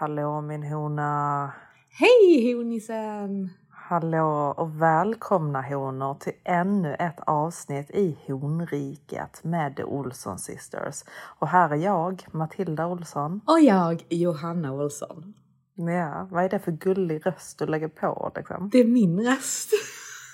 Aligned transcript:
Hallå 0.00 0.40
min 0.40 0.62
hona! 0.62 1.52
Hej 1.90 2.54
honisen! 2.54 3.50
Hallå 3.70 4.54
och 4.56 4.82
välkomna 4.82 5.62
honor 5.62 6.14
till 6.14 6.32
ännu 6.44 6.94
ett 6.94 7.20
avsnitt 7.26 7.90
i 7.90 8.18
Honriket 8.26 9.44
med 9.44 9.76
The 9.76 9.84
Olsson 9.84 10.38
Sisters. 10.38 11.04
Och 11.10 11.48
här 11.48 11.70
är 11.70 11.76
jag, 11.76 12.26
Matilda 12.30 12.86
Olsson. 12.86 13.40
Och 13.46 13.60
jag, 13.60 14.06
Johanna 14.08 14.72
Olsson. 14.72 15.34
Ja, 15.74 16.28
vad 16.30 16.44
är 16.44 16.48
det 16.48 16.58
för 16.58 16.72
gullig 16.72 17.26
röst 17.26 17.58
du 17.58 17.66
lägger 17.66 17.88
på 17.88 18.32
liksom? 18.36 18.68
Det 18.72 18.78
är 18.78 18.84
min 18.84 19.20
röst. 19.20 19.70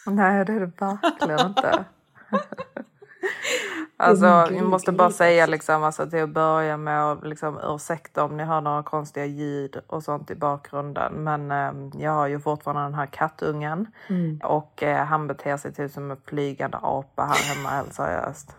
Nej, 0.06 0.45
det 0.45 0.53
är 0.53 0.61
det 0.61 0.73
verkligen 0.81 1.47
inte. 1.47 1.84
Alltså, 3.97 4.27
jag 4.27 4.67
måste 4.67 4.92
bara 4.92 5.11
säga 5.11 5.47
liksom, 5.47 5.84
alltså, 5.84 6.11
till 6.11 6.23
att 6.23 6.28
börja 6.28 6.77
med 6.77 7.05
att 7.12 7.27
liksom, 7.27 7.59
ursäkta 7.64 8.25
om 8.25 8.37
ni 8.37 8.42
hör 8.45 8.61
några 8.61 8.83
konstiga 8.83 9.27
ljud 9.27 9.81
och 9.87 10.03
sånt 10.03 10.31
i 10.31 10.34
bakgrunden. 10.34 11.12
Men 11.12 11.50
eh, 11.50 12.00
jag 12.03 12.11
har 12.12 12.27
ju 12.27 12.41
fortfarande 12.41 12.83
den 12.83 12.95
här 12.95 13.06
kattungen 13.06 13.87
Mm. 14.09 14.41
och 14.45 14.83
eh, 14.83 15.05
han 15.05 15.27
beter 15.27 15.56
sig 15.56 15.72
typ 15.75 15.92
som 15.92 16.11
en 16.11 16.17
flygande 16.27 16.78
apa 16.83 17.22
här 17.25 17.55
hemma 17.55 17.69
helt 17.69 17.95
seriöst. 17.95 18.56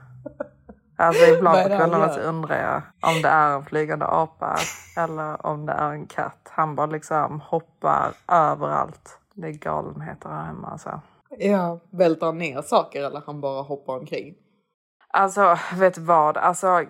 Alltså 0.97 1.25
ibland 1.25 1.63
på 1.63 1.67
kvällarna 1.77 2.09
så 2.09 2.19
undrar 2.19 2.61
jag 2.61 2.81
om 3.11 3.21
det 3.21 3.29
är 3.29 3.55
en 3.55 3.65
flygande 3.65 4.05
apa 4.05 4.55
eller 4.97 5.45
om 5.45 5.65
det 5.65 5.73
är 5.73 5.89
en 5.91 6.05
katt. 6.07 6.49
Han 6.51 6.75
bara 6.75 6.87
liksom 6.87 7.41
hoppar 7.41 8.11
överallt. 8.27 9.19
Det 9.33 9.47
är 9.47 9.51
galenheter 9.51 10.29
här 10.29 10.43
hemma 10.43 10.67
alltså. 10.67 11.01
Ja, 11.37 11.79
välter 11.89 12.25
han 12.25 12.37
ner 12.37 12.61
saker 12.61 13.03
eller 13.03 13.21
han 13.25 13.41
bara 13.41 13.61
hoppar 13.61 13.93
omkring? 13.99 14.35
Alltså, 15.15 15.57
vet 15.75 15.97
vad? 15.97 16.37
Alltså, 16.37 16.85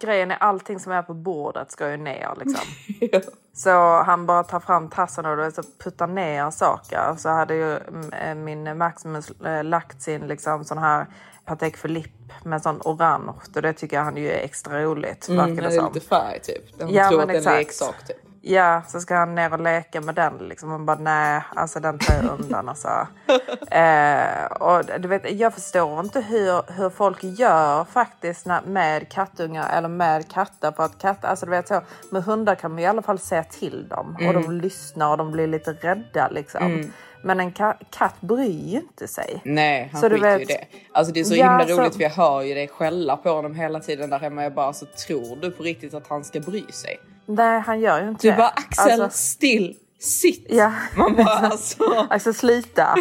grejen 0.00 0.30
är 0.30 0.36
allting 0.36 0.80
som 0.80 0.92
är 0.92 1.02
på 1.02 1.14
bordet 1.14 1.70
ska 1.70 1.90
ju 1.90 1.96
ner 1.96 2.34
liksom. 2.36 2.64
Ja. 3.12 3.20
Så 3.52 4.02
han 4.02 4.26
bara 4.26 4.44
tar 4.44 4.60
fram 4.60 4.88
tassen 4.88 5.26
och 5.26 5.52
så 5.52 5.62
puttar 5.84 6.06
ner 6.06 6.50
saker. 6.50 7.14
Så 7.18 7.28
hade 7.28 7.54
ju 7.54 7.76
mm, 7.76 8.44
min 8.44 8.78
Maximus 8.78 9.30
eh, 9.30 9.64
lagt 9.64 10.02
sin 10.02 10.26
liksom 10.26 10.64
sån 10.64 10.78
här 10.78 11.06
Patek 11.44 11.82
Philippe 11.82 12.34
med 12.44 12.62
sån 12.62 12.80
orange. 12.84 13.28
Och 13.28 13.62
det 13.62 13.72
tycker 13.72 14.00
han 14.00 14.16
ju 14.16 14.30
är 14.30 14.44
extra 14.44 14.82
roligt. 14.82 15.28
Mm, 15.28 15.56
det 15.56 15.64
är 15.64 15.94
lite 15.94 16.06
färg 16.06 16.40
typ. 16.40 16.78
Den 16.78 16.88
Ja, 16.88 17.08
tror 17.08 17.22
att 17.22 17.28
det 17.28 17.34
är 17.34 17.48
en 17.48 17.58
leksak 17.58 18.06
typ. 18.06 18.16
Ja, 18.42 18.82
så 18.88 19.00
ska 19.00 19.14
han 19.16 19.34
ner 19.34 19.52
och 19.52 19.60
leka 19.60 20.00
med 20.00 20.14
den 20.14 20.32
liksom. 20.38 20.68
Man 20.68 20.86
bara 20.86 20.98
nej, 20.98 21.42
alltså 21.56 21.80
den 21.80 21.98
tar 21.98 22.14
jag 22.14 22.40
undan 22.40 22.68
alltså. 22.68 22.88
eh, 23.70 24.44
och 24.60 25.00
du 25.00 25.08
vet, 25.08 25.30
jag 25.32 25.54
förstår 25.54 26.00
inte 26.00 26.20
hur, 26.20 26.72
hur 26.72 26.90
folk 26.90 27.18
gör 27.24 27.84
faktiskt 27.84 28.46
när, 28.46 28.62
med 28.62 29.08
kattungar 29.12 29.78
eller 29.78 29.88
med 29.88 30.28
katter. 30.32 30.72
För 30.72 30.82
att 30.84 30.98
katter, 30.98 31.28
alltså 31.28 31.46
du 31.46 31.50
vet 31.50 31.68
så, 31.68 31.80
med 32.10 32.24
hundar 32.24 32.54
kan 32.54 32.70
man 32.70 32.78
i 32.80 32.86
alla 32.86 33.02
fall 33.02 33.18
säga 33.18 33.44
till 33.44 33.88
dem 33.88 34.16
och 34.26 34.34
de 34.34 34.50
lyssnar 34.52 35.10
och 35.10 35.18
de 35.18 35.32
blir 35.32 35.46
lite 35.46 35.72
rädda 35.72 36.28
liksom. 36.28 36.92
Men 37.22 37.40
en 37.40 37.52
ka- 37.52 37.84
katt 37.90 38.20
bryr 38.20 38.68
ju 38.68 38.76
inte 38.78 39.08
sig. 39.08 39.40
Nej, 39.44 39.88
han 39.92 40.00
Så 40.00 40.08
du 40.08 40.14
skiter 40.14 40.32
ju 40.32 40.38
vet- 40.38 40.48
det. 40.48 40.64
Alltså 40.92 41.12
det 41.12 41.20
är 41.20 41.24
så 41.24 41.34
Ja, 41.34 41.58
himla 41.58 41.66
så- 41.76 41.80
roligt 41.82 41.94
för 41.96 42.02
jag 42.02 42.10
hör 42.10 42.42
ju 42.42 42.54
dig 42.54 42.68
skälla 42.68 43.16
på 43.16 43.30
honom 43.30 43.54
hela 43.54 43.80
tiden 43.80 44.10
där 44.10 44.18
hemma. 44.18 44.42
Jag 44.42 44.54
bara, 44.54 44.66
alltså 44.66 44.86
tror 45.06 45.36
du 45.42 45.50
på 45.50 45.62
riktigt 45.62 45.94
att 45.94 46.08
han 46.08 46.24
ska 46.24 46.40
bry 46.40 46.64
sig? 46.72 46.96
Nej, 47.28 47.60
han 47.60 47.80
gör 47.80 48.02
ju 48.02 48.08
inte 48.08 48.26
Du 48.26 48.30
det. 48.30 48.36
bara, 48.36 48.48
Axel, 48.48 49.00
Alltså- 49.02 49.18
still, 49.18 49.76
sitt! 50.00 50.46
Ja. 50.48 50.72
Man 50.96 51.14
bara, 51.16 51.24
alltså. 51.42 52.06
Alltså 52.10 52.32
sluta. 52.32 52.94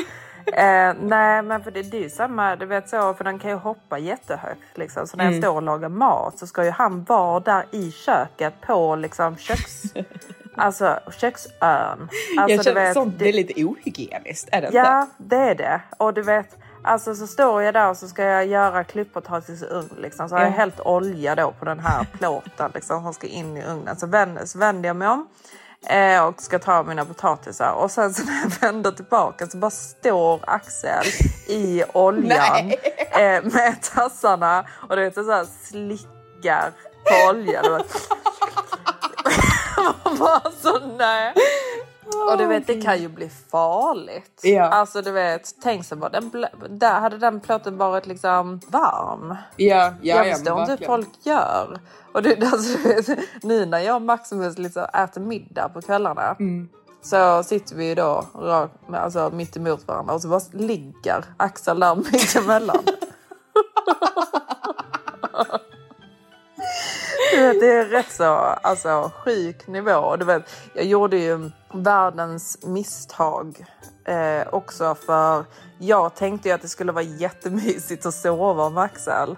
Eh, 0.54 0.94
nej 1.02 1.42
men 1.42 1.64
för 1.64 1.72
det, 1.72 1.82
det 1.84 1.98
är 1.98 2.02
ju 2.02 2.10
samma, 2.10 2.56
du 2.56 2.66
vet 2.66 2.90
så, 2.90 3.14
för 3.14 3.24
den 3.24 3.40
kan 3.40 3.50
ju 3.52 3.56
hoppa 3.58 3.98
jättehögt 4.00 4.78
liksom. 4.78 5.08
Så 5.08 5.18
när 5.18 5.24
Mm. 5.24 5.34
jag 5.36 5.44
står 5.44 5.56
och 5.56 5.62
lagar 5.62 5.90
mat 5.90 6.40
så 6.40 6.48
ska 6.48 6.64
ju 6.66 6.70
han 6.72 7.04
vara 7.04 7.40
där 7.40 7.66
i 7.72 7.92
köket 7.92 8.54
på 8.62 8.96
liksom 8.96 9.38
köks... 9.38 9.84
alltså 10.56 11.00
köksön. 11.20 11.52
Alltså, 11.62 12.09
jag 12.38 12.50
känner 12.50 12.64
du 12.64 12.74
vet, 12.74 12.94
sånt, 12.94 13.20
det 13.20 13.30
är 13.30 13.34
lite 13.34 13.64
ohygieniskt, 13.66 14.50
är 14.52 14.62
det 14.62 14.68
inte? 14.68 14.78
Ja, 14.78 15.08
det 15.18 15.36
är 15.38 15.56
det. 15.56 15.82
Och 15.98 16.14
du 16.14 16.22
vet, 16.22 16.58
alltså 16.88 17.16
så 17.16 17.28
står 17.28 17.62
jag 17.64 17.74
där 17.74 17.90
och 17.90 17.98
så 17.98 18.08
ska 18.08 18.24
jag 18.24 18.46
göra 18.46 18.84
klipppotatisugn 18.84 19.90
liksom. 19.98 20.30
Så 20.30 20.36
har 20.36 20.42
jag 20.42 20.52
Ja. 20.52 20.56
hällt 20.56 20.80
olja 20.80 21.36
då 21.36 21.52
på 21.59 21.66
den 21.66 21.80
här 21.80 22.06
plåten 22.18 22.72
liksom 22.74 23.03
som 23.03 23.14
ska 23.14 23.28
in 23.28 23.58
i 23.58 23.64
ugnen. 23.66 23.96
Så 23.98 24.08
vänder, 24.08 24.46
så 24.46 24.59
vänder 24.59 24.90
jag 24.90 24.96
mig 24.96 25.08
om 25.08 25.28
eh, 25.90 26.24
och 26.26 26.42
ska 26.42 26.59
ta 26.59 26.84
mina 26.84 27.06
potatisar. 27.06 27.72
Och 27.72 27.92
sen 27.92 28.14
så 28.14 28.24
när 28.26 28.42
jag 28.42 28.62
vänder 28.62 28.92
tillbaka 28.92 29.47
så 29.47 29.58
bara 29.58 29.72
står 29.72 30.40
Axel 30.47 31.06
i 31.47 31.84
oljan 31.94 32.72
eh, 33.12 33.44
med 33.44 33.76
tassarna 33.94 34.66
och 34.90 34.96
du 34.96 35.02
vet 35.03 35.14
så 35.16 35.31
här 35.31 35.46
slickar 35.64 36.72
på 37.03 37.30
oljan. 37.30 37.66
Man 40.03 40.18
bara 40.18 40.52
så 40.62 40.80
nej. 40.97 41.34
Och 42.31 42.38
du 42.38 42.45
vet, 42.45 42.68
det 42.68 42.81
kan 42.81 43.01
ju 43.01 43.07
bli 43.07 43.29
farligt. 43.51 44.41
Ja. 44.44 44.63
Alltså 44.63 45.01
du 45.01 45.12
vet, 45.12 45.56
tänk 45.62 45.85
så 45.85 45.95
bara, 45.95 46.09
den 46.09 46.45
där 46.69 47.00
hade 47.00 47.18
den 47.18 47.40
plåten 47.40 47.78
varit 47.78 48.06
liksom 48.06 48.59
varm. 48.68 49.35
Ja, 49.56 49.56
ja, 49.56 49.94
jag 50.01 50.28
ja, 50.28 50.35
förstår 50.35 50.59
inte 50.59 50.75
hur 50.79 50.85
folk 50.85 51.09
gör. 51.23 51.79
Och 52.12 52.22
det, 52.22 52.44
alltså, 52.51 52.78
du 52.78 52.94
vet, 52.94 53.19
nu 53.44 53.66
när 53.66 53.79
jag 53.79 53.96
och 53.96 54.01
Maximus 54.01 54.57
liksom 54.57 54.85
äter 54.94 55.22
middag 55.22 55.69
på 55.69 55.81
kvällarna. 55.81 56.35
Mm. 56.40 56.69
Så 57.01 57.44
sitter 57.44 57.75
vi 57.75 57.96
då 57.96 58.25
rak, 58.35 58.72
alltså, 58.94 59.29
mitt 59.34 59.57
emot 59.57 59.88
varandra 59.88 60.13
och 60.13 60.22
så 60.22 60.28
bara 60.28 60.41
ligger 60.51 61.25
Axel 61.38 61.79
där 61.79 61.96
mitt 61.96 62.35
emellan. 62.35 62.78
Du 62.85 62.91
vet, 67.47 67.59
det 67.59 67.74
är 67.74 67.85
rätt 67.85 68.12
så 68.12 68.24
alltså, 68.62 69.12
sjuk 69.25 69.68
nivå. 69.68 70.16
Du 70.16 70.25
vet, 70.25 70.44
jag 70.74 70.85
gjorde 70.85 71.18
ju 71.18 71.52
världens 71.74 72.58
misstag 72.63 73.66
eh, 74.06 74.47
också 74.52 74.96
för 74.96 75.46
jag 75.80 76.16
tänkte 76.16 76.50
ju 76.50 76.56
att 76.56 76.62
det 76.62 76.68
skulle 76.68 76.91
vara 76.91 77.03
jättemysigt 77.03 78.06
att 78.06 78.13
sova 78.13 78.69
med 78.69 78.84
Axel. 78.84 79.35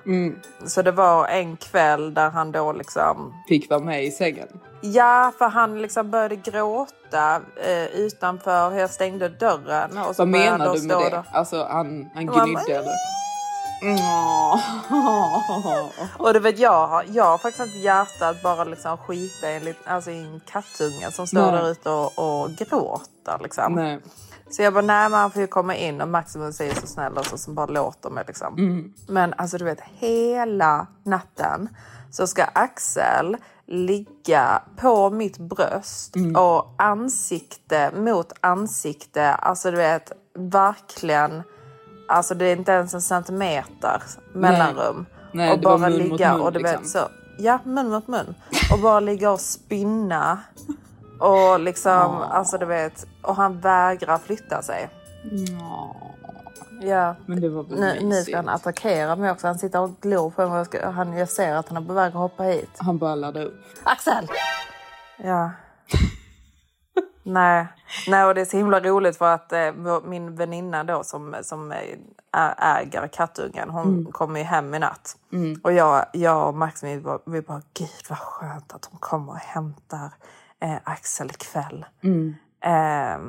Så 0.65 0.81
det 0.81 0.91
var 0.91 1.27
en 1.27 1.57
kväll 1.57 2.13
där 2.13 2.29
han 2.29 2.51
då 2.51 2.71
liksom 2.71 3.33
Fick 3.47 3.69
vara 3.69 3.79
med 3.79 4.05
i 4.05 4.11
sängen. 4.11 4.47
Ja, 4.81 5.31
för 5.37 5.47
han 5.47 5.81
liksom 5.81 6.11
började 6.11 6.35
gråta 6.35 7.41
eh, 7.55 7.85
utanför. 7.85 8.71
Jag 8.71 8.89
stängde 8.89 9.29
dörren. 9.29 9.97
Och 9.97 10.15
så 10.15 10.21
Vad 10.21 10.27
menar 10.27 10.73
du 10.73 10.87
med 10.87 10.97
det? 10.97 11.09
där. 11.09 11.23
Alltså 11.31 11.67
han, 11.69 12.09
han 12.13 12.25
gnydde 12.25 12.73
eller? 12.73 13.18
Och 16.17 16.33
du 16.33 16.39
vet, 16.39 16.59
jag, 16.59 16.87
har- 16.87 17.05
jag 17.07 17.23
har 17.23 17.37
faktiskt 17.37 17.65
inte 17.65 17.77
hjärta 17.77 18.27
att 18.29 18.41
bara 18.43 18.63
liksom 18.63 18.97
skita 18.97 19.51
i 19.51 19.55
en, 19.67 19.73
alltså, 19.85 20.11
en 20.11 20.41
kattunge 20.51 21.11
som 21.11 21.27
står 21.27 21.51
där 21.51 21.71
ute 21.71 21.89
och, 21.89 22.19
och 22.41 22.49
gråter. 22.51 23.39
Liksom. 23.43 23.73
Nej. 23.73 23.99
Så 24.51 24.61
jag 24.61 24.73
bara, 24.73 24.81
nej 24.85 25.09
men 25.09 25.19
han 25.19 25.31
får 25.31 25.41
ju 25.41 25.47
komma 25.47 25.75
in 25.75 26.01
och 26.01 26.07
Maximus 26.07 26.61
är 26.61 26.65
ju 26.65 26.73
så 26.75 26.87
snäll 26.87 27.17
och 27.17 27.25
så 27.25 27.37
som 27.37 27.55
bara 27.55 27.65
låter 27.65 28.09
mig 28.09 28.23
liksom. 28.27 28.53
Mm. 28.57 28.93
Men 29.07 29.33
alltså 29.37 29.57
du 29.57 29.65
vet, 29.65 29.79
hela 29.93 30.87
natten 31.03 31.69
så 32.11 32.27
ska 32.27 32.43
Axel 32.43 33.37
ligga 33.67 34.61
på 34.77 35.09
mitt 35.09 35.37
bröst 35.37 36.15
Mm. 36.15 36.35
och 36.35 36.73
ansikte 36.77 37.91
mot 37.95 38.33
ansikte. 38.41 39.33
Alltså 39.33 39.71
du 39.71 39.77
vet, 39.77 40.11
verkligen. 40.37 41.43
Alltså 42.09 42.35
det 42.35 42.45
är 42.45 42.55
inte 42.55 42.71
ens 42.71 42.93
en 42.93 43.01
centimeter 43.01 44.03
mellanrum. 44.33 45.05
Nej, 45.31 45.51
och 45.51 45.59
bara 45.59 45.77
mun 45.77 45.93
ligga 45.93 46.33
mun, 46.33 46.41
och 46.41 46.51
du 46.51 46.63
vet 46.63 46.81
liksom. 46.81 47.01
så. 47.01 47.07
ja, 47.37 47.59
mun 47.63 47.89
mot 47.89 48.07
mun. 48.07 48.35
Och 48.73 48.79
bara 48.79 48.99
ligga 48.99 49.31
och 49.31 49.39
spinna. 49.39 50.39
Och 51.19 51.59
liksom, 51.59 52.21
alltså 52.31 52.57
du 52.57 52.65
vet, 52.65 53.05
och 53.21 53.35
han 53.35 53.59
vägrar 53.59 54.17
flytta 54.17 54.61
sig. 54.61 54.89
Ja. 55.59 55.95
Ja. 56.81 57.15
Men 57.25 57.41
det 57.41 57.49
var 57.49 57.63
väl 57.63 57.79
Nu, 57.79 57.99
nu 58.01 58.23
ska 58.23 58.35
han 58.35 58.49
attackera 58.49 59.15
mig 59.15 59.31
också. 59.31 59.47
Han 59.47 59.59
sitter 59.59 59.79
och 59.79 59.91
glor 60.01 60.29
på 60.29 60.49
mig. 60.49 60.65
Jag, 60.71 60.91
han, 60.91 61.13
jag 61.13 61.29
ser 61.29 61.55
att 61.55 61.69
han 61.69 61.83
är 61.83 61.87
på 61.87 61.93
väg 61.93 62.07
att 62.07 62.13
hoppa 62.13 62.43
hit. 62.43 62.69
Han 62.77 62.97
bara 62.97 63.15
laddade 63.15 63.45
upp. 63.45 63.61
Axel! 63.83 64.27
Ja. 65.17 65.51
Nej. 67.33 67.67
Nej, 68.07 68.25
och 68.25 68.35
det 68.35 68.41
är 68.41 68.45
så 68.45 68.57
himla 68.57 68.79
roligt 68.79 69.17
för 69.17 69.33
att 69.33 69.53
eh, 69.53 69.71
min 70.03 70.35
väninna 70.35 70.83
då 70.83 71.03
som, 71.03 71.35
som 71.41 71.73
äger 72.57 73.07
kattungen, 73.07 73.69
hon 73.69 73.87
Mm. 73.99 74.11
kommer 74.11 74.39
ju 74.39 74.45
hem 74.45 74.73
i 74.73 74.79
natt. 74.79 75.17
Och 75.63 75.73
jag, 75.73 76.05
jag 76.13 76.47
och 76.47 76.55
Max 76.55 76.83
vi 76.83 76.99
bara, 77.01 77.19
vi 77.25 77.41
bara, 77.41 77.61
gud 77.73 77.89
vad 78.09 78.19
skönt 78.19 78.73
att 78.73 78.85
hon 78.91 78.99
kommer 78.99 79.31
och 79.31 79.37
hämtar 79.37 80.11
eh, 80.61 80.75
Axel 80.83 81.27
ikväll. 81.29 81.85
Mm. 82.03 82.35
Eh, 82.63 83.19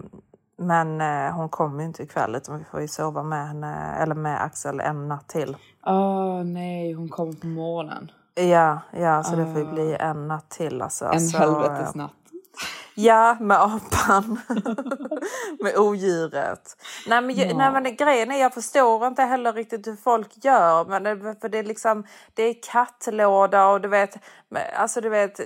men 0.58 1.00
eh, 1.00 1.32
hon 1.34 1.48
kommer 1.48 1.80
ju 1.80 1.86
inte 1.86 2.02
ikväll 2.02 2.34
utan 2.34 2.58
vi 2.58 2.64
får 2.64 2.80
ju 2.80 2.88
sova 2.88 3.22
med 3.22 3.48
henne, 3.48 3.94
eller 3.98 4.14
med 4.14 4.42
Axel 4.44 4.80
en 4.80 5.08
natt 5.08 5.28
till. 5.28 5.56
Åh 5.86 6.42
nej, 6.44 6.92
hon 6.92 7.08
kom 7.08 7.36
på 7.36 7.46
morgonen. 7.46 8.10
Ja, 8.34 8.78
ja 8.90 9.22
så 9.22 9.36
det 9.36 9.44
får 9.46 9.58
ju 9.58 9.72
bli 9.72 9.96
en 10.00 10.28
natt 10.28 10.48
till. 10.50 10.82
Alltså. 10.82 11.04
En 11.04 11.20
Så, 11.20 11.38
helvetesnatt. 11.38 12.10
Ja, 12.94 13.36
med 13.40 13.56
apan. 13.62 14.40
med 15.60 15.76
odjuret. 15.78 16.76
Nej 17.08 17.20
men, 17.22 17.34
ju- 17.34 17.54
nej 17.54 17.72
men 17.72 17.96
grejen 17.96 18.30
är, 18.30 18.40
jag 18.40 18.54
förstår 18.54 19.06
inte 19.06 19.22
heller 19.22 19.52
riktigt 19.52 19.86
hur 19.86 19.96
folk 19.96 20.44
gör. 20.44 20.84
Men 20.84 21.02
det, 21.02 21.34
för 21.40 21.48
det 21.48 21.58
är 21.58 21.64
liksom, 21.64 22.04
det 22.34 22.42
är 22.42 22.54
kattlåda 22.72 23.66
och 23.66 23.80
du 23.80 23.88
vet, 23.88 24.16
alltså 24.76 25.00
du 25.00 25.08
vet, 25.08 25.40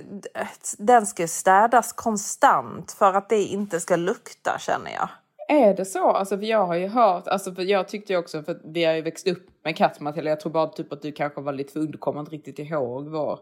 den 0.77 1.05
ska 1.05 1.27
städas 1.27 1.93
konstant 1.93 2.91
för 2.91 3.13
att 3.13 3.29
det 3.29 3.43
inte 3.43 3.79
ska 3.79 3.95
lukta 3.95 4.57
känner 4.59 4.91
jag. 4.91 5.09
Är 5.47 5.73
det 5.73 5.85
så? 5.85 6.11
Alltså 6.11 6.37
för 6.37 6.45
jag 6.45 6.65
har 6.65 6.75
ju 6.75 6.87
hört, 6.87 7.27
alltså 7.27 7.53
för 7.53 7.61
jag 7.61 7.87
tyckte 7.87 8.13
ju 8.13 8.19
också, 8.19 8.43
för 8.43 8.61
vi 8.73 8.85
har 8.85 8.93
ju 8.93 9.01
växt 9.01 9.27
upp 9.27 9.47
med 9.63 9.77
katt 9.77 9.99
Matilda, 9.99 10.29
jag 10.29 10.39
tror 10.39 10.51
bara 10.51 10.67
typ 10.67 10.93
att 10.93 11.01
du 11.01 11.11
kanske 11.11 11.41
var 11.41 11.53
lite 11.53 11.73
för 11.73 11.79
ung, 11.79 11.91
du 11.91 11.97
kommer 11.97 12.19
inte 12.19 12.31
riktigt 12.31 12.59
ihåg 12.59 13.07
vår 13.07 13.39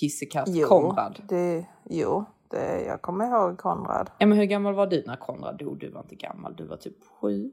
kissekatt 0.00 0.48
Konrad. 0.68 1.22
Det, 1.28 1.66
jo, 1.84 2.24
det, 2.50 2.82
jag 2.82 3.02
kommer 3.02 3.26
ihåg 3.26 3.58
Konrad. 3.58 4.10
Ja 4.18 4.26
men 4.26 4.38
hur 4.38 4.44
gammal 4.44 4.74
var 4.74 4.86
du 4.86 5.04
när 5.06 5.16
Konrad 5.16 5.58
dog? 5.58 5.78
Du 5.78 5.90
var 5.90 6.00
inte 6.00 6.14
gammal, 6.14 6.56
du 6.56 6.64
var 6.64 6.76
typ 6.76 6.96
sju. 7.20 7.50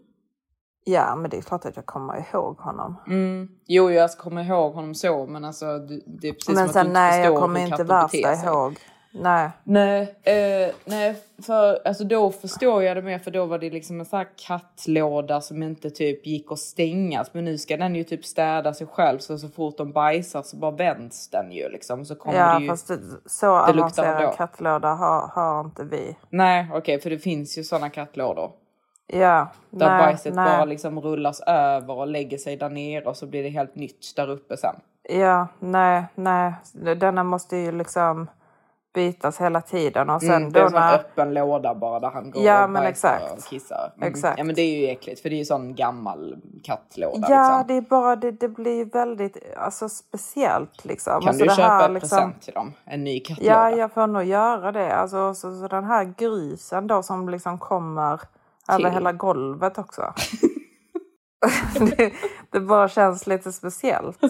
Ja, 0.86 1.16
men 1.16 1.30
det 1.30 1.38
är 1.38 1.42
klart 1.42 1.66
att 1.66 1.76
jag 1.76 1.86
kommer 1.86 2.26
ihåg 2.34 2.58
honom. 2.58 2.96
Mm. 3.08 3.50
Jo, 3.66 3.92
jag 3.92 4.12
kommer 4.12 4.44
ihåg 4.44 4.74
honom 4.74 4.96
så, 4.96 5.26
men 5.26 5.46
alltså 5.46 5.78
det 6.06 6.28
är 6.28 6.34
precis 6.34 6.46
som 6.46 6.54
men 6.56 6.64
att 6.64 6.68
du 6.68 6.74
sen 6.74 6.86
inte 6.88 7.00
nej, 7.00 7.20
jag 7.20 7.26
förstår 7.26 7.42
kommer 7.42 7.60
hur 7.60 7.68
inte 7.68 7.84
värsta 7.84 8.34
ihåg. 8.34 8.80
Nej. 9.16 9.50
Nej, 9.64 10.16
eh, 10.24 10.76
nej, 10.86 11.16
för 11.46 11.88
alltså 11.88 12.04
då 12.04 12.32
förstår 12.32 12.84
jag 12.84 12.98
det 12.98 13.02
mer 13.02 13.20
för 13.20 13.32
då 13.32 13.46
var 13.46 13.60
det 13.60 13.70
liksom 13.70 14.00
en 14.00 14.06
sån 14.06 14.18
här 14.18 14.28
kattlåda 14.48 15.42
som 15.42 15.64
inte 15.64 15.90
typ 15.90 16.28
gick 16.28 16.52
att 16.52 16.60
stängas. 16.60 17.34
Men 17.34 17.46
nu 17.46 17.58
ska 17.58 17.78
den 17.78 17.96
ju 17.96 18.04
typ 18.04 18.26
städa 18.26 18.74
sig 18.74 18.88
själv 18.88 19.20
så 19.20 19.38
så 19.38 19.50
fort 19.50 19.78
de 19.78 19.92
bajsar 19.92 20.42
så 20.42 20.58
bara 20.58 20.72
vänds 20.72 21.30
den 21.30 21.52
ju 21.52 21.70
liksom. 21.70 22.06
Så 22.06 22.16
kommer 22.16 22.40
Ja, 22.40 22.56
det 22.56 22.64
ju... 22.64 22.70
fast 22.70 22.88
det, 22.88 23.00
så 23.26 23.46
det 23.46 23.52
avancerad 23.52 24.36
kattlåda 24.38 24.94
har, 24.94 25.28
har 25.28 25.62
inte 25.62 25.84
vi. 25.84 26.16
Nej, 26.30 26.68
okej, 26.74 27.02
för 27.02 27.10
det 27.10 27.20
finns 27.20 27.58
ju 27.58 27.64
såna 27.64 27.90
kattlådor. 27.90 28.52
Ja, 29.08 29.48
Där 29.70 29.90
nej, 29.90 30.06
bajset 30.06 30.36
nej. 30.36 30.46
bara 30.46 30.66
liksom 30.66 31.02
rullas 31.02 31.42
över 31.48 31.94
och 31.94 32.08
lägger 32.08 32.38
sig 32.38 32.58
där 32.58 32.70
nere 32.70 33.06
och 33.06 33.18
så 33.18 33.28
blir 33.28 33.44
det 33.44 33.50
helt 33.50 33.76
nytt 33.76 34.16
där 34.16 34.30
uppe 34.30 34.58
sen. 34.58 34.76
Ja, 35.10 35.48
nej, 35.60 36.04
nej. 36.16 36.54
Denna 36.98 37.24
måste 37.24 37.58
ju 37.58 37.72
liksom 37.72 38.28
bytas 38.94 39.42
hela 39.42 39.62
tiden 39.62 40.10
och 40.10 40.22
sen 40.22 40.32
Mm, 40.32 40.52
det 40.52 40.60
är 40.60 40.64
en 40.64 40.70
sån 40.70 40.80
när... 40.80 40.96
öppen 40.96 41.34
låda 41.34 41.76
bara 41.76 42.00
där 42.00 42.10
han 42.10 42.32
går 42.32 42.44
Ja, 42.44 42.64
och 42.64 42.70
men 42.70 42.84
exakt. 42.84 43.32
och 43.38 43.44
kissar. 43.44 43.94
Mm. 43.98 44.10
Exakt. 44.10 44.38
Ja 44.38 44.44
men 44.44 44.56
det 44.56 44.62
är 44.62 44.80
ju 44.82 44.88
äckligt 44.88 45.22
för 45.22 45.30
det 45.30 45.36
är 45.36 45.38
ju 45.38 45.46
sån 45.46 45.76
gammal 45.76 46.36
kattlåda 46.64 47.28
Ja, 47.30 47.58
liksom. 47.58 47.68
det 47.68 47.74
är 47.74 47.90
bara, 47.90 48.16
det, 48.16 48.32
det 48.32 48.48
blir 48.48 48.86
väldigt 48.86 49.38
alltså, 49.58 49.90
speciellt 49.90 50.86
liksom. 50.86 51.20
Kan 51.20 51.30
alltså, 51.30 51.44
du 51.44 51.50
köpa 51.50 51.62
här, 51.62 51.86
en 51.86 51.94
liksom, 51.94 52.10
present 52.10 52.42
till 52.42 52.54
dem? 52.54 52.74
En 52.86 53.04
ny 53.04 53.20
kattlåda? 53.20 53.52
Ja, 53.52 53.78
jag 53.78 53.92
får 53.92 54.08
nog 54.08 54.24
göra 54.24 54.72
det. 54.72 54.96
Alltså, 54.96 55.34
så, 55.34 55.56
så 55.56 55.68
den 55.68 55.84
här 55.84 56.14
grisen 56.18 56.88
då 56.88 57.04
som 57.04 57.30
liksom 57.30 57.60
kommer 57.60 58.22
över 58.70 58.90
hela 58.90 59.12
golvet 59.12 59.78
också. 59.78 60.14
det, 61.98 62.14
det 62.52 62.60
bara 62.60 62.88
känns 62.88 63.28
lite 63.28 63.52
speciellt. 63.52 64.20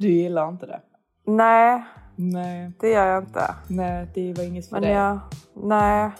Du 0.00 0.08
gillar 0.08 0.48
inte 0.48 0.66
det? 0.66 0.80
Nej, 1.26 1.84
Nej, 2.16 2.70
det 2.80 2.88
gör 2.88 3.06
jag 3.06 3.22
inte. 3.22 3.54
nej 3.68 4.06
det 4.14 4.32
var 4.32 4.44
inget 4.44 4.68
för 4.68 4.72
Men 4.72 4.82
dig. 4.82 4.92
jag, 4.92 5.18
nej. 5.54 6.10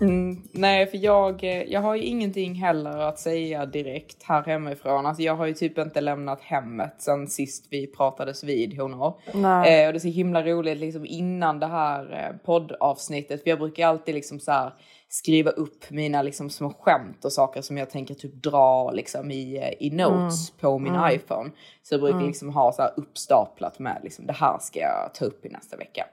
Mm, 0.00 0.42
nej, 0.52 0.86
för 0.86 0.98
jag, 0.98 1.44
eh, 1.44 1.62
jag 1.62 1.80
har 1.80 1.94
ju 1.94 2.02
ingenting 2.02 2.54
heller 2.54 2.98
att 2.98 3.18
säga 3.18 3.66
direkt 3.66 4.22
här 4.22 4.42
hemifrån. 4.42 5.06
Alltså 5.06 5.22
jag 5.22 5.36
har 5.36 5.46
ju 5.46 5.54
typ 5.54 5.78
inte 5.78 6.00
lämnat 6.00 6.40
hemmet 6.40 6.94
sen 6.98 7.28
sist 7.28 7.66
vi 7.70 7.86
pratades 7.86 8.44
vid 8.44 8.80
honor. 8.80 9.14
Nej. 9.32 9.82
Eh, 9.82 9.86
och 9.86 9.92
det 9.92 9.96
är 9.96 10.00
så 10.00 10.08
himla 10.08 10.42
roligt 10.42 10.78
liksom 10.78 11.06
innan 11.06 11.58
det 11.58 11.66
här 11.66 12.12
eh, 12.12 12.36
poddavsnittet. 12.46 13.42
För 13.42 13.50
jag 13.50 13.58
brukar 13.58 13.86
alltid 13.88 14.14
liksom 14.14 14.40
så 14.40 14.52
här 14.52 14.72
skriva 15.14 15.50
upp 15.50 15.90
mina 15.90 16.22
liksom 16.22 16.50
små 16.50 16.70
skämt 16.80 17.24
och 17.24 17.32
saker 17.32 17.62
som 17.62 17.78
jag 17.78 17.90
tänker 17.90 18.14
typ 18.14 18.34
dra 18.34 18.90
liksom 18.90 19.30
i, 19.30 19.56
eh, 19.56 19.86
i 19.86 19.90
notes 19.90 20.50
på 20.50 20.78
min 20.78 20.96
iPhone. 21.12 21.50
Så 21.82 21.94
jag 21.94 22.00
brukar 22.00 22.18
liksom 22.20 22.50
ha 22.50 22.72
så 22.72 22.82
här 22.82 22.92
uppstaplat 22.96 23.78
med 23.78 24.00
liksom 24.02 24.26
det 24.26 24.32
här 24.32 24.58
ska 24.60 24.80
jag 24.80 25.14
ta 25.14 25.24
upp 25.24 25.46
i 25.46 25.48
nästa 25.48 25.76
vecka. 25.76 26.06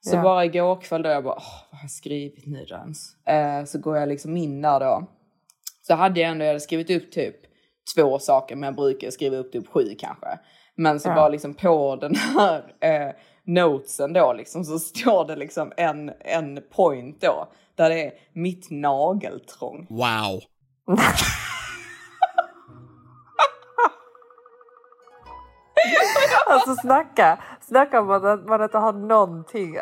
Så 0.00 0.16
Ja. 0.16 0.22
bara 0.22 0.44
igår 0.44 0.80
kväll 0.80 1.02
då 1.02 1.08
jag 1.10 1.24
bara, 1.24 1.34
Åh, 1.36 1.52
vad 1.70 1.78
har 1.80 1.84
jag 1.84 1.90
skrivit 1.90 2.46
nu 2.46 2.64
då 2.68 2.74
ens? 2.74 3.26
Eh, 3.26 3.64
så 3.64 3.78
går 3.78 3.96
jag 3.96 4.08
liksom 4.08 4.36
in 4.36 4.62
där 4.62 4.80
då. 4.80 5.06
Så 5.86 5.94
hade 5.94 6.20
jag 6.20 6.30
ändå 6.30 6.44
jag 6.44 6.48
hade 6.50 6.60
skrivit 6.60 6.90
upp 6.90 7.12
typ 7.12 7.36
två 7.96 8.18
saker, 8.18 8.56
men 8.56 8.66
jag 8.66 8.74
brukar 8.74 9.10
skriva 9.10 9.36
upp 9.36 9.52
typ 9.52 9.68
sju 9.68 9.94
kanske. 9.98 10.38
Men 10.74 11.00
så 11.00 11.08
Ja. 11.08 11.14
bara 11.14 11.28
liksom 11.28 11.54
på 11.54 11.96
den 12.00 12.14
här 12.14 12.74
eh, 12.80 13.14
notesen 13.44 14.12
då 14.12 14.32
liksom 14.32 14.64
så 14.64 14.78
står 14.78 15.24
det 15.24 15.36
liksom 15.36 15.72
en, 15.76 16.12
en 16.20 16.60
point 16.70 17.20
då. 17.20 17.48
Där 17.74 17.90
det 17.90 18.06
är 18.06 18.12
mitt 18.32 18.70
nageltrång. 18.70 19.86
Wow. 19.90 20.40
Alltså 26.46 26.74
snacka, 26.74 27.38
snacka 27.60 28.00
om 28.00 28.10
att 28.10 28.46
man 28.46 28.62
inte 28.62 28.78
har 28.78 28.92
någonting 28.92 29.76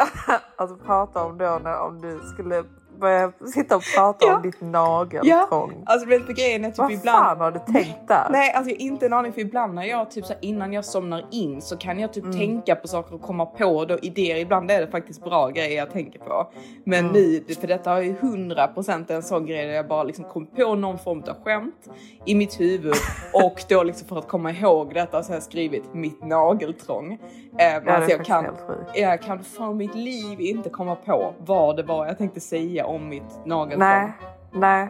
att 0.56 0.86
prata 0.86 1.24
om 1.24 1.38
då 1.38 1.60
när, 1.64 1.80
om 1.80 2.00
du 2.00 2.20
skulle 2.34 2.64
börja 3.00 3.32
sitta 3.54 3.76
och 3.76 3.82
prata 3.96 4.26
Ja. 4.26 4.36
om 4.36 4.42
ditt 4.42 4.60
nageltrång. 4.60 5.82
alltså 5.86 6.08
vet 6.08 6.26
du 6.26 6.32
grejen 6.32 6.64
är 6.64 6.68
typ 6.68 6.78
Vad 6.78 6.92
ibland. 6.92 7.18
fan 7.24 7.40
har 7.40 7.50
du 7.50 7.72
tänkt 7.72 8.08
där? 8.08 8.26
Nej, 8.30 8.52
alltså 8.52 8.74
inte 8.74 9.06
en 9.06 9.12
aning 9.12 9.32
för 9.32 9.40
ibland 9.40 9.74
när 9.74 9.84
jag 9.84 10.10
typ 10.10 10.26
så 10.26 10.32
här, 10.32 10.44
innan 10.44 10.72
jag 10.72 10.84
somnar 10.84 11.26
in 11.30 11.62
så 11.62 11.76
kan 11.76 11.98
jag 11.98 12.12
typ 12.12 12.24
Mm. 12.24 12.38
tänka 12.38 12.74
på 12.76 12.88
saker 12.88 13.14
och 13.14 13.22
komma 13.22 13.46
på 13.46 13.84
då 13.84 13.98
idéer. 13.98 14.36
Ibland 14.36 14.70
är 14.70 14.80
det 14.80 14.86
faktiskt 14.86 15.24
bra 15.24 15.48
grejer 15.48 15.76
jag 15.78 15.90
tänker 15.90 16.18
på. 16.18 16.50
Men 16.84 16.98
Mm. 17.00 17.12
nu, 17.12 17.44
för 17.60 17.66
detta 17.68 17.90
har 17.90 18.00
ju 18.00 18.14
100% 18.14 19.10
en 19.10 19.22
sån 19.22 19.46
grej 19.46 19.66
där 19.66 19.72
jag 19.74 19.88
bara 19.88 20.02
liksom 20.02 20.24
kom 20.24 20.46
på 20.46 20.74
någon 20.74 20.98
form 20.98 21.18
av 21.28 21.44
skämt 21.44 21.88
i 22.26 22.34
mitt 22.34 22.60
huvud 22.60 22.94
och 23.34 23.62
då 23.68 23.82
liksom 23.82 24.08
för 24.08 24.18
att 24.18 24.28
komma 24.28 24.50
ihåg 24.50 24.94
detta 24.94 25.22
så 25.22 25.30
har 25.30 25.36
jag 25.36 25.42
skrivit 25.42 25.94
mitt 25.94 26.24
nageltrång. 26.24 27.12
Eh, 27.12 27.18
det 27.58 27.62
är 27.64 27.86
alltså 27.88 28.10
jag 28.10 28.24
kan, 28.24 28.46
jag 28.94 29.22
kan 29.22 29.44
för 29.44 29.72
mitt 29.74 29.94
liv 29.94 30.40
inte 30.40 30.68
komma 30.70 30.94
på 30.96 31.34
vad 31.38 31.76
det 31.76 31.82
var 31.82 32.06
jag 32.06 32.18
tänkte 32.18 32.40
säga 32.40 32.86
om 32.90 33.08
mitt 33.08 33.46
nageltrång. 33.46 33.88
Nej, 33.88 34.12
nej. 34.52 34.88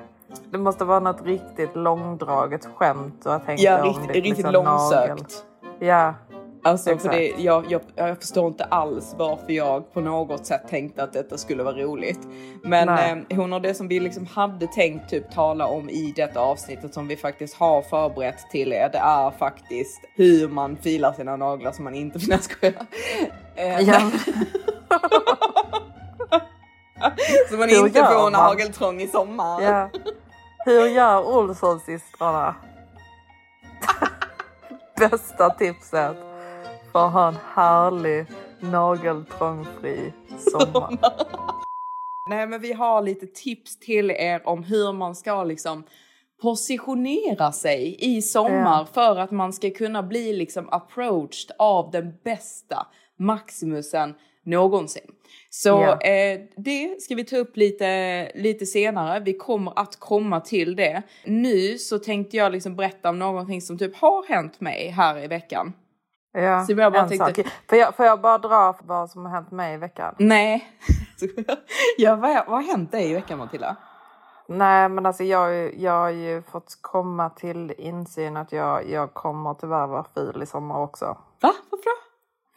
Det 0.50 0.58
måste 0.58 0.84
vara 0.84 1.00
något 1.00 1.22
riktigt 1.24 1.76
långdraget 1.76 2.68
skämt 2.74 3.14
du 3.22 3.28
har 3.28 3.38
tänkt 3.38 3.62
Ja, 3.62 3.82
om 3.82 3.88
riktigt, 3.88 4.02
ditt, 4.06 4.14
riktigt 4.14 4.36
liksom, 4.36 4.52
långsökt. 4.52 5.08
nagel. 5.08 5.24
Ja, 5.78 6.14
Alltså 6.62 6.90
för 6.90 6.96
Exakt. 6.96 7.14
det, 7.14 7.26
jag, 7.42 7.72
jag, 7.72 7.80
jag 7.94 8.18
förstår 8.18 8.48
inte 8.48 8.64
alls 8.64 9.14
varför 9.18 9.52
jag 9.52 9.92
på 9.92 10.00
något 10.00 10.46
sätt 10.46 10.68
tänkte 10.68 11.02
att 11.02 11.12
detta 11.12 11.38
skulle 11.38 11.62
vara 11.62 11.76
roligt. 11.76 12.20
Men 12.62 12.88
eh, 12.88 13.36
hon 13.36 13.52
och 13.52 13.62
det 13.62 13.74
som 13.74 13.88
vi 13.88 14.00
liksom 14.00 14.26
hade 14.26 14.66
tänkt 14.66 15.10
typ 15.10 15.30
tala 15.30 15.66
om 15.66 15.90
i 15.90 16.12
detta 16.16 16.40
avsnittet 16.40 16.94
som 16.94 17.08
vi 17.08 17.16
faktiskt 17.16 17.54
har 17.54 17.82
förberett 17.82 18.50
till 18.50 18.72
er. 18.72 18.88
Det 18.92 18.98
är 18.98 19.30
faktiskt 19.30 20.00
hur 20.16 20.48
man 20.48 20.76
filar 20.76 21.12
sina 21.12 21.36
naglar 21.36 21.72
som 21.72 21.84
man 21.84 21.94
inte... 21.94 22.18
Nej 22.18 22.28
jag 22.30 22.42
skojar. 22.42 22.86
Eh, 23.56 23.80
ja. 23.80 24.00
Så 27.50 27.56
man 27.56 27.68
Hur 27.68 27.86
inte 27.86 28.04
får 28.04 28.30
nageltrång 28.30 29.00
i 29.00 29.08
sommar. 29.08 29.62
ja. 29.62 29.90
Hur 30.64 30.86
gör 30.86 31.36
Olssonsystrarna? 31.36 32.54
Bästa 34.96 35.50
tipset 35.50 36.16
för 36.92 37.06
att 37.06 37.12
ha 37.12 37.28
en 37.28 37.36
härlig 37.54 38.26
nageltrångfri 38.60 40.12
sommar. 40.38 40.98
Nej 42.30 42.46
men 42.46 42.60
vi 42.60 42.72
har 42.72 43.02
lite 43.02 43.26
tips 43.26 43.78
till 43.78 44.10
er 44.10 44.48
om 44.48 44.62
hur 44.64 44.92
man 44.92 45.14
ska 45.14 45.44
liksom 45.44 45.84
positionera 46.42 47.52
sig 47.52 47.96
i 47.98 48.22
sommar 48.22 48.78
Ja. 48.80 48.86
för 48.92 49.16
att 49.16 49.30
man 49.30 49.52
ska 49.52 49.70
kunna 49.70 50.02
bli 50.02 50.32
liksom 50.32 50.68
approached 50.70 51.50
av 51.58 51.90
den 51.90 52.12
bästa 52.24 52.86
Maximusen 53.18 54.14
någonsin. 54.44 55.10
Så 55.50 55.68
Ja. 55.68 56.00
eh, 56.00 56.40
det 56.56 57.02
ska 57.02 57.14
vi 57.14 57.24
ta 57.24 57.36
upp 57.36 57.56
lite, 57.56 58.32
lite 58.34 58.66
senare. 58.66 59.20
Vi 59.20 59.32
kommer 59.32 59.72
att 59.78 59.96
komma 60.00 60.40
till 60.40 60.76
det. 60.76 61.02
Nu 61.24 61.78
så 61.78 61.98
tänkte 61.98 62.36
jag 62.36 62.52
liksom 62.52 62.76
berätta 62.76 63.08
om 63.08 63.18
någonting 63.18 63.60
som 63.60 63.78
typ 63.78 63.96
har 63.96 64.28
hänt 64.28 64.60
mig 64.60 64.88
här 64.88 65.18
i 65.18 65.26
veckan. 65.26 65.72
Ja, 66.32 66.64
Så 66.64 66.72
jag 66.72 66.92
bara 66.92 67.02
en 67.02 67.08
tänkte- 67.08 67.34
sak. 67.42 67.46
Får 67.68 67.78
jag, 67.78 67.96
får 67.96 68.06
jag 68.06 68.20
bara 68.20 68.38
dra 68.38 68.76
vad 68.84 69.10
som 69.10 69.24
har 69.24 69.32
hänt 69.32 69.50
mig 69.50 69.74
i 69.74 69.76
veckan? 69.76 70.14
Nej. 70.18 70.68
ja, 71.98 72.16
vad, 72.16 72.30
vad 72.46 72.46
har 72.46 72.62
hänt 72.62 72.92
dig 72.92 73.10
i 73.10 73.14
veckan 73.14 73.38
Matilda? 73.38 73.76
Nej, 74.48 74.88
men 74.88 75.06
alltså 75.06 75.24
jag, 75.24 75.74
jag 75.78 75.92
har 75.92 76.10
ju 76.10 76.42
fått 76.42 76.78
komma 76.80 77.30
till 77.30 77.74
insyn 77.78 78.36
att 78.36 78.52
jag, 78.52 78.90
jag 78.90 79.14
kommer 79.14 79.54
tyvärr 79.54 79.86
vara 79.86 80.04
ful 80.14 80.42
i 80.42 80.46
sommar 80.46 80.82
också. 80.82 81.04
Va? 81.40 81.52
Varför 81.70 81.84
då? 81.84 82.09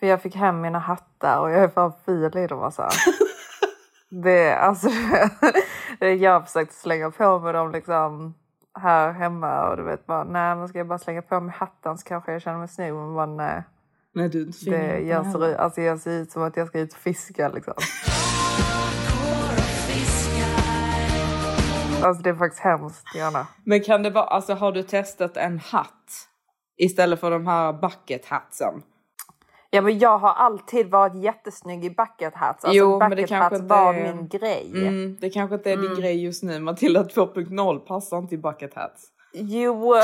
För 0.04 0.08
jag 0.08 0.22
fick 0.22 0.36
hem 0.36 0.62
mina 0.62 0.80
hattar 0.80 1.40
och 1.40 1.52
jag 1.52 1.64
är 1.64 1.68
fan 1.68 1.94
ful 2.06 2.38
i 2.38 2.48
dem 2.48 2.64
alltså. 2.64 2.88
det, 4.24 4.56
alltså 4.56 4.90
jag 6.00 6.32
har 6.32 6.42
försökt 6.42 6.74
slänga 6.74 7.12
på 7.12 7.40
mig 7.40 7.54
dem 7.54 7.72
liksom 7.72 8.34
här 8.80 9.12
hemma 9.12 9.70
och 9.70 9.78
du 9.78 9.84
vet 9.84 10.06
bara 10.06 10.24
nej 10.24 10.56
men 10.56 10.68
ska 10.68 10.78
jag 10.78 10.88
bara 10.88 11.00
slänga 11.00 11.22
på 11.22 11.40
mig 11.40 11.56
hatten 11.58 11.98
så 11.98 12.06
kanske 12.08 12.32
jag 12.32 12.42
känner 12.42 12.60
mig 12.60 12.68
snygg 12.68 12.94
men 12.94 13.14
bara 13.16 13.26
nej. 13.26 13.64
Nej, 14.14 14.30
du 14.30 14.42
inte. 14.42 14.70
Det, 14.70 15.00
jag, 15.00 15.26
ser, 15.32 15.48
ut- 15.52 15.58
alltså, 15.58 15.82
jag 15.82 16.00
ser 16.00 16.12
ut 16.12 16.32
som 16.32 16.44
att 16.44 16.58
jag 16.58 16.68
ska 16.68 16.80
ut 16.80 16.94
och 16.94 17.00
fiska 17.00 17.50
liksom. 17.50 17.74
Alltså 22.04 22.24
det 22.24 22.30
är 22.30 22.36
faktiskt 22.36 22.64
hemskt 22.64 23.16
Jonna. 23.16 23.48
Men 23.64 23.82
kan 23.84 24.04
det 24.04 24.10
vara, 24.10 24.26
alltså 24.26 24.54
har 24.54 24.72
du 24.72 24.84
testat 24.84 25.38
en 25.38 25.60
hatt 25.60 26.28
istället 26.78 27.20
för 27.20 27.32
de 27.32 27.48
här 27.48 27.74
bucket 27.74 28.26
hatsen? 28.26 28.84
Ja 29.76 29.82
men 29.82 30.00
jag 30.00 30.18
har 30.18 30.34
alltid 30.34 30.92
varit 30.92 31.16
jättesnygg 31.16 31.86
i 31.86 31.90
bucket 31.90 32.36
hats. 32.36 32.66
Alltså 32.66 32.78
Jo, 32.80 33.00
men 33.00 33.10
det 33.10 33.16
bucket 33.16 33.30
kanske 33.30 33.56
hats 33.56 33.70
var 33.70 33.94
är- 33.94 34.14
min 34.14 34.28
grej. 34.28 34.72
Mm, 34.76 35.18
det 35.22 35.30
kanske 35.30 35.56
inte 35.56 35.72
är 35.72 35.78
din 35.78 35.96
grej 35.96 36.24
just 36.24 36.44
nu. 36.44 36.60
Matilda 36.60 37.04
2.0 37.04 37.80
passar 37.80 38.18
inte 38.18 38.36
i 38.36 38.38
bucket 38.38 38.74
hats. 38.74 39.08
Jo. 39.34 39.96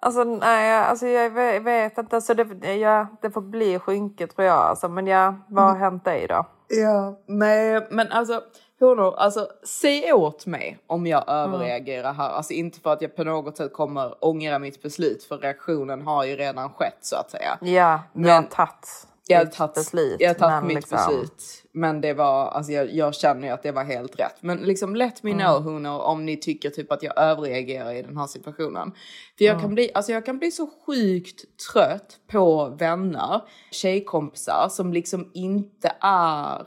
alltså 0.00 0.24
nej, 0.24 0.72
alltså 0.78 1.06
jag 1.06 1.30
ve- 1.30 1.58
vet 1.58 1.98
inte. 1.98 2.16
Alltså, 2.16 2.34
det, 2.34 2.74
ja, 2.74 3.06
det 3.22 3.30
får 3.30 3.40
bli 3.40 3.78
skynke 3.78 4.26
tror 4.26 4.46
jag. 4.46 4.58
Alltså, 4.58 4.88
men 4.88 5.06
ja, 5.06 5.34
vad 5.48 5.64
har 5.64 5.76
hänt 5.76 6.04
dig 6.04 6.26
då? 6.26 6.46
Ja, 6.68 7.20
nej, 7.28 7.86
men 7.90 8.12
alltså 8.12 8.40
honor, 8.80 9.14
alltså 9.16 9.48
säg 9.66 10.12
åt 10.12 10.46
mig 10.46 10.78
om 10.86 11.06
jag 11.06 11.24
överreagerar 11.28 12.12
här. 12.12 12.28
Alltså 12.30 12.52
inte 12.52 12.80
för 12.80 12.92
att 12.92 13.02
jag 13.02 13.16
på 13.16 13.24
något 13.24 13.56
sätt 13.56 13.72
kommer 13.72 14.24
ångra 14.24 14.58
mitt 14.58 14.82
beslut 14.82 15.24
för 15.24 15.38
reaktionen 15.38 16.02
har 16.02 16.24
ju 16.24 16.36
redan 16.36 16.70
skett 16.72 16.98
så 17.00 17.16
att 17.16 17.30
säga. 17.30 17.58
Ja, 17.60 18.02
Men- 18.12 18.24
jag 18.28 18.34
har 18.34 18.42
tagit 18.42 19.06
Jag 19.26 19.38
har 19.38 19.44
tagit, 19.46 19.74
beslut. 19.74 20.16
jag 20.18 20.28
har 20.28 20.34
tagit 20.34 20.66
mitt 20.66 20.74
liksom- 20.76 20.96
beslut. 20.98 21.42
Men 21.72 22.00
det 22.00 22.14
var, 22.14 22.46
alltså 22.48 22.72
jag, 22.72 22.92
jag 22.94 23.14
känner 23.14 23.48
ju 23.48 23.54
att 23.54 23.62
det 23.62 23.72
var 23.72 23.84
helt 23.84 24.20
rätt. 24.20 24.36
Men 24.40 24.58
liksom 24.58 24.96
let 24.96 25.22
me 25.22 25.32
know 25.32 25.62
honor 25.62 26.00
om 26.00 26.24
ni 26.26 26.36
tycker 26.36 26.70
typ 26.70 26.92
att 26.92 27.02
jag 27.02 27.18
överreagerar 27.18 27.92
i 27.92 28.02
den 28.02 28.16
här 28.16 28.26
situationen. 28.26 28.92
För 29.38 29.44
jag 29.44 29.60
kan 29.60 29.74
bli, 29.74 29.90
alltså 29.94 30.12
jag 30.12 30.26
kan 30.26 30.38
bli 30.38 30.50
så 30.50 30.68
sjukt 30.86 31.40
trött 31.72 32.18
på 32.30 32.66
vänner, 32.78 33.40
tjejkompisar 33.70 34.68
som 34.70 34.92
liksom 34.92 35.30
inte 35.34 35.92
är 36.00 36.66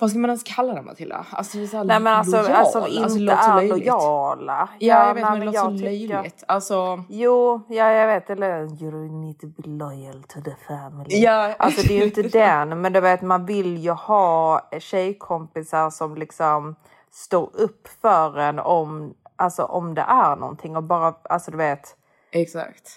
vad 0.00 0.10
ska 0.10 0.18
man 0.18 0.30
ens 0.30 0.42
kalla 0.42 0.74
dem 0.74 0.84
Matilda? 0.86 1.26
Alltså, 1.30 1.58
det 1.58 1.64
är 1.64 1.66
så 1.66 1.82
Nej 1.84 2.00
men 2.00 2.14
alltså, 2.14 2.36
lojal. 2.36 2.54
alltså 2.56 2.86
inte 2.86 3.18
låter 3.18 3.42
så 3.42 3.58
är 3.58 3.68
lojala. 3.68 4.68
Ja, 4.78 5.06
jag 5.06 5.14
vet 5.14 5.24
men 5.24 5.40
det 5.40 5.46
låter 5.46 5.60
så 5.60 5.70
löjligt. 5.70 6.44
Alltså, 6.48 7.04
Jo, 7.08 7.60
ja 7.68 7.92
jag 7.92 8.06
vet. 8.06 8.30
Eller 8.30 8.82
you 8.82 9.08
need 9.10 9.40
to 9.40 9.46
be 9.46 9.68
loyal 9.68 10.22
to 10.22 10.40
the 10.40 10.54
family. 10.68 11.20
Ja. 11.22 11.54
Alltså 11.58 11.82
det 11.88 11.94
är 11.94 11.98
ju 11.98 12.04
inte 12.04 12.22
den. 12.38 12.80
Men 12.80 12.92
du 12.92 13.00
vet 13.00 13.22
man 13.22 13.46
vill 13.46 13.76
ju 13.76 13.90
ha 13.90 14.68
tjejkompisar 14.80 15.90
som 15.90 16.14
liksom 16.14 16.74
står 17.10 17.50
upp 17.56 17.88
för 18.02 18.38
en 18.38 18.58
om, 18.58 19.14
alltså, 19.36 19.64
om 19.64 19.94
det 19.94 20.04
är 20.08 20.36
någonting. 20.36 20.76
Och 20.76 20.82
bara, 20.82 21.14
alltså 21.22 21.50
du 21.50 21.56
vet. 21.56 21.96
exakt. 22.32 22.88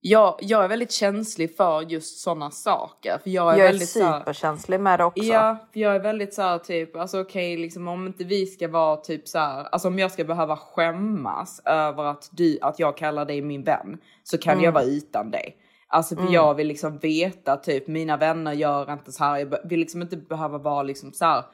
Jag, 0.00 0.34
jag 0.40 0.64
är 0.64 0.68
väldigt 0.68 0.92
känslig 0.92 1.56
för 1.56 1.80
just 1.82 2.18
sådana 2.18 2.50
saker. 2.50 3.18
För 3.22 3.30
jag 3.30 3.54
är 3.54 3.58
Jag 3.58 3.66
är 3.66 3.72
väldigt 3.72 3.88
så 3.88 4.02
här- 4.04 4.18
superkänslig 4.18 4.80
med 4.80 5.00
det 5.00 5.04
också. 5.04 5.22
Ja, 5.24 5.56
för 5.72 5.80
jag 5.80 5.94
är 5.94 6.00
väldigt 6.00 6.34
så 6.34 6.42
här 6.42 6.58
typ, 6.58 6.96
alltså 6.96 7.20
okej, 7.20 7.56
liksom 7.56 7.88
om 7.88 8.06
inte 8.06 8.24
vi 8.24 8.46
ska 8.46 8.68
vara 8.68 8.96
typ 8.96 9.28
så 9.28 9.38
här, 9.38 9.64
alltså 9.64 9.88
om 9.88 9.98
jag 9.98 10.12
ska 10.12 10.24
behöva 10.24 10.56
skämmas 10.56 11.60
över 11.64 12.04
att 12.04 12.28
du, 12.32 12.58
att 12.62 12.78
jag 12.78 12.96
kallar 12.96 13.24
dig 13.24 13.42
min 13.42 13.62
vän, 13.64 13.98
så 14.24 14.38
kan 14.38 14.52
Mm. 14.52 14.64
jag 14.64 14.72
vara 14.72 14.84
utan 14.84 15.30
dig. 15.30 15.56
Alltså 15.90 16.16
för 16.16 16.32
jag 16.32 16.54
vill 16.54 16.66
liksom 16.68 16.98
veta 16.98 17.56
typ, 17.56 17.86
mina 17.88 18.16
vänner 18.16 18.52
gör 18.52 18.92
inte 18.92 19.12
så 19.12 19.24
här, 19.24 19.38
jag 19.38 19.54
vill 19.68 19.80
liksom 19.80 20.02
inte 20.02 20.16
behöva 20.16 20.58
vara 20.58 20.82
liksom 20.82 21.12
så 21.12 21.24
här 21.24 21.44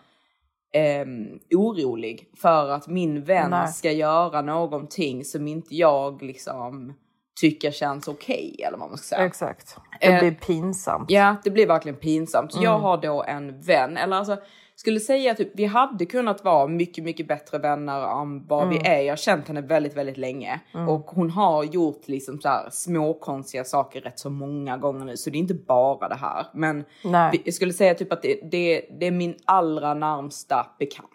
ehm, 0.75 1.39
orolig 1.55 2.29
för 2.37 2.71
att 2.71 2.89
min 2.89 3.25
vän 3.25 3.51
Nej. 3.51 3.69
ska 3.73 3.91
göra 3.93 4.43
någonting 4.43 5.25
som 5.25 5.49
inte 5.49 5.75
jag 5.77 6.23
liksom 6.23 6.95
tycker 7.41 7.71
känns 7.71 8.09
okej 8.09 8.57
eller 8.69 8.79
vad 8.79 8.89
man 8.89 8.99
ska 8.99 9.17
säga. 9.17 9.27
Exakt. 9.27 9.77
Det 10.01 10.07
Eh, 10.07 10.19
blir 10.21 10.31
pinsamt. 10.35 11.11
Ja, 11.11 11.37
det 11.45 11.51
blir 11.51 11.67
verkligen 11.67 11.97
pinsamt. 11.99 12.53
Så 12.53 12.59
Mm. 12.59 12.71
jag 12.71 12.79
har 12.79 12.97
då 12.97 13.23
en 13.23 13.61
vän, 13.61 13.97
eller 13.97 14.17
alltså 14.17 14.37
skulle 14.77 15.01
säga 15.01 15.35
typ 15.35 15.51
vi 15.55 15.65
hade 15.65 16.07
kunnat 16.07 16.45
vara 16.45 16.67
mycket, 16.67 17.05
mycket 17.05 17.29
bättre 17.29 17.59
vänner 17.59 18.21
än 18.23 18.47
vad 18.47 18.63
Mm. 18.63 18.75
vi 18.83 18.89
är. 18.89 19.01
Jag 19.01 19.13
har 19.13 19.17
känt 19.17 19.49
henne 19.49 19.61
väldigt, 19.61 19.97
väldigt 19.97 20.17
länge 20.17 20.61
och 20.89 21.01
hon 21.11 21.31
har 21.31 21.65
gjort 21.65 22.09
liksom 22.09 22.41
så 22.41 22.49
här 22.49 22.69
små 22.71 23.15
konstiga 23.15 23.65
saker 23.65 24.01
rätt 24.01 24.19
så 24.19 24.31
många 24.31 24.77
gånger 24.77 25.05
nu, 25.05 25.17
så 25.17 25.31
det 25.31 25.37
är 25.39 25.41
inte 25.41 25.55
bara 25.55 26.09
det 26.09 26.15
här. 26.15 26.47
Men 26.55 26.85
vi- 27.33 27.43
jag 27.45 27.55
skulle 27.55 27.73
säga 27.73 27.95
typ 27.95 28.13
att 28.13 28.23
det, 28.23 28.41
det, 28.51 28.85
det 29.01 29.07
är 29.07 29.11
min 29.11 29.35
allra 29.45 29.95
närmsta 29.95 30.67
bekant. 30.79 31.11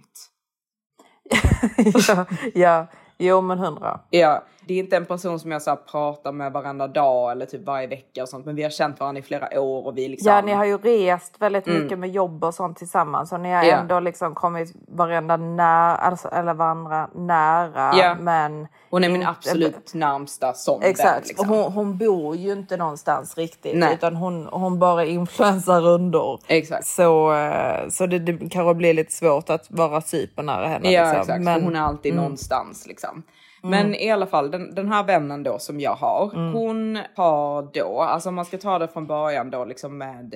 ja, 2.07 2.25
ja, 2.53 2.87
jo 3.17 3.41
men 3.41 3.57
hundra. 3.59 3.99
Ja, 4.09 4.43
det 4.69 4.73
är 4.73 4.79
inte 4.79 4.97
en 4.97 5.05
person 5.05 5.39
som 5.39 5.51
jag 5.51 5.61
så 5.61 5.75
pratar 5.75 6.31
med 6.31 6.51
varenda 6.51 6.87
dag 6.87 7.31
eller 7.31 7.45
typ 7.45 7.65
varje 7.65 7.87
vecka 7.87 8.21
och 8.23 8.29
sånt, 8.29 8.45
men 8.45 8.55
vi 8.55 8.63
har 8.63 8.69
känt 8.69 8.99
varandra 8.99 9.19
i 9.19 9.21
flera 9.23 9.61
år 9.61 9.85
och 9.87 9.97
vi 9.97 10.07
liksom. 10.07 10.31
Ja, 10.31 10.41
ni 10.41 10.51
har 10.53 10.65
ju 10.65 10.77
rest 10.77 11.35
väldigt 11.39 11.65
mycket 11.65 11.99
med 11.99 12.09
jobb 12.09 12.43
och 12.43 12.53
sånt 12.53 12.77
tillsammans 12.77 13.31
och 13.31 13.39
ni 13.39 13.49
har 13.51 13.55
Mm. 13.63 13.69
Ja. 13.69 13.77
ändå 13.77 13.99
liksom 13.99 14.35
kommit 14.35 14.73
varandra 14.87 15.37
nära, 15.37 15.95
alltså, 15.95 16.27
eller 16.27 16.53
varandra 16.53 17.09
nära. 17.15 17.91
Ja. 17.95 18.15
Men 18.19 18.67
Hon 18.89 19.03
är 19.03 19.09
min 19.09 19.15
inte- 19.21 19.29
absolut 19.29 19.93
närmsta 19.93 20.53
som 20.53 20.79
vän. 20.79 20.89
Exakt, 20.89 21.27
Liksom. 21.27 21.49
och 21.49 21.55
hon, 21.55 21.73
hon 21.73 21.97
bor 21.97 22.35
ju 22.35 22.51
inte 22.53 22.77
någonstans 22.77 23.37
riktigt 23.37 23.75
Nej. 23.77 23.93
utan 23.93 24.15
hon, 24.15 24.47
hon 24.51 24.79
bara 24.79 25.05
influensar 25.05 25.81
rundor. 25.81 26.39
Exakt. 26.47 26.85
Så, 26.87 27.33
eh, 27.33 27.89
så 27.89 28.05
det, 28.05 28.19
det 28.19 28.49
kanske 28.49 28.73
blir 28.73 28.93
lite 28.93 29.11
svårt 29.13 29.49
att 29.49 29.65
vara 29.71 30.01
supernära 30.01 30.67
henne. 30.67 30.91
Ja 30.91 31.03
liksom. 31.03 31.21
exakt, 31.21 31.41
Men, 31.43 31.63
hon 31.63 31.75
är 31.75 31.81
alltid 31.81 32.15
någonstans 32.15 32.87
liksom. 32.87 33.23
Men 33.61 33.95
i 33.95 34.11
alla 34.11 34.25
fall 34.25 34.51
den, 34.51 34.75
den 34.75 34.91
här 34.91 35.03
vännen 35.03 35.43
då 35.43 35.59
som 35.59 35.79
jag 35.79 35.95
har, 35.95 36.51
hon 36.53 36.99
har 37.15 37.69
då, 37.73 38.01
alltså 38.01 38.29
om 38.29 38.35
man 38.35 38.45
ska 38.45 38.57
ta 38.57 38.79
det 38.79 38.87
från 38.87 39.07
början 39.07 39.49
då 39.49 39.65
liksom 39.65 39.97
med 39.97 40.33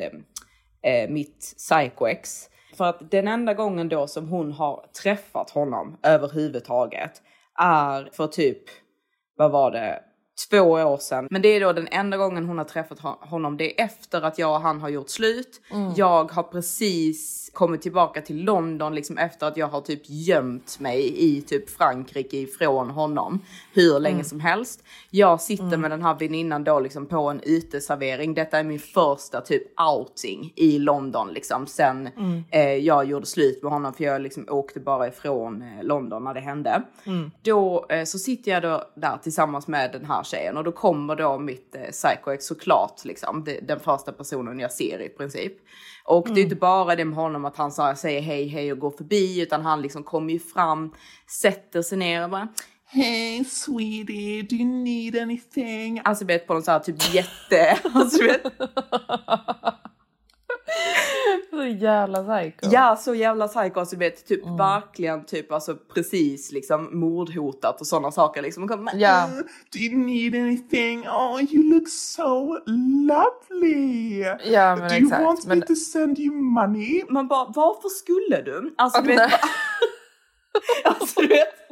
eh, 0.84 1.10
mitt 1.10 1.39
psycho-ex. 1.58 2.50
För 2.77 2.86
att 2.86 3.12
den 3.12 3.27
enda 3.27 3.53
gången 3.53 3.89
då 3.89 4.08
som 4.08 4.27
hon 4.27 4.51
har 4.51 4.86
träffat 5.03 5.50
honom 5.50 5.98
överhuvudtaget 6.03 7.22
är 7.60 8.10
för 8.13 8.27
typ, 8.27 8.63
vad 9.38 9.51
var 9.51 9.72
det, 9.72 10.00
två 10.50 10.60
år 10.62 10.98
sedan. 10.98 11.28
Men 11.32 11.42
det 11.42 11.48
är 11.48 11.60
då 11.62 11.74
den 11.74 11.88
enda 11.92 12.18
gången 12.18 12.46
hon 12.46 12.58
har 12.58 12.66
träffat 12.66 13.00
ho- 13.00 13.28
honom. 13.28 13.58
Det 13.58 13.82
är 13.82 13.86
efter 13.86 14.22
att 14.22 14.40
jag 14.40 14.56
och 14.56 14.62
han 14.62 14.82
har 14.82 14.90
gjort 14.90 15.10
slut. 15.10 15.62
Jag 15.96 16.32
har 16.32 16.44
precis 16.44 17.50
kommit 17.54 17.82
tillbaka 17.82 18.22
till 18.22 18.44
London 18.44 18.96
liksom 18.96 19.18
efter 19.18 19.48
att 19.48 19.58
jag 19.58 19.68
har 19.68 19.82
typ 19.82 20.02
gömt 20.06 20.80
mig 20.80 21.13
i 21.38 21.42
typ 21.42 21.70
Frankrike 21.70 22.38
ifrån 22.38 22.90
honom 22.90 23.40
hur 23.74 24.00
länge 24.00 24.24
som 24.24 24.40
helst. 24.40 24.84
Jag 25.10 25.42
sitter 25.42 25.78
med 25.78 25.92
den 25.92 26.02
här 26.02 26.16
väninnan 26.20 26.63
då 26.63 26.80
liksom 26.80 27.06
på 27.06 27.30
en 27.30 27.42
uteservering. 27.44 28.34
Detta 28.34 28.60
är 28.60 28.63
min 28.63 28.80
första 28.80 29.42
typ 29.42 29.63
outing 29.82 30.54
i 30.56 30.80
London 30.80 31.34
liksom 31.34 31.68
sen 31.68 32.10
eh, 32.52 32.62
jag 32.75 33.06
gjorde 33.06 33.25
slut 33.25 33.63
med 33.63 33.72
honom 33.72 33.94
för 33.94 34.04
jag 34.04 34.22
liksom 34.22 34.46
åkte 34.50 34.80
bara 34.80 35.08
ifrån 35.08 35.62
eh, 35.62 35.84
London 35.84 36.24
när 36.24 36.34
det 36.34 36.40
hände. 36.40 36.82
Då 37.42 37.86
eh, 37.90 38.04
så 38.04 38.20
sitter 38.20 38.52
jag 38.52 38.62
då 38.62 38.84
där 38.96 39.18
tillsammans 39.24 39.68
med 39.68 39.92
den 39.92 40.06
här 40.06 40.23
tjejen 40.24 40.58
och 40.58 40.63
då 40.63 40.72
kommer 40.72 41.15
då 41.15 41.39
mitt 41.39 41.75
eh, 41.75 41.82
psycho-ex 41.82 42.46
såklart 42.46 43.06
liksom 43.06 43.44
det, 43.44 43.60
den 43.68 43.80
första 43.80 44.12
personen 44.12 44.60
jag 44.60 44.72
ser 44.72 45.01
i 45.01 45.10
princip. 45.10 45.53
Och 46.06 46.27
det 46.34 46.42
är 46.42 46.44
inte 46.44 46.56
bara 46.56 46.96
det 46.96 47.06
med 47.06 47.15
honom 47.15 47.46
att 47.46 47.58
han 47.58 47.72
sa, 47.72 47.96
säger 47.96 48.22
hej 48.22 48.48
hej 48.48 48.72
och 48.72 48.80
går 48.80 48.92
förbi 48.92 49.42
utan 49.42 49.62
han 49.62 49.82
liksom 49.82 50.03
kommer 50.03 50.34
ju 50.34 50.39
fram, 50.39 50.94
sätter 51.42 51.82
sig 51.82 51.98
ner 51.98 52.24
och 52.24 52.30
bara 52.30 52.48
Hey, 52.86 53.44
sweetie, 53.44 54.44
do 54.44 54.56
you 54.56 54.65
need 54.65 55.18
anything? 55.18 56.01
Alltså 56.06 56.25
vet 56.25 56.48
på 56.48 56.53
någon 56.53 56.63
så 56.63 56.72
här 56.72 56.80
typ 56.80 57.13
jätte, 57.13 57.80
alltså 57.94 58.24
vet. 58.24 58.44
Så 61.53 61.63
jävla 61.63 62.24
psycho. 62.24 62.67
Ja, 62.72 62.95
så 62.95 63.15
jävla 63.15 63.48
psycho. 63.48 63.79
Alltså, 63.79 63.95
du 63.95 64.00
vet, 64.00 64.25
typ 64.27 64.41
verkligen 64.60 65.25
typ 65.25 65.51
alltså 65.51 65.75
precis 65.93 66.51
liksom 66.51 67.00
mordhotat 67.00 67.81
och 67.81 67.88
sådana 67.88 68.12
saker 68.12 68.41
liksom. 68.41 68.67
Kom, 68.67 68.83
men, 68.83 69.00
Ja. 69.00 69.29
Do 69.74 69.79
you 69.79 69.98
need 69.98 70.36
anything? 70.36 71.07
Oh, 71.07 71.41
you 71.53 71.63
look 71.74 71.89
so 71.89 72.60
lovely. 73.07 74.19
Ja, 74.45 74.75
men 74.75 74.88
Do 74.89 74.95
you 74.95 75.03
exakt. 75.05 75.24
want 75.24 75.45
Men- 75.45 75.60
me 75.60 75.65
to 75.65 75.75
send 75.75 76.19
you 76.19 76.36
money? 76.36 77.03
Man 77.10 77.27
bara, 77.27 77.45
varför 77.55 77.89
skulle 77.89 78.41
du? 78.41 78.74
Alltså 78.77 79.01
du 79.01 79.07
vet, 79.07 79.31
alltså, 80.86 81.22
du 81.22 81.27
vet 81.27 81.62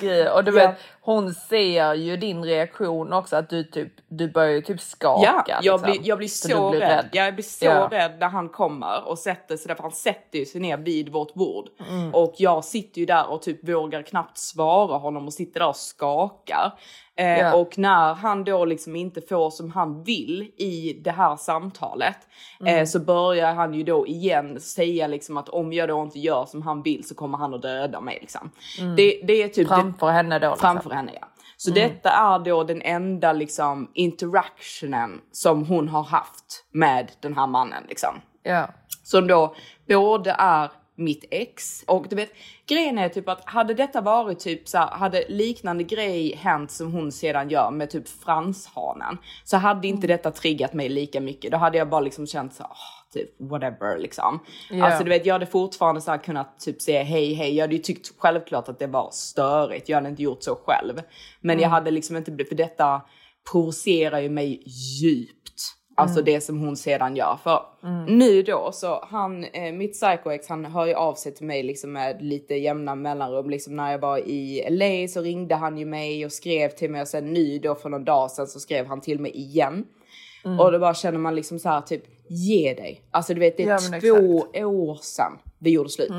Gud. 0.00 0.28
Och 0.28 0.44
du 0.44 0.58
Ja. 0.58 0.68
vet, 0.68 0.78
hon 1.00 1.34
ser 1.34 1.94
ju 1.94 2.16
din 2.16 2.44
reaktion 2.44 3.12
också 3.12 3.36
att 3.36 3.50
du 3.50 3.64
typ, 3.64 3.92
du 4.08 4.28
börjar 4.30 4.50
ju 4.50 4.60
typ 4.60 4.80
skaka. 4.80 5.44
Ja, 5.48 5.60
jag 5.62 5.62
liksom. 5.80 5.90
blir, 5.92 6.08
jag 6.08 6.18
blir 6.18 6.28
så, 6.28 6.48
du 6.72 6.78
blir 6.78 6.80
rädd. 6.86 7.08
Jag 7.12 7.34
blir 7.34 7.44
så 7.44 7.64
Ja. 7.64 7.88
rädd 7.90 8.16
när 8.20 8.28
han 8.28 8.48
kommer 8.48 9.08
och 9.08 9.18
sätter 9.18 9.56
sig 9.56 9.68
där, 9.68 9.74
för 9.74 9.82
han 9.82 9.92
sätter 9.92 10.38
ju 10.38 10.44
sig 10.46 10.60
ner 10.60 10.76
vid 10.76 11.08
vårt 11.08 11.34
bord. 11.34 11.68
Mm. 11.88 12.14
Och 12.14 12.34
jag 12.36 12.64
sitter 12.64 13.00
ju 13.00 13.06
där 13.06 13.30
och 13.30 13.42
typ 13.42 13.68
vågar 13.68 14.02
knappt 14.02 14.38
svara 14.38 14.98
honom 14.98 15.26
och 15.26 15.32
sitter 15.32 15.60
där 15.60 15.68
och 15.68 15.76
skakar. 15.76 16.72
Ja. 17.28 17.54
Och 17.54 17.78
när 17.78 18.14
han 18.14 18.44
då 18.44 18.64
liksom 18.64 18.96
inte 18.96 19.20
får 19.20 19.50
som 19.50 19.70
han 19.70 20.02
vill 20.04 20.50
i 20.56 21.00
det 21.04 21.10
här 21.10 21.36
samtalet 21.36 22.16
Mm. 22.60 22.78
eh, 22.78 22.84
så 22.86 23.00
börjar 23.00 23.54
han 23.54 23.74
ju 23.74 23.82
då 23.82 24.06
igen 24.06 24.60
säga 24.60 25.06
liksom 25.06 25.36
att 25.36 25.48
om 25.48 25.72
jag 25.72 25.88
då 25.88 26.02
inte 26.02 26.18
gör 26.18 26.44
som 26.46 26.62
han 26.62 26.82
vill 26.82 27.08
så 27.08 27.14
kommer 27.14 27.38
han 27.38 27.54
att 27.54 27.62
döda 27.62 28.00
mig. 28.00 28.18
Liksom. 28.20 28.50
Det, 28.96 29.20
det 29.26 29.42
är 29.42 29.48
typ 29.48 29.68
det- 29.68 29.74
Mm. 29.74 29.86
Framför 29.92 30.10
henne 30.10 30.38
då. 30.38 30.50
Liksom. 30.50 30.60
framför 30.60 30.90
henne 30.90 31.12
ja. 31.20 31.26
Så 31.56 31.70
detta 31.70 32.10
är 32.10 32.38
då 32.38 32.64
den 32.64 32.82
enda 32.82 33.32
liksom 33.32 33.90
interactionen 33.94 35.20
som 35.32 35.64
hon 35.66 35.88
har 35.88 36.02
haft 36.02 36.64
med 36.72 37.12
den 37.20 37.36
här 37.36 37.46
mannen 37.46 37.84
liksom. 37.88 38.20
Ja. 38.42 38.68
Som 39.04 39.26
då 39.26 39.54
både 39.88 40.36
är 40.38 40.70
mitt 41.00 41.24
ex 41.30 41.84
och 41.86 42.06
du 42.08 42.16
vet 42.16 42.30
grejen 42.66 42.98
är 42.98 43.08
typ 43.08 43.28
att 43.28 43.44
hade 43.44 43.74
detta 43.74 44.00
varit 44.00 44.38
typ 44.40 44.68
så 44.68 44.78
här, 44.78 44.90
hade 44.90 45.24
liknande 45.28 45.84
grej 45.84 46.34
hänt 46.34 46.70
som 46.70 46.92
hon 46.92 47.12
sedan 47.12 47.48
gör 47.48 47.70
med 47.70 47.90
typ 47.90 48.08
franshanen 48.08 49.18
så 49.44 49.56
hade 49.56 49.88
inte 49.88 50.06
detta 50.06 50.30
triggat 50.30 50.72
mig 50.72 50.88
lika 50.88 51.20
mycket. 51.20 51.50
Då 51.52 51.58
hade 51.58 51.78
jag 51.78 51.88
bara 51.88 52.00
liksom 52.00 52.26
känt 52.26 52.54
så 52.54 52.62
här, 52.62 52.70
"Åh, 52.70 53.00
typ 53.12 53.50
whatever 53.50 53.98
liksom. 53.98 54.40
Ja. 54.70 54.86
Alltså 54.86 55.04
du 55.04 55.10
vet 55.10 55.26
jag 55.26 55.34
hade 55.34 55.46
fortfarande 55.46 56.00
så 56.00 56.10
här 56.10 56.18
kunnat 56.18 56.60
typ 56.60 56.82
säga 56.82 57.02
hej 57.02 57.34
hej. 57.34 57.56
Jag 57.56 57.62
hade 57.62 57.74
ju 57.74 57.82
tyckt 57.82 58.12
självklart 58.18 58.68
att 58.68 58.78
det 58.78 58.86
var 58.86 59.10
störigt. 59.12 59.88
Jag 59.88 59.96
hade 59.96 60.08
inte 60.08 60.22
gjort 60.22 60.42
så 60.42 60.54
själv. 60.66 61.02
Men 61.40 61.58
jag 61.58 61.68
hade 61.68 61.90
liksom 61.90 62.16
inte 62.16 62.30
blivit, 62.30 62.48
för 62.48 62.56
detta 62.56 63.02
provocerar 63.52 64.20
ju 64.20 64.28
mig 64.28 64.62
djupt. 64.66 65.39
Alltså 66.00 66.22
det 66.22 66.40
som 66.40 66.60
hon 66.60 66.76
sedan 66.76 67.16
gör. 67.16 67.38
För 67.42 67.62
nu 68.06 68.42
då 68.42 68.70
så 68.72 69.04
han, 69.10 69.44
eh, 69.44 69.72
mitt 69.72 69.92
psycho-ex 69.92 70.48
han 70.48 70.64
hör 70.64 70.86
ju 70.86 70.94
av 70.94 71.14
sig 71.14 71.34
till 71.34 71.46
mig 71.46 71.62
liksom 71.62 71.92
med 71.92 72.22
lite 72.22 72.54
jämna 72.54 72.94
mellanrum. 72.94 73.50
Liksom 73.50 73.76
när 73.76 73.90
jag 73.90 73.98
var 73.98 74.18
i 74.18 74.66
LA 74.70 75.08
så 75.08 75.20
ringde 75.20 75.54
han 75.54 75.78
ju 75.78 75.84
mig 75.84 76.24
och 76.24 76.32
skrev 76.32 76.68
till 76.68 76.90
mig 76.90 77.02
och 77.02 77.08
sen 77.08 77.32
nu 77.32 77.58
då 77.58 77.74
för 77.74 77.88
någon 77.88 78.04
dag 78.04 78.30
sedan 78.30 78.46
så 78.46 78.60
skrev 78.60 78.86
han 78.86 79.00
till 79.00 79.18
mig 79.20 79.30
igen. 79.36 79.84
Och 80.58 80.72
då 80.72 80.78
bara 80.78 80.94
känner 80.94 81.18
man 81.18 81.34
liksom 81.34 81.58
så 81.58 81.68
här 81.68 81.80
typ 81.80 82.02
ge 82.28 82.74
dig. 82.74 83.00
Alltså 83.10 83.34
du 83.34 83.40
vet 83.40 83.56
det 83.56 83.62
är 83.62 83.68
Ja, 83.68 84.00
två 84.00 84.60
år 84.66 84.98
sedan 85.02 85.38
vi 85.58 85.70
gjorde 85.70 85.88
slut. 85.88 86.10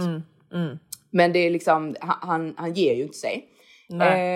Men 1.09 1.33
det 1.33 1.39
är 1.39 1.49
liksom, 1.49 1.95
han, 1.99 2.53
han, 2.57 2.73
ger 2.73 2.93
ju 2.93 3.03
inte 3.03 3.17
sig. 3.17 3.47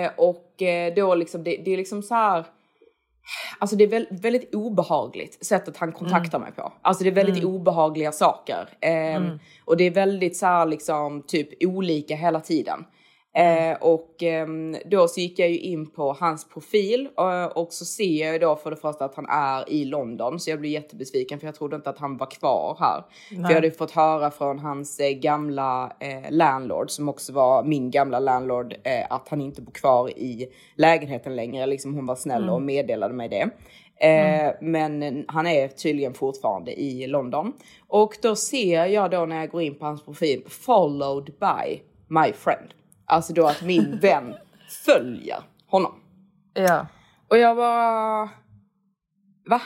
Eh, 0.04 0.10
och 0.16 0.62
eh, 0.62 0.94
då 0.94 1.14
liksom, 1.14 1.44
det, 1.44 1.56
det 1.64 1.72
är 1.72 1.76
liksom 1.76 2.02
så 2.02 2.14
här. 2.14 2.44
Alltså 3.58 3.76
det 3.76 3.84
är 3.84 3.88
väl, 3.88 4.06
väldigt 4.10 4.54
obehagligt 4.54 5.44
sättet 5.46 5.76
han 5.76 5.92
kontaktar 5.92 6.38
mig 6.38 6.52
på. 6.52 6.72
Alltså 6.82 7.04
det 7.04 7.10
är 7.10 7.14
väldigt 7.14 7.36
obehagliga 7.44 8.12
saker. 8.12 8.68
Ehm, 8.80 9.22
Och 9.64 9.76
det 9.76 9.84
är 9.84 9.90
väldigt 9.90 10.36
så 10.36 10.46
här 10.46 10.66
liksom 10.66 11.22
typ 11.22 11.48
olika 11.64 12.16
hela 12.16 12.40
tiden. 12.40 12.84
Eh, 13.36 13.76
och 13.80 14.22
ehm, 14.22 14.76
då 14.84 15.08
så 15.08 15.20
gick 15.20 15.38
jag 15.38 15.50
ju 15.50 15.58
in 15.58 15.90
på 15.90 16.12
hans 16.12 16.48
profil 16.48 17.08
eh, 17.18 17.44
och 17.44 17.72
så 17.72 17.84
ser 17.84 18.24
jag 18.24 18.32
ju 18.32 18.38
då 18.38 18.56
för 18.56 18.70
det 18.70 18.76
första 18.76 19.04
att 19.04 19.14
han 19.14 19.26
är 19.28 19.70
i 19.70 19.84
London 19.84 20.40
så 20.40 20.50
jag 20.50 20.60
blir 20.60 20.70
jättebesviken 20.70 21.40
för 21.40 21.46
jag 21.46 21.54
trodde 21.54 21.76
inte 21.76 21.90
att 21.90 21.98
han 21.98 22.16
var 22.16 22.30
kvar 22.30 22.76
här. 22.80 23.04
För 23.28 23.48
jag 23.48 23.54
hade 23.54 23.66
ju 23.66 23.72
fått 23.72 23.90
höra 23.90 24.30
från 24.30 24.58
hans 24.58 25.00
eh, 25.00 25.10
gamla 25.10 25.92
eh, 26.00 26.30
landlord 26.30 26.90
som 26.90 27.08
också 27.08 27.32
var 27.32 27.64
min 27.64 27.90
gamla 27.90 28.18
landlord 28.18 28.72
eh, 28.72 29.06
att 29.10 29.28
han 29.28 29.40
inte 29.40 29.62
bor 29.62 29.72
kvar 29.72 30.10
i 30.10 30.48
lägenheten 30.76 31.36
längre. 31.36 31.66
Liksom 31.66 31.94
hon 31.94 32.06
var 32.06 32.16
snäll 32.16 32.50
och 32.50 32.62
meddelade 32.62 33.14
mig 33.14 33.28
det. 33.28 33.50
Eh, 34.06 34.54
Men 34.60 35.24
han 35.28 35.46
är 35.46 35.68
tydligen 35.68 36.14
fortfarande 36.14 36.80
i 36.80 37.06
London. 37.06 37.52
Och 37.88 38.18
då 38.22 38.36
ser 38.36 38.86
jag 38.86 39.10
då 39.10 39.26
när 39.26 39.36
jag 39.36 39.50
går 39.50 39.62
in 39.62 39.74
på 39.74 39.84
hans 39.84 40.04
profil 40.04 40.42
followed 40.48 41.24
by 41.24 41.82
my 42.08 42.32
friend. 42.32 42.68
Alltså 43.06 43.32
då 43.32 43.46
att 43.46 43.62
min 43.62 43.98
vän 44.02 44.34
följer 44.84 45.38
honom. 45.66 45.92
Ja. 46.54 46.86
Och 47.28 47.38
jag 47.38 47.56
bara... 47.56 48.28
Va? 49.50 49.60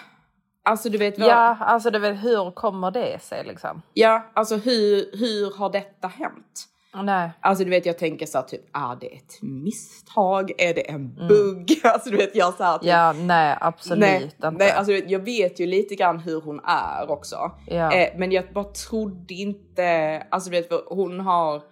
Alltså 0.64 0.88
du 0.88 0.98
vet 0.98 1.18
vad... 1.18 1.28
ja, 1.28 1.56
alltså 1.60 1.90
du 1.90 1.98
vet 1.98 2.24
hur 2.24 2.50
kommer 2.50 2.90
det 2.90 3.22
sig 3.22 3.44
liksom? 3.44 3.82
ja 3.94 4.30
alltså 4.34 4.56
hur, 4.56 5.16
hur 5.18 5.58
har 5.58 5.70
detta 5.70 6.08
hänt? 6.08 6.66
Nej. 6.94 7.30
Alltså 7.40 7.64
du 7.64 7.70
vet 7.70 7.86
jag 7.86 7.98
tänker 7.98 8.26
så 8.26 8.38
här, 8.38 8.44
typ, 8.44 8.76
är 8.76 8.96
det 9.00 9.06
ett 9.06 9.42
misstag? 9.42 10.50
Är 10.58 10.74
det 10.74 10.90
en 10.90 11.14
bugg? 11.14 11.80
Alltså 11.84 12.10
du 12.10 12.16
vet 12.16 12.36
jag 12.36 12.54
så 12.54 12.64
här, 12.64 12.78
typ, 12.78 12.88
Ja, 12.88 13.12
nej 13.12 13.56
absolut 13.60 14.00
nej, 14.00 14.22
inte. 14.22 14.50
nej, 14.50 14.70
alltså 14.70 14.92
vet, 14.92 15.10
jag 15.10 15.24
vet 15.24 15.60
ju 15.60 15.66
lite 15.66 15.94
grann 15.94 16.18
hur 16.18 16.40
hon 16.40 16.60
är 16.64 17.10
också. 17.10 17.50
Ja. 17.66 17.92
Eh, 17.92 18.18
men 18.18 18.32
jag 18.32 18.52
bara 18.52 18.64
trodde 18.64 19.34
inte, 19.34 20.22
alltså 20.30 20.50
du 20.50 20.56
vet 20.60 20.70
hon 20.86 21.20
har, 21.20 21.62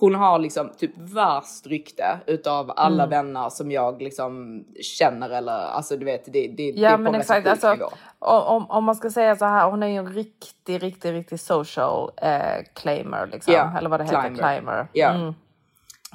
hon 0.00 0.14
har 0.14 0.38
liksom 0.38 0.70
typ 0.78 0.90
värst 0.96 1.66
rykte 1.66 2.18
utav 2.26 2.72
alla 2.76 3.04
Mm. 3.04 3.10
vänner 3.10 3.48
som 3.48 3.70
jag 3.70 4.02
liksom 4.02 4.64
känner 4.82 5.30
eller 5.30 5.52
alltså 5.52 5.96
du 5.96 6.04
vet 6.04 6.24
det, 6.24 6.30
det, 6.32 6.72
det 6.72 6.80
Ja 6.80 6.90
är 6.90 6.96
på 6.96 7.02
men 7.02 7.14
en 7.14 7.20
exakt, 7.20 7.46
alltså, 7.48 7.76
om, 8.18 8.70
om- 8.70 8.84
man 8.84 8.94
ska 8.96 9.10
säga 9.10 9.36
så 9.36 9.44
här, 9.44 9.70
hon 9.70 9.82
är 9.82 9.86
ju 9.86 9.96
en 9.96 10.12
riktig, 10.12 10.82
riktig, 10.82 11.12
riktig 11.12 11.40
social 11.40 12.10
eh, 12.16 12.64
claimer 12.74 13.26
liksom. 13.32 13.54
Ja, 13.54 13.72
Eller 13.78 13.90
vad 13.90 14.00
det 14.00 14.04
heter, 14.04 14.22
climber. 14.22 14.52
climber. 14.54 14.88
Mm. 14.94 15.34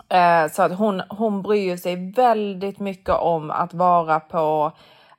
Eh, 0.10 0.52
så 0.52 0.64
att 0.64 0.78
hon, 0.78 1.02
hon 1.10 1.42
bryr 1.42 1.78
sig 1.78 2.12
väldigt 2.12 2.80
mycket 2.80 3.16
om 3.16 3.52
att 3.52 3.74
vara 3.74 4.20
på 4.20 4.72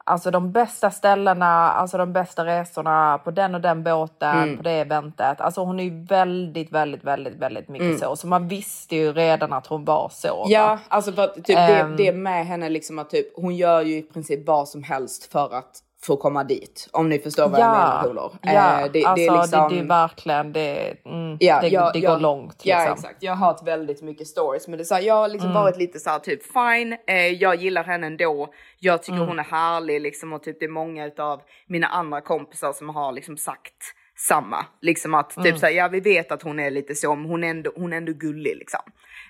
alltså 0.07 0.31
de 0.31 0.53
bästa 0.53 0.91
ställena, 0.91 1.73
alltså 1.73 1.99
de 1.99 2.13
bästa 2.13 2.45
resorna 2.45 3.19
på 3.19 3.31
den 3.31 3.55
och 3.55 3.61
den 3.61 3.83
båten, 3.83 4.39
Mm. 4.43 4.57
på 4.57 4.63
det 4.63 4.71
eventet. 4.71 5.41
Alltså 5.41 5.61
hon 5.65 5.81
är 5.81 5.85
ju 5.85 6.05
väldigt, 6.05 6.73
väldigt, 6.73 7.05
väldigt, 7.05 7.35
väldigt 7.37 7.69
mycket 7.69 7.87
Mm. 7.87 7.99
så. 7.99 8.17
Så 8.17 8.27
man 8.27 8.49
visste 8.49 8.97
ju 8.97 9.13
redan 9.13 9.53
att 9.53 9.67
hon 9.67 9.85
var 9.85 10.09
så. 10.13 10.45
Ja, 10.49 10.67
va? 10.67 10.79
alltså 10.89 11.13
för 11.13 11.25
att 11.25 11.35
typ 11.35 11.47
det, 11.47 11.55
Ehm. 11.81 11.97
det 11.97 12.09
är 12.09 12.13
med 12.13 12.47
henne 12.47 12.69
liksom 12.69 12.99
att 12.99 13.11
typ 13.11 13.37
hon 13.37 13.57
gör 13.57 13.81
ju 13.83 13.97
i 13.97 14.03
princip 14.03 14.47
vad 14.47 14.69
som 14.69 14.83
helst 14.83 15.33
för 15.33 15.55
att 15.55 15.81
få 16.07 16.17
komma 16.17 16.45
dit. 16.45 16.89
Om 16.93 17.09
ni 17.09 17.19
förstår 17.19 17.49
vad 17.49 17.61
jag 17.61 17.71
menar 17.73 18.03
polor. 18.03 18.33
Ja, 18.43 18.81
Eh, 18.81 18.83
det, 18.83 18.89
det 18.89 19.05
alltså 19.05 19.33
är 19.35 19.41
liksom... 19.41 19.69
det, 19.69 19.75
det 19.75 19.81
är 19.81 19.85
verkligen, 19.89 20.53
det, 20.53 20.97
mm, 21.05 21.37
Ja, 21.41 21.61
det, 21.61 21.69
ja, 21.69 21.91
det 21.93 21.99
ja, 21.99 22.13
går 22.15 22.21
långt. 22.21 22.61
Ja 22.63 22.79
Liksom. 22.79 22.93
exakt, 22.95 23.23
jag 23.23 23.33
har 23.33 23.47
hört 23.47 23.63
väldigt 23.67 24.03
mycket 24.03 24.27
stories 24.27 24.69
men 24.69 24.79
det 24.79 24.85
så 24.85 24.95
här, 24.95 25.03
jag 25.03 25.15
har 25.15 25.29
liksom 25.29 25.51
Mm. 25.51 25.63
varit 25.63 25.77
lite 25.77 25.99
så 25.99 26.11
här 26.11 26.19
typ 26.19 26.43
fine, 26.53 26.97
eh, 27.07 27.27
jag 27.29 27.57
gillar 27.57 27.85
henne 27.85 28.07
ändå, 28.07 28.49
jag 28.79 29.03
tycker 29.03 29.17
Mm. 29.17 29.29
hon 29.29 29.39
är 29.39 29.43
härlig 29.45 30.01
liksom 30.01 30.33
och 30.33 30.43
typ 30.43 30.61
det 30.61 30.65
är 30.67 30.71
många 30.71 31.11
av 31.19 31.41
mina 31.67 31.87
andra 31.87 32.21
kompisar 32.21 32.73
som 32.73 32.89
har 32.89 33.13
liksom 33.13 33.37
sagt 33.37 33.75
samma. 34.17 34.67
Liksom 34.81 35.15
att 35.15 35.37
Mm. 35.37 35.45
typ 35.51 35.59
så 35.61 35.67
här, 35.67 35.73
ja 35.73 35.89
vi 35.89 36.01
vet 36.01 36.33
att 36.33 36.43
hon 36.43 36.61
är 36.61 36.71
lite 36.71 36.95
så 36.95 37.15
men 37.15 37.31
hon 37.31 37.45
är 37.45 37.49
ändå, 37.49 37.73
hon 37.77 37.93
är 37.93 37.97
ändå 37.97 38.13
gullig 38.13 38.57
liksom. 38.57 38.81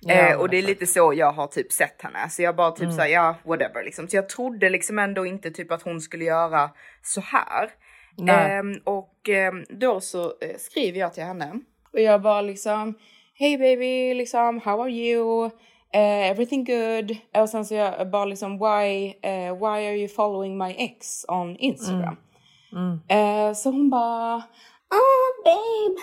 Ja, 0.00 0.14
eh, 0.14 0.40
och 0.40 0.48
det 0.48 0.56
är 0.56 0.58
exakt. 0.58 0.80
lite 0.80 0.92
så 0.92 1.12
jag 1.16 1.32
har 1.32 1.46
typ 1.46 1.72
sett 1.72 2.02
henne. 2.02 2.28
Så 2.30 2.42
jag 2.42 2.56
bara 2.56 2.70
typ 2.70 2.82
Mm. 2.82 2.92
så 2.96 3.00
här, 3.02 3.08
ja 3.08 3.34
whatever 3.44 3.84
liksom. 3.84 4.08
Så 4.08 4.16
jag 4.16 4.28
trodde 4.28 4.70
liksom 4.70 4.98
ändå 4.98 5.26
inte 5.26 5.50
typ 5.50 5.72
att 5.72 5.82
hon 5.82 6.00
skulle 6.00 6.24
göra 6.24 6.70
så 7.02 7.20
här. 7.20 7.70
Ehm, 8.28 8.74
och 8.84 9.28
ehm, 9.28 9.64
då 9.68 10.00
så 10.00 10.24
eh, 10.24 10.56
skriver 10.58 11.00
jag 11.00 11.14
till 11.14 11.22
henne 11.24 11.52
och 11.92 12.00
jag 12.00 12.22
bara 12.22 12.40
liksom 12.40 12.94
Hey 13.38 13.58
baby, 13.58 14.14
liksom 14.14 14.60
how 14.64 14.80
are 14.82 14.90
you? 14.90 15.44
Eh, 15.92 16.30
everything 16.30 16.64
good? 16.64 17.16
Och 17.42 17.48
sen 17.48 17.64
så 17.64 17.74
jag 17.74 18.10
bara 18.10 18.24
liksom 18.24 18.58
why, 18.58 19.06
eh, 19.22 19.54
why 19.56 19.86
are 19.86 19.96
you 19.96 20.08
following 20.08 20.58
my 20.58 20.74
ex 20.78 21.24
on 21.28 21.56
Instagram? 21.56 22.16
Eh, 23.08 23.52
så 23.52 23.70
hon 23.70 23.90
bara 23.90 24.42
Oh, 24.90 25.32
babe, 25.44 25.98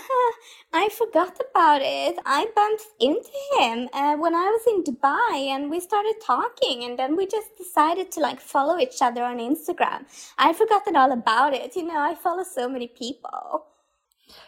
I 0.74 0.90
forgot 0.90 1.40
about 1.50 1.82
it. 1.82 2.20
I 2.26 2.48
bumped 2.56 2.84
into 3.00 3.32
him 3.58 3.90
uh, 3.94 4.16
when 4.18 4.36
I 4.36 4.50
was 4.50 4.64
in 4.68 4.84
Dubai 4.84 5.48
and 5.48 5.70
we 5.70 5.80
started 5.80 6.16
talking 6.22 6.84
and 6.84 7.00
then 7.00 7.16
we 7.16 7.26
just 7.26 7.58
decided 7.58 8.12
to 8.12 8.20
like 8.20 8.42
follow 8.42 8.78
each 8.78 9.02
other 9.02 9.24
on 9.24 9.38
Instagram. 9.38 10.06
I 10.38 10.54
forgotten 10.54 10.96
all 10.96 11.12
about 11.12 11.54
it. 11.54 11.76
You 11.76 11.88
know, 11.88 12.00
I 12.00 12.16
follow 12.16 12.44
so 12.44 12.68
many 12.68 12.88
people. 12.88 13.66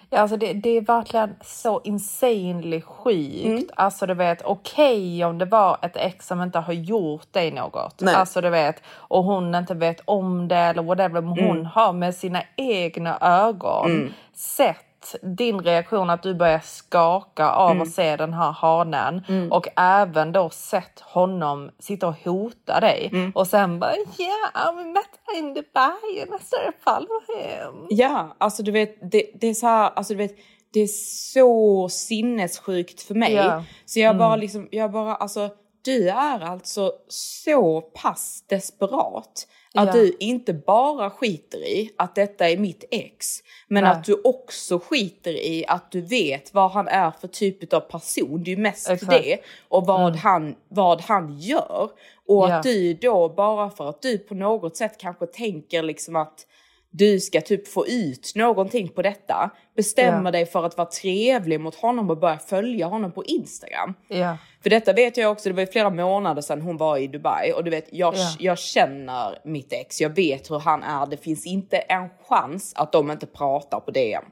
Ja, 0.10 0.19
alltså 0.19 0.38
det, 0.38 0.54
det 0.54 0.69
är 0.69 0.82
verkligen 0.82 1.36
så 1.41 1.82
insanely 1.84 2.82
sjukt. 2.82 3.46
Mm. 3.46 3.63
Alltså 3.76 4.06
du 4.06 4.13
vet, 4.13 4.41
okej 4.46 5.26
om 5.26 5.38
det 5.38 5.46
var 5.46 5.78
ett 5.82 5.98
ex 5.98 6.28
som 6.28 6.41
inte 6.41 6.60
har 6.60 6.74
gjort 6.74 7.34
dig 7.34 7.52
något. 7.52 8.02
Nej. 8.02 8.15
Alltså 8.15 8.41
du 8.41 8.50
vet, 8.50 8.82
och 8.89 9.24
hon 9.24 9.56
inte 9.56 9.74
vet 9.74 10.02
om 10.06 10.48
det 10.48 10.58
eller 10.58 10.84
whatever. 10.84 11.22
Men 11.22 11.34
Mm. 11.38 11.48
hon 11.48 11.65
har 11.65 11.93
med 11.93 12.15
sina 12.15 12.43
egna 12.56 13.17
ögon 13.22 14.13
sett 14.34 14.86
din 15.22 15.60
reaktion 15.62 16.10
att 16.10 16.24
du 16.24 16.34
börjar 16.36 16.60
skaka 16.60 17.50
av 17.52 17.72
Mm. 17.72 17.82
att 17.84 17.92
se 17.92 18.16
den 18.16 18.34
här 18.34 18.52
hanen 18.52 19.22
och 19.52 19.68
även 19.76 20.32
då 20.32 20.50
sett 20.50 21.00
honom 21.00 21.72
sitta 21.80 22.08
och 22.08 22.16
hota 22.24 22.80
dig 22.80 23.10
Mm. 23.13 23.32
och 23.36 23.48
sen 23.48 23.80
bara 23.80 23.92
ja, 24.18 24.74
vi 24.78 24.86
mötte 24.86 25.38
in 25.38 25.54
Dubai 25.54 26.24
och 26.24 26.30
nästa 26.32 26.58
fall 26.84 27.08
hem. 27.38 27.74
Ja, 27.89 28.36
alltså 28.38 28.63
du 28.63 28.72
vet, 28.72 29.12
det, 29.12 29.32
det 29.36 29.48
är 29.48 29.54
så 29.54 29.68
här, 29.68 29.92
alltså 29.96 30.13
du 30.13 30.18
vet, 30.18 30.36
det 30.74 30.80
är 30.80 30.88
så 31.34 31.89
sinnessjukt 31.89 33.02
för 33.02 33.16
mig. 33.16 33.34
Ja. 33.34 33.63
Så 33.86 34.00
jag 34.00 34.18
bara 34.18 34.36
liksom, 34.36 34.68
jag 34.72 34.92
bara 34.92 35.16
alltså, 35.16 35.50
du 35.84 36.10
är 36.10 36.39
alltså 36.39 36.91
så 37.08 37.82
pass 37.82 38.43
desperat 38.48 39.48
att 39.76 39.86
Ja. 39.88 39.91
du 39.93 40.17
inte 40.19 40.54
bara 40.54 41.10
skiter 41.10 41.58
i 41.58 41.91
att 41.98 42.15
detta 42.15 42.50
är 42.50 42.58
mitt 42.58 42.84
ex, 42.91 43.39
men 43.67 43.84
Nej. 43.84 43.91
att 43.91 44.04
du 44.04 44.22
också 44.24 44.80
skiter 44.80 45.32
i 45.32 45.65
att 45.67 45.91
du 45.91 46.02
vet 46.02 46.54
vad 46.54 46.72
han 46.72 46.88
är 46.88 47.12
för 47.12 47.28
typ 47.28 47.74
av 47.74 47.80
person. 47.80 48.43
Det 48.43 48.52
är 48.52 48.56
ju 48.56 48.62
mest 48.62 48.89
Exakt. 48.89 49.12
det 49.24 49.39
och 49.69 49.86
vad, 49.86 50.15
han, 50.15 50.56
vad 50.67 51.02
han 51.02 51.39
gör. 51.39 51.89
Och 52.28 52.50
Ja. 52.50 52.54
att 52.56 52.63
du 52.63 52.93
då 52.93 53.30
bara 53.30 53.69
för 53.69 53.89
att 53.89 54.02
du 54.02 54.17
på 54.17 54.36
något 54.36 54.78
sätt 54.78 54.98
kanske 54.98 55.26
tänker 55.26 55.84
liksom 55.84 56.15
att 56.15 56.48
du 56.95 57.19
ska 57.19 57.41
typ 57.41 57.67
få 57.67 57.88
ut 57.88 58.32
någonting 58.36 58.88
på 58.89 59.01
detta. 59.01 59.49
Bestämmer 59.75 60.25
Ja. 60.25 60.32
dig 60.32 60.45
för 60.45 60.65
att 60.65 60.77
vara 60.77 60.88
trevlig 60.88 61.60
mot 61.60 61.75
honom 61.75 62.10
och 62.10 62.17
börja 62.17 62.38
följa 62.38 62.88
honom 62.88 63.12
på 63.12 63.23
Instagram. 63.25 63.93
Ja. 64.08 64.38
För 64.63 64.69
detta 64.69 64.93
vet 64.93 65.17
jag 65.17 65.32
också, 65.32 65.49
det 65.49 65.56
var 65.56 65.62
ju 65.62 65.67
flera 65.67 65.89
månader 65.89 66.41
sedan 66.41 66.62
hon 66.62 66.77
var 66.77 66.97
i 66.97 67.08
Dubai 67.08 67.51
och 67.53 67.63
du 67.63 67.69
vet, 67.71 67.88
jag, 67.91 68.15
Ja. 68.15 68.27
jag 68.39 68.58
känner 68.60 69.39
mitt 69.43 69.73
ex, 69.73 70.01
jag 70.01 70.10
vet 70.10 70.51
hur 70.51 70.60
han 70.60 70.84
är. 70.84 71.06
Det 71.06 71.17
finns 71.17 71.45
inte 71.45 71.77
en 71.77 72.10
chans 72.29 72.73
att 72.75 72.91
de 72.91 73.12
inte 73.12 73.25
pratar 73.25 73.79
på 73.79 73.91
DM. 73.91 74.23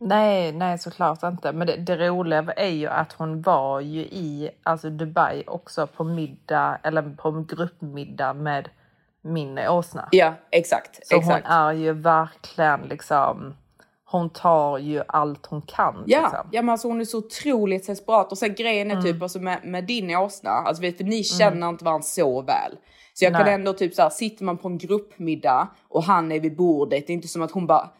Nej, 0.00 0.52
nej 0.52 0.78
såklart 0.78 1.22
inte. 1.22 1.52
Men 1.52 1.66
det, 1.66 1.76
det 1.76 2.08
roliga 2.08 2.52
är 2.56 2.68
ju 2.70 2.86
att 2.86 3.12
hon 3.12 3.42
var 3.42 3.80
ju 3.80 4.00
i 4.00 4.50
alltså 4.62 4.90
Dubai 4.90 5.42
också 5.46 5.86
på 5.86 6.04
middag 6.04 6.78
eller 6.82 7.02
på 7.02 7.28
en 7.28 7.46
gruppmiddag 7.46 8.32
med 8.32 8.68
min 9.28 9.58
åsna. 9.58 10.08
Ja, 10.10 10.34
exakt. 10.50 11.06
Så 11.06 11.16
exakt. 11.16 11.46
hon 11.46 11.52
är 11.56 11.72
ju 11.72 11.92
verkligen 11.92 12.80
liksom, 12.80 13.54
hon 14.04 14.30
tar 14.30 14.78
ju 14.78 15.02
allt 15.08 15.46
hon 15.46 15.62
kan. 15.62 16.02
Ja, 16.06 16.20
liksom. 16.22 16.48
ja 16.52 16.62
men 16.62 16.68
alltså 16.68 16.88
hon 16.88 17.00
är 17.00 17.04
så 17.04 17.18
otroligt 17.18 17.86
desperat. 17.86 18.32
Och 18.32 18.38
sen 18.38 18.54
grejen 18.54 18.90
är 18.90 18.94
Mm. 18.94 19.04
typ 19.04 19.22
alltså 19.22 19.38
med, 19.38 19.58
med 19.64 19.84
din 19.84 20.16
åsna, 20.16 20.50
alltså 20.50 20.82
för 20.82 21.04
ni 21.04 21.24
känner 21.24 21.68
inte 21.68 21.84
varandra 21.84 22.02
så 22.02 22.42
väl. 22.42 22.76
Så 23.14 23.24
jag 23.24 23.34
kan 23.34 23.44
Nej. 23.44 23.54
ändå 23.54 23.72
typ 23.72 23.94
så 23.94 24.02
här, 24.02 24.10
sitter 24.10 24.44
man 24.44 24.56
på 24.58 24.68
en 24.68 24.78
gruppmiddag 24.78 25.68
och 25.88 26.02
han 26.02 26.32
är 26.32 26.40
vid 26.40 26.56
bordet, 26.56 27.06
det 27.06 27.12
är 27.12 27.14
inte 27.14 27.28
som 27.28 27.42
att 27.42 27.50
hon 27.50 27.66
bara 27.66 27.90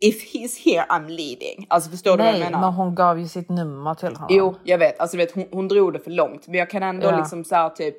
If 0.00 0.34
he's 0.34 0.64
here 0.64 0.84
I'm 0.88 1.08
leading. 1.08 1.66
Alltså 1.68 1.90
förstår 1.90 2.10
du 2.10 2.16
vad 2.16 2.32
Nej, 2.32 2.40
jag 2.40 2.50
menar? 2.50 2.60
men 2.60 2.72
hon 2.74 2.94
gav 2.94 3.18
ju 3.20 3.28
sitt 3.28 3.48
nummer 3.48 3.94
till 3.94 4.08
honom. 4.08 4.26
Jo, 4.30 4.54
jag 4.64 4.78
vet. 4.78 5.00
Alltså 5.00 5.16
vet, 5.16 5.34
hon, 5.34 5.44
hon 5.52 5.68
drog 5.68 5.92
det 5.92 5.98
för 5.98 6.10
långt. 6.10 6.46
Men 6.46 6.54
jag 6.56 6.70
kan 6.70 6.82
ändå 6.82 7.06
Ja. 7.06 7.16
liksom 7.16 7.44
så 7.44 7.54
här 7.54 7.68
typ 7.70 7.96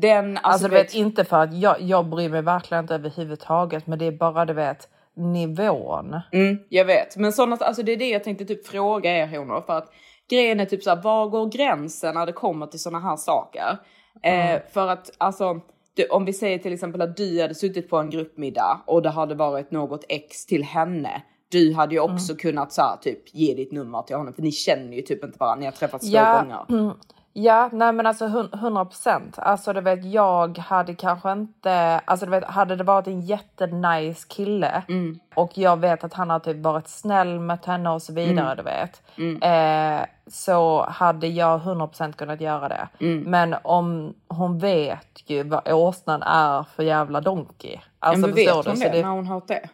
den, 0.00 0.36
alltså, 0.36 0.48
Alltså 0.48 0.68
du 0.68 0.74
du 0.74 0.82
vet 0.82 0.94
inte 0.94 1.24
för 1.24 1.38
att 1.38 1.54
jag, 1.54 1.80
jag 1.80 2.06
bryr 2.06 2.28
mig 2.28 2.42
verkligen 2.42 2.84
inte 2.84 2.94
överhuvudtaget 2.94 3.86
men 3.86 3.98
det 3.98 4.06
är 4.06 4.12
bara 4.12 4.44
du 4.44 4.52
vet 4.52 4.88
nivån. 5.16 6.20
Mm, 6.32 6.58
jag 6.68 6.84
vet, 6.84 7.16
men 7.16 7.32
sådana, 7.32 7.56
alltså 7.56 7.82
det 7.82 7.92
är 7.92 7.96
det 7.96 8.08
jag 8.08 8.24
tänkte 8.24 8.44
typ 8.44 8.66
fråga 8.66 9.10
er 9.16 9.26
honor 9.26 9.60
för 9.60 9.78
att 9.78 9.92
grejen 10.30 10.60
är 10.60 10.64
typ 10.64 10.82
så 10.82 10.90
här, 10.90 11.02
var 11.02 11.28
går 11.28 11.46
gränsen 11.46 12.14
när 12.14 12.26
det 12.26 12.32
kommer 12.32 12.66
till 12.66 12.80
sådana 12.80 13.08
här 13.08 13.16
saker? 13.16 13.78
Eh, 14.22 14.60
för 14.72 14.88
att 14.88 15.10
alltså, 15.18 15.60
det, 15.96 16.08
om 16.08 16.24
vi 16.24 16.32
säger 16.32 16.58
till 16.58 16.72
exempel 16.72 17.02
att 17.02 17.16
du 17.16 17.42
hade 17.42 17.54
suttit 17.54 17.90
på 17.90 17.96
en 17.96 18.10
gruppmiddag 18.10 18.80
och 18.86 19.02
det 19.02 19.10
hade 19.10 19.34
varit 19.34 19.70
något 19.70 20.04
ex 20.08 20.46
till 20.46 20.64
henne. 20.64 21.22
Du 21.48 21.74
hade 21.74 21.94
ju 21.94 22.00
också 22.00 22.34
kunnat 22.34 22.72
så 22.72 22.82
här, 22.82 22.96
typ 22.96 23.34
ge 23.34 23.54
ditt 23.54 23.72
nummer 23.72 24.02
till 24.02 24.16
honom 24.16 24.34
för 24.34 24.42
ni 24.42 24.52
känner 24.52 24.96
ju 24.96 25.02
typ 25.02 25.24
inte 25.24 25.38
varandra, 25.38 25.60
ni 25.60 25.64
har 25.64 25.72
träffats 25.72 26.10
två 26.10 26.16
Ja, 26.16 26.42
gånger. 26.42 26.94
Mm, 27.34 27.44
ja, 27.44 27.68
nej 27.72 27.92
men 27.92 28.06
alltså 28.06 28.26
hun- 28.26 28.54
100 28.54 28.84
procent. 28.84 29.38
Alltså 29.38 29.72
du 29.72 29.80
vet, 29.80 30.04
jag 30.04 30.58
hade 30.58 30.94
kanske 30.94 31.32
inte, 31.32 32.00
alltså 32.04 32.26
du 32.26 32.30
vet, 32.30 32.44
hade 32.44 32.76
det 32.76 32.84
varit 32.84 33.06
en 33.06 33.20
jättenice 33.20 34.26
kille 34.28 34.82
Mm. 34.88 35.18
och 35.34 35.58
jag 35.58 35.80
vet 35.80 36.04
att 36.04 36.14
han 36.14 36.30
har 36.30 36.38
typ 36.38 36.56
varit 36.56 36.88
snäll 36.88 37.40
mot 37.40 37.64
henne 37.64 37.90
och 37.90 38.02
så 38.02 38.12
vidare, 38.12 38.52
Mm. 38.52 38.56
du 38.56 38.62
vet. 38.62 39.02
Eh, 39.42 40.06
så 40.26 40.86
hade 40.90 41.26
jag 41.26 41.58
100 41.58 41.86
procent 41.86 42.16
kunnat 42.16 42.40
göra 42.40 42.68
det. 42.68 42.88
Mm. 43.00 43.22
Men 43.30 43.56
om 43.62 44.14
hon 44.28 44.58
vet 44.58 45.30
ju 45.30 45.42
vad 45.42 45.72
åsnan 45.72 46.22
är 46.22 46.62
för 46.62 46.82
jävla 46.82 47.20
donkey. 47.20 47.78
Alltså 47.98 48.26
men 48.26 48.34
vet 48.34 48.54
hon 48.54 48.64
du? 48.64 48.80
det, 48.80 48.88
det 48.88 49.02
när 49.02 49.08
hon 49.10 49.26
hört 49.26 49.48
det? 49.48 49.68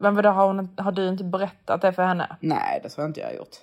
men 0.00 0.14
vadå, 0.14 0.28
har, 0.28 0.46
hon, 0.46 0.74
har 0.78 0.92
du 0.92 1.08
inte 1.08 1.24
berättat 1.24 1.80
det 1.82 1.92
för 1.92 2.02
henne? 2.02 2.36
Nej, 2.40 2.80
det 2.82 2.88
tror 2.88 3.02
jag 3.02 3.10
inte 3.10 3.20
jag 3.20 3.26
har 3.28 3.34
gjort. 3.34 3.56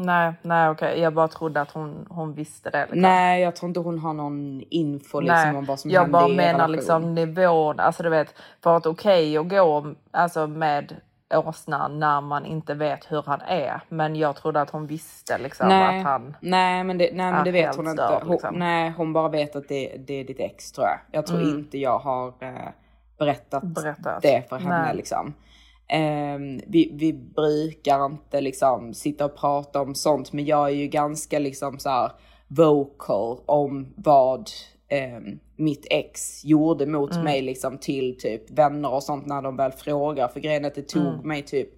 Nej, 0.00 0.32
nej 0.42 0.68
okej. 0.68 1.00
Jag 1.00 1.14
bara 1.14 1.28
trodde 1.28 1.60
att 1.60 1.70
hon, 1.70 2.06
hon 2.10 2.34
visste 2.34 2.70
det. 2.70 2.80
Liksom. 2.80 3.00
Nej, 3.00 3.42
jag 3.42 3.56
tror 3.56 3.68
inte 3.68 3.80
hon 3.80 3.98
har 3.98 4.12
någon 4.12 4.62
info 4.70 5.20
liksom 5.20 5.36
Nej, 5.36 5.56
om 5.56 5.64
vad 5.64 5.80
som 5.80 5.90
jag 5.90 6.00
hände 6.00 6.12
bara 6.12 6.28
i 6.28 6.32
er 6.32 6.36
menar 6.36 6.68
liksom 6.68 7.14
nivån. 7.14 7.80
Alltså 7.80 8.02
du 8.02 8.08
vet, 8.08 8.34
för 8.62 8.76
att 8.76 8.86
okej 8.86 9.38
att 9.38 9.48
gå 9.48 9.94
alltså, 10.10 10.46
med 10.46 10.96
åsnan 11.34 11.98
när 11.98 12.20
man 12.20 12.46
inte 12.46 12.74
vet 12.74 13.12
hur 13.12 13.22
han 13.26 13.40
är. 13.40 13.80
Men 13.88 14.16
jag 14.16 14.36
trodde 14.36 14.60
att 14.60 14.70
hon 14.70 14.86
visste 14.86 15.38
liksom 15.38 15.68
nej, 15.68 15.98
att 15.98 16.04
han... 16.04 16.36
nej, 16.40 16.84
men 16.84 16.98
det, 16.98 17.10
nej, 17.12 17.32
men 17.32 17.44
det 17.44 17.50
vet 17.50 17.76
hon 17.76 17.88
inte. 17.88 18.02
störd, 18.02 18.22
Hon, 18.22 18.30
liksom. 18.32 18.54
Nej, 18.54 18.92
hon 18.96 19.12
bara 19.12 19.28
vet 19.28 19.56
att 19.56 19.68
det, 19.68 19.96
det 20.06 20.14
är 20.14 20.24
ditt 20.24 20.40
ex 20.40 20.72
tror 20.72 20.86
jag. 20.86 20.98
Jag 21.12 21.26
tror 21.26 21.42
inte 21.42 21.78
jag 21.78 21.98
har 21.98 22.28
eh, 22.40 22.52
berättat, 23.18 23.62
Berättat. 23.62 24.22
det 24.22 24.48
för 24.48 24.58
henne 24.58 24.82
Nej. 24.82 24.96
liksom. 24.96 25.34
Ehm, 25.88 26.60
vi, 26.66 26.90
vi 26.94 27.12
brukar 27.12 28.04
inte 28.06 28.40
liksom 28.40 28.94
sitta 28.94 29.24
och 29.24 29.36
prata 29.36 29.80
om 29.80 29.94
sånt, 29.94 30.32
men 30.32 30.44
jag 30.46 30.66
är 30.68 30.74
ju 30.74 30.86
ganska 30.86 31.38
liksom 31.38 31.78
så 31.78 31.88
här 31.88 32.12
vocal 32.48 33.38
om 33.46 33.86
vad 33.96 34.50
ehm, 34.88 35.38
mitt 35.56 35.86
ex 35.90 36.44
gjorde 36.44 36.86
mot 36.86 37.12
Mm. 37.12 37.24
mig 37.24 37.42
liksom 37.42 37.78
till 37.78 38.18
typ 38.18 38.50
vänner 38.50 38.92
och 38.94 39.02
sånt 39.02 39.26
när 39.26 39.42
de 39.42 39.56
väl 39.56 39.72
frågar. 39.72 40.28
För 40.28 40.40
grejen 40.40 40.64
är 40.64 40.68
att 40.68 40.74
det 40.74 40.88
tog 40.88 41.06
Mm. 41.14 41.28
mig 41.28 41.42
typ 41.42 41.68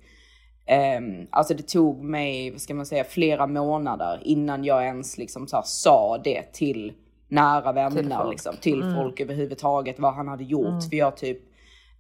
Ehm, 0.67 1.27
alltså 1.31 1.55
det 1.55 1.69
tog 1.69 2.05
mig, 2.05 2.51
vad 2.51 2.61
ska 2.61 2.75
man 2.75 2.87
säga, 2.87 3.05
flera 3.05 3.47
månader 3.47 4.21
innan 4.25 4.65
jag 4.65 4.85
ens 4.85 5.19
liksom 5.19 5.47
så 5.47 5.57
här 5.57 5.63
sa 5.67 6.19
det 6.25 6.53
till 6.53 6.93
nära 7.29 7.73
vänner, 7.73 8.03
Till 8.03 8.13
folk. 8.13 8.31
liksom, 8.31 8.57
till 8.61 8.85
folk 8.97 9.21
överhuvudtaget 9.21 9.99
vad 9.99 10.15
han 10.15 10.29
hade 10.29 10.45
gjort. 10.45 10.89
För 10.91 10.97
jag 10.97 11.17
typ 11.17 11.39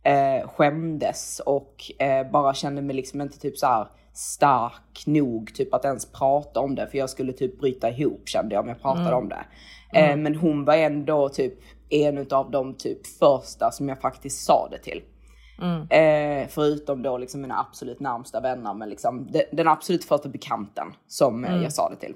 eh, 0.03 0.49
skämdes 0.49 1.41
och 1.47 2.03
eh, 2.03 2.31
bara 2.31 2.55
kände 2.55 2.83
mig 2.83 2.97
liksom 2.97 3.21
inte 3.21 3.39
typ 3.39 3.59
så 3.59 3.67
här 3.67 3.87
stark 4.13 5.07
nog 5.07 5.55
typ 5.55 5.75
att 5.75 5.85
ens 5.85 6.13
prata 6.13 6.61
om 6.61 6.75
det. 6.75 6.87
För 6.87 6.99
jag 6.99 7.11
skulle 7.11 7.33
typ 7.33 7.61
bryta 7.61 7.91
ihop 7.91 8.29
kände 8.29 8.55
jag 8.55 8.63
om 8.63 8.69
jag 8.69 8.83
pratade 8.83 9.15
om 9.15 9.29
det. 9.29 9.45
Eh, 9.95 10.17
men 10.17 10.35
hon 10.35 10.65
var 10.65 10.75
ändå 10.75 11.29
typ 11.29 11.55
en 11.89 12.27
av 12.31 12.51
de 12.51 12.75
typ 12.75 13.07
första 13.07 13.71
som 13.71 13.89
jag 13.89 14.01
faktiskt 14.01 14.45
sa 14.45 14.69
det 14.71 14.79
till. 14.79 15.03
Eh, 15.91 16.49
förutom 16.49 17.03
då 17.03 17.19
liksom 17.19 17.41
mina 17.41 17.59
absolut 17.59 18.01
närmsta 18.01 18.41
vänner, 18.41 18.75
men 18.75 18.89
liksom 18.89 19.29
de, 19.33 19.45
den 19.53 19.69
absolut 19.69 20.05
första 20.05 20.29
bekanten 20.29 20.87
som 21.07 21.45
eh, 21.45 21.63
jag 21.63 21.73
sa 21.73 21.89
det 21.91 21.97
till. 21.97 22.15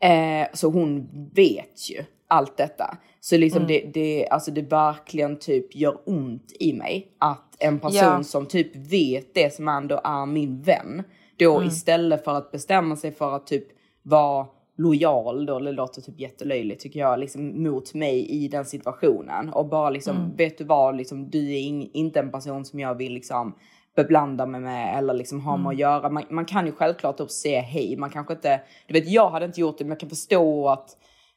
Eh, 0.00 0.48
så 0.52 0.70
hon 0.70 1.08
vet 1.34 1.90
ju 1.90 2.04
allt 2.28 2.56
detta. 2.56 2.96
Så 3.28 3.36
liksom 3.36 3.66
det, 3.66 3.90
det, 3.94 4.28
alltså 4.28 4.50
det 4.50 4.62
verkligen 4.62 5.38
typ 5.38 5.76
gör 5.76 5.98
ont 6.04 6.52
i 6.60 6.72
mig 6.72 7.08
att 7.18 7.56
en 7.58 7.78
person 7.78 7.96
Ja. 7.96 8.22
som 8.22 8.46
typ 8.46 8.76
vet 8.76 9.34
det 9.34 9.54
som 9.54 9.68
ändå 9.68 10.00
är 10.04 10.26
min 10.26 10.62
vän, 10.62 11.02
då 11.36 11.62
istället 11.64 12.24
för 12.24 12.34
att 12.34 12.52
bestämma 12.52 12.96
sig 12.96 13.12
för 13.12 13.36
att 13.36 13.46
typ 13.46 13.64
vara 14.02 14.46
lojal 14.78 15.46
då, 15.46 15.58
det 15.58 15.72
låter 15.72 16.02
typ 16.02 16.20
jättelöjligt 16.20 16.80
tycker 16.80 17.00
jag, 17.00 17.18
liksom 17.18 17.62
mot 17.62 17.94
mig 17.94 18.30
i 18.30 18.48
den 18.48 18.64
situationen 18.64 19.48
och 19.48 19.68
bara 19.68 19.90
liksom, 19.90 20.32
vet 20.36 20.58
du 20.58 20.64
vad, 20.64 20.96
liksom, 20.96 21.30
du 21.30 21.52
är 21.52 21.58
ing, 21.58 21.90
inte 21.92 22.20
en 22.20 22.30
person 22.30 22.64
som 22.64 22.80
jag 22.80 22.94
vill 22.94 23.12
liksom 23.12 23.54
beblanda 23.96 24.46
mig 24.46 24.60
med 24.60 24.98
eller 24.98 25.14
liksom 25.14 25.40
ha 25.40 25.56
med 25.56 25.68
att 25.68 25.78
göra. 25.78 26.10
Man, 26.10 26.22
man 26.30 26.44
kan 26.44 26.66
ju 26.66 26.72
självklart 26.72 27.20
upp 27.20 27.30
säga 27.30 27.60
hej, 27.60 27.96
man 27.96 28.10
kanske 28.10 28.34
inte, 28.34 28.60
du 28.86 28.94
vet 28.94 29.08
jag 29.08 29.30
hade 29.30 29.44
inte 29.46 29.60
gjort 29.60 29.78
det 29.78 29.84
men 29.84 29.90
jag 29.90 30.00
kan 30.00 30.08
förstå 30.08 30.68
att 30.68 30.96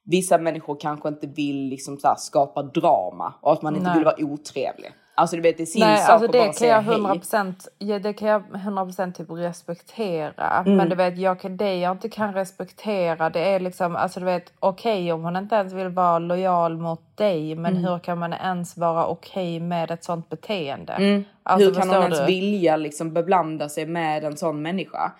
vissa 0.10 0.38
människor 0.38 0.78
kanske 0.80 1.10
inte 1.10 1.28
vill 1.28 1.70
liksom 1.70 1.98
så 1.98 2.14
skapa 2.18 2.64
drama 2.64 3.34
och 3.42 3.54
att 3.54 3.62
man 3.62 3.76
inte 3.76 3.88
Nej. 3.88 3.96
vill 3.98 4.06
vara 4.06 4.16
otrevlig. 4.20 4.92
Alltså 5.16 5.36
du 5.36 5.42
vet 5.42 5.58
det 5.58 5.64
är 5.64 5.66
sin 5.66 5.80
Nej, 5.80 5.98
sak 5.98 6.10
alltså 6.10 6.26
att 6.26 6.32
bara 6.32 6.38
det 6.40 6.46
kan 6.46 6.54
säga 6.54 6.76
jag 6.76 6.82
hej. 6.82 6.96
100%, 6.98 7.68
ja, 7.78 8.00
det 8.00 8.14
kan 8.14 8.28
jag 8.28 8.42
100% 8.54 9.14
typ 9.14 9.30
respektera. 9.30 10.64
Mm. 10.66 10.78
Men 10.78 10.90
du 10.90 10.96
vet, 10.96 11.18
jag 11.18 11.40
kan, 11.40 11.58
det 11.58 11.76
jag 11.76 11.92
inte 11.92 12.10
kan 12.10 12.34
respektera 12.34 13.30
det 13.30 13.40
är 13.40 13.60
liksom, 13.60 13.96
alltså 13.96 14.20
du 14.20 14.26
vet, 14.26 14.54
okej 14.60 15.14
om 15.14 15.24
hon 15.24 15.36
inte 15.36 15.56
ens 15.56 15.74
vill 15.74 15.88
vara 15.90 16.20
lojal 16.20 16.78
mot 16.78 17.18
dig, 17.18 17.56
men 17.56 17.78
Mm. 17.78 17.84
hur 17.92 18.00
kan 18.00 18.18
man 18.18 18.34
ens 18.34 18.78
vara 18.78 19.08
okej 19.08 19.60
med 19.60 19.92
ett 19.92 20.04
sånt 20.04 20.30
beteende? 20.30 21.24
Alltså, 21.44 21.68
Hur 21.70 21.76
kan 21.76 21.90
hon 21.90 22.04
ens 22.04 22.20
du? 22.20 22.26
vilja 22.26 22.78
liksom 22.78 23.14
beblanda 23.14 23.70
sig 23.70 23.86
med 23.86 24.24
en 24.24 24.38
sån 24.38 24.62
människa? 24.62 25.12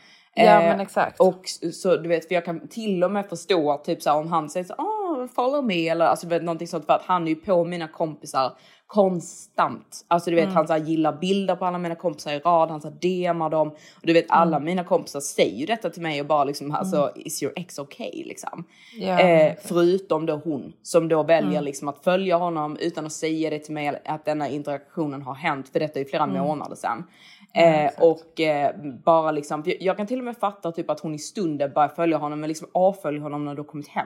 Ja, 0.46 0.60
men 0.60 0.80
exakt. 0.80 1.20
Och 1.20 1.50
så 1.74 1.96
du 1.96 2.10
vet, 2.10 2.28
för 2.28 2.36
jag 2.36 2.46
kan 2.46 2.68
till 2.68 3.04
och 3.04 3.12
med 3.12 3.30
förstå 3.30 3.82
typ 3.86 4.02
så 4.02 4.10
här, 4.10 4.18
om 4.18 4.28
han 4.28 4.50
säger 4.50 4.66
så 4.66 4.74
oh, 4.74 5.28
follow 5.28 5.66
me 5.66 5.90
eller 5.90 6.06
alltså 6.06 6.28
du 6.28 6.36
vet 6.36 6.44
någonting 6.44 6.68
sånt 6.68 6.86
för 6.86 6.94
att 6.94 7.06
han 7.06 7.24
är 7.24 7.30
ju 7.30 7.36
på 7.36 7.66
mina 7.66 7.88
kompisar 7.88 8.52
konstant. 8.90 10.06
Alltså 10.08 10.30
du 10.30 10.36
vet 10.36 10.50
han 10.50 10.68
så 10.68 10.74
här, 10.74 10.80
gillar 10.80 11.18
bilder 11.18 11.56
på 11.56 11.66
alla 11.66 11.78
mina 11.78 11.96
kompisar 11.96 12.34
i 12.34 12.40
rad, 12.40 12.70
han 12.70 12.82
så 12.82 12.90
här, 12.90 12.96
DMar 13.34 13.50
dem. 13.50 13.68
Och 13.68 14.08
du 14.08 14.14
vet 14.14 14.26
alla 14.30 14.60
mina 14.60 14.84
kompisar 14.84 15.20
säger 15.20 15.58
ju 15.58 15.66
detta 15.66 15.90
till 15.90 16.02
mig 16.02 16.22
och 16.22 16.28
bara 16.28 16.44
liksom 16.44 16.72
alltså 16.72 17.12
is 17.16 17.44
your 17.44 17.54
ex 17.56 17.80
okay 17.80 18.24
liksom. 18.26 18.64
Ja. 19.00 19.20
Eh, 19.20 19.56
förutom 19.64 20.26
då 20.26 20.36
hon 20.36 20.74
som 20.82 21.08
då 21.08 21.24
väljer 21.24 21.62
liksom 21.62 21.88
att 21.88 22.04
följa 22.04 22.38
honom 22.38 22.78
utan 22.78 23.06
att 23.06 23.12
säga 23.12 23.50
det 23.50 23.60
till 23.60 23.74
mig 23.74 24.02
att 24.06 24.26
denna 24.26 24.50
interaktionen 24.50 25.22
har 25.22 25.36
hänt 25.36 25.70
för 25.70 25.80
detta 25.80 26.00
är 26.00 26.04
ju 26.04 26.10
flera 26.10 26.28
månader 26.28 26.76
sedan. 26.76 27.04
Eh, 27.54 27.92
och 27.98 28.40
eh, 28.40 28.76
bara 29.06 29.32
liksom, 29.32 29.64
jag 29.80 29.98
kan 29.98 30.08
till 30.08 30.20
och 30.20 30.26
med 30.26 30.38
fatta 30.38 30.72
typ 30.72 30.90
att 30.90 31.00
hon 31.00 31.16
i 31.16 31.20
stunden 31.20 31.72
börjar 31.74 31.90
följa 31.90 32.18
honom 32.18 32.40
men 32.40 32.48
liksom 32.48 32.68
avföljer 32.74 33.22
honom 33.22 33.46
när 33.46 33.56
du 33.56 33.62
har 33.62 33.68
kommit 33.68 33.88
hem. 33.88 34.06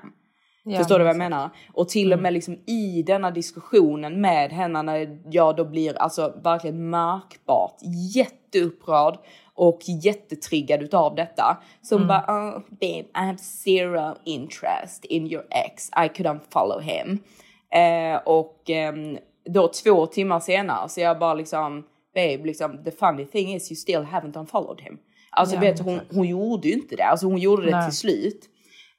Ja, 0.66 0.78
Förstår 0.78 1.00
du 1.00 1.04
vad 1.04 1.10
jag 1.10 1.16
exakt. 1.16 1.30
menar? 1.32 1.50
Och 1.74 1.90
till 1.90 2.14
och 2.14 2.20
med 2.20 2.34
liksom 2.34 2.54
i 2.54 3.04
denna 3.08 3.32
diskussionen 3.32 4.22
med 4.22 4.52
henne 4.52 4.82
när 4.82 5.20
jag 5.32 5.56
då 5.56 5.66
blir 5.66 5.98
alltså 6.02 6.34
verkligen 6.44 6.90
märkbart 6.90 7.76
jätteupprörd 8.16 9.18
och 9.56 9.80
jättetriggad 10.04 10.82
utav 10.84 11.16
detta. 11.16 11.58
Så 11.82 11.98
hon 11.98 12.08
bara, 12.08 12.26
oh, 12.28 12.60
babe 12.70 13.00
I 13.00 13.08
have 13.14 13.38
zero 13.38 14.16
interest 14.26 15.06
in 15.06 15.32
your 15.32 15.44
ex, 15.50 15.90
I 15.90 16.08
couldn't 16.08 16.42
follow 16.50 16.82
him. 16.82 17.20
Eh, 17.74 18.22
och 18.26 18.70
ehm, 18.70 19.18
då 19.46 19.68
två 19.68 20.06
timmar 20.06 20.40
senare 20.40 20.90
så 20.90 21.02
jag 21.02 21.20
bara 21.20 21.34
liksom, 21.34 21.84
babe 22.16 22.46
liksom 22.46 22.84
the 22.84 22.92
funny 22.92 23.26
thing 23.26 23.54
is 23.56 23.72
you 23.72 23.76
still 23.76 24.02
haven't 24.02 24.40
unfollowed 24.40 24.82
him. 24.82 24.98
Alltså 25.32 25.56
Ja, 25.56 25.62
vet 25.62 25.80
hon, 25.80 26.00
hon 26.12 26.28
gjorde 26.28 26.68
ju 26.68 26.74
inte 26.74 26.96
det, 26.96 27.04
alltså 27.04 27.26
hon 27.26 27.38
gjorde 27.38 27.66
det 27.66 27.72
Nej. 27.72 27.90
till 27.90 27.98
slut. 27.98 28.50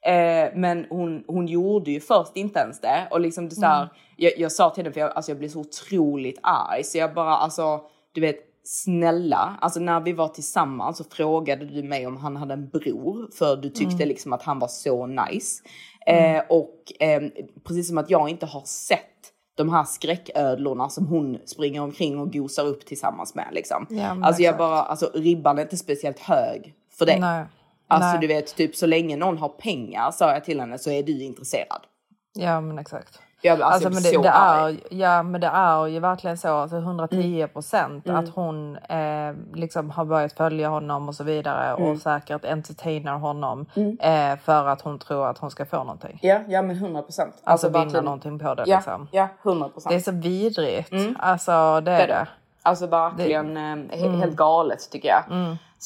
Eh, 0.05 0.49
men 0.55 0.85
hon, 0.89 1.23
hon 1.27 1.47
gjorde 1.47 1.91
ju 1.91 1.99
först 1.99 2.31
inte 2.35 2.59
ens 2.59 2.81
det. 2.81 3.07
Och 3.11 3.21
liksom 3.21 3.49
det 3.49 3.55
så 3.55 3.65
här, 3.65 3.89
jag, 4.17 4.31
jag 4.37 4.51
sa 4.51 4.69
till 4.69 4.83
henne, 4.83 4.93
för 4.93 4.99
jag, 4.99 5.11
alltså 5.11 5.31
jag 5.31 5.39
blev 5.39 5.49
så 5.49 5.59
otroligt 5.59 6.39
arg. 6.43 6.83
Så 6.83 6.97
jag 6.97 7.13
bara, 7.13 7.37
alltså 7.37 7.81
du 8.11 8.21
vet, 8.21 8.39
snälla. 8.63 9.57
Alltså 9.61 9.79
när 9.79 9.99
vi 9.99 10.13
var 10.13 10.27
tillsammans 10.27 10.97
så 10.97 11.03
frågade 11.03 11.65
du 11.65 11.83
mig 11.83 12.07
om 12.07 12.17
han 12.17 12.35
hade 12.35 12.53
en 12.53 12.69
bror. 12.69 13.29
För 13.37 13.55
du 13.55 13.69
tyckte 13.69 14.05
liksom 14.05 14.33
att 14.33 14.43
han 14.43 14.59
var 14.59 14.67
så 14.67 15.05
nice. 15.05 15.63
Eh, 16.07 16.43
och 16.49 16.93
eh, 16.99 17.21
precis 17.63 17.87
som 17.87 17.97
att 17.97 18.09
jag 18.09 18.29
inte 18.29 18.45
har 18.45 18.61
sett 18.65 19.14
de 19.55 19.69
här 19.69 19.83
skräcködlorna 19.83 20.89
som 20.89 21.07
hon 21.07 21.37
springer 21.45 21.81
omkring 21.81 22.19
och 22.19 22.33
gosar 22.33 22.65
upp 22.65 22.85
tillsammans 22.85 23.35
med. 23.35 23.47
Liksom. 23.51 23.87
Ja, 23.89 24.17
alltså 24.23 24.41
jag 24.41 24.57
bara, 24.57 24.81
alltså 24.81 25.11
ribban 25.13 25.57
är 25.57 25.61
inte 25.61 25.77
speciellt 25.77 26.19
hög 26.19 26.73
för 26.97 27.05
det. 27.05 27.19
Nej. 27.19 27.45
Alltså 27.87 28.09
Nej. 28.09 28.21
du 28.21 28.27
vet, 28.27 28.55
typ 28.55 28.75
så 28.75 28.85
länge 28.85 29.17
någon 29.17 29.37
har 29.37 29.49
pengar 29.49 30.11
sa 30.11 30.31
jag 30.31 30.43
till 30.43 30.59
henne 30.59 30.77
så 30.77 30.91
är 30.91 31.03
du 31.03 31.23
intresserad. 31.23 31.81
Ja 32.33 32.61
men 32.61 32.79
exakt. 32.79 33.19
Jag, 33.45 33.61
alltså, 33.61 33.87
Alltså, 33.87 34.11
jag 34.13 34.23
det, 34.23 34.27
det 34.29 34.33
så 34.33 34.67
är, 34.67 34.77
ja, 35.01 35.23
men 35.23 35.41
det 35.41 35.47
är 35.47 35.87
ju 35.87 35.99
verkligen 35.99 36.37
så, 36.37 36.55
alltså 36.55 36.77
110 36.77 37.47
procent 37.53 38.07
Mm. 38.07 38.19
att 38.23 38.29
hon 38.35 38.77
eh, 38.77 39.33
liksom 39.53 39.89
har 39.89 40.05
börjat 40.05 40.33
följa 40.33 40.69
honom 40.69 41.07
och 41.09 41.15
så 41.15 41.23
vidare 41.23 41.67
Mm. 41.75 41.89
och 41.91 41.97
säkert 41.97 42.45
entertainar 42.45 43.17
honom 43.17 43.65
eh, 43.99 44.37
för 44.43 44.67
att 44.67 44.81
hon 44.81 44.99
tror 44.99 45.27
att 45.27 45.37
hon 45.37 45.51
ska 45.51 45.65
få 45.65 45.77
någonting. 45.77 46.19
Ja, 46.21 46.39
ja 46.47 46.61
men 46.61 46.75
100 46.75 47.01
procent. 47.01 47.33
Alltså, 47.43 47.69
vinna 47.69 48.01
någonting 48.01 48.39
på 48.39 48.53
det 48.55 48.63
Ja, 48.67 48.75
liksom. 48.75 49.07
ja 49.11 49.27
100 49.43 49.65
Det 49.67 49.69
är 49.69 49.73
procent. 49.73 50.05
så 50.05 50.11
vidrigt. 50.11 50.93
Alltså 51.19 51.81
det 51.81 51.91
är 51.91 52.07
det. 52.07 52.27
Alltså 52.61 52.87
verkligen 52.87 53.57
eh, 53.57 53.61
he- 53.97 54.19
helt 54.19 54.35
galet 54.35 54.91
tycker 54.91 55.07
jag. 55.09 55.23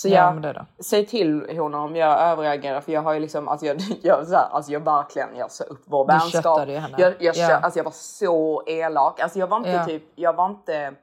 Så. 0.02 0.08
Ja, 0.08 0.14
jag, 0.16 0.34
men 0.34 0.42
det 0.42 0.50
är 0.50 0.54
det. 0.54 0.66
säg 0.84 1.06
till 1.06 1.58
honom 1.60 1.82
om 1.84 1.96
jag 1.96 2.20
överreagerar 2.22 2.82
för 2.82 2.92
jag 2.92 3.02
har 3.02 3.14
ju 3.14 3.20
liksom, 3.20 3.48
alltså 3.48 3.66
jag, 3.66 3.78
jag, 4.02 4.28
så 4.28 4.36
här, 4.36 4.48
alltså 4.52 4.72
jag 4.72 4.80
verkligen, 4.80 5.36
jag 5.36 5.52
sa 5.52 5.64
upp 5.64 5.84
vår 5.86 6.08
Du 6.08 6.14
vänskap. 6.14 6.62
Jag, 6.98 7.14
jag, 7.20 7.36
Ja. 7.36 7.48
kö- 7.48 7.60
alltså 7.64 7.80
jag 7.80 7.84
var 7.84 7.92
så 7.92 8.64
elak. 8.68 9.20
Alltså 9.20 9.40
jag 9.40 9.48
var 9.48 9.58
inte 9.58 9.70
Ja. 9.70 9.86
typ, 9.86 10.04
jag 10.16 10.34
var 10.34 10.46
inte 10.46 10.94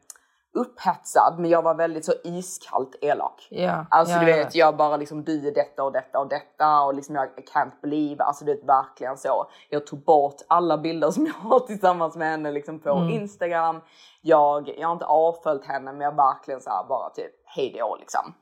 upphetsad 0.55 1.35
men 1.39 1.51
jag 1.51 1.63
var 1.63 1.75
väldigt 1.75 2.05
så 2.05 2.13
iskallt 2.25 2.97
elak. 3.01 3.47
Ja, 3.51 3.87
Alltså 3.91 4.15
ja, 4.15 4.21
du 4.21 4.27
vet. 4.27 4.55
jag 4.55 4.77
bara 4.77 4.97
liksom 4.97 5.25
du 5.25 5.49
är 5.49 5.55
detta 5.55 5.83
och 5.85 5.93
detta 5.93 6.19
och 6.19 6.29
detta 6.29 6.81
och 6.81 6.95
liksom 6.95 7.15
jag 7.15 7.29
can't 7.55 7.81
believe, 7.83 8.25
alltså 8.25 8.45
det 8.45 8.53
är 8.53 8.67
verkligen 8.67 9.17
så. 9.17 9.47
Jag 9.71 9.87
tog 9.87 10.05
bort 10.05 10.37
alla 10.49 10.79
bilder 10.79 11.11
som 11.11 11.27
jag 11.43 11.51
har 11.51 11.61
tillsammans 11.61 12.17
med 12.17 12.29
henne 12.31 12.51
liksom 12.53 12.79
på 12.81 12.91
Mm. 12.91 13.11
Instagram. 13.11 13.81
Jag, 14.23 14.75
jag 14.79 14.89
har 14.89 14.93
inte 14.93 15.05
avföljt 15.07 15.67
henne 15.67 15.93
men 15.93 16.01
jag 16.01 16.17
verkligen 16.17 16.61
så 16.61 16.71
här 16.71 16.85
bara 16.89 17.11
typ 17.11 17.33
hej 17.45 17.77
då 17.79 17.97
liksom. 18.01 18.35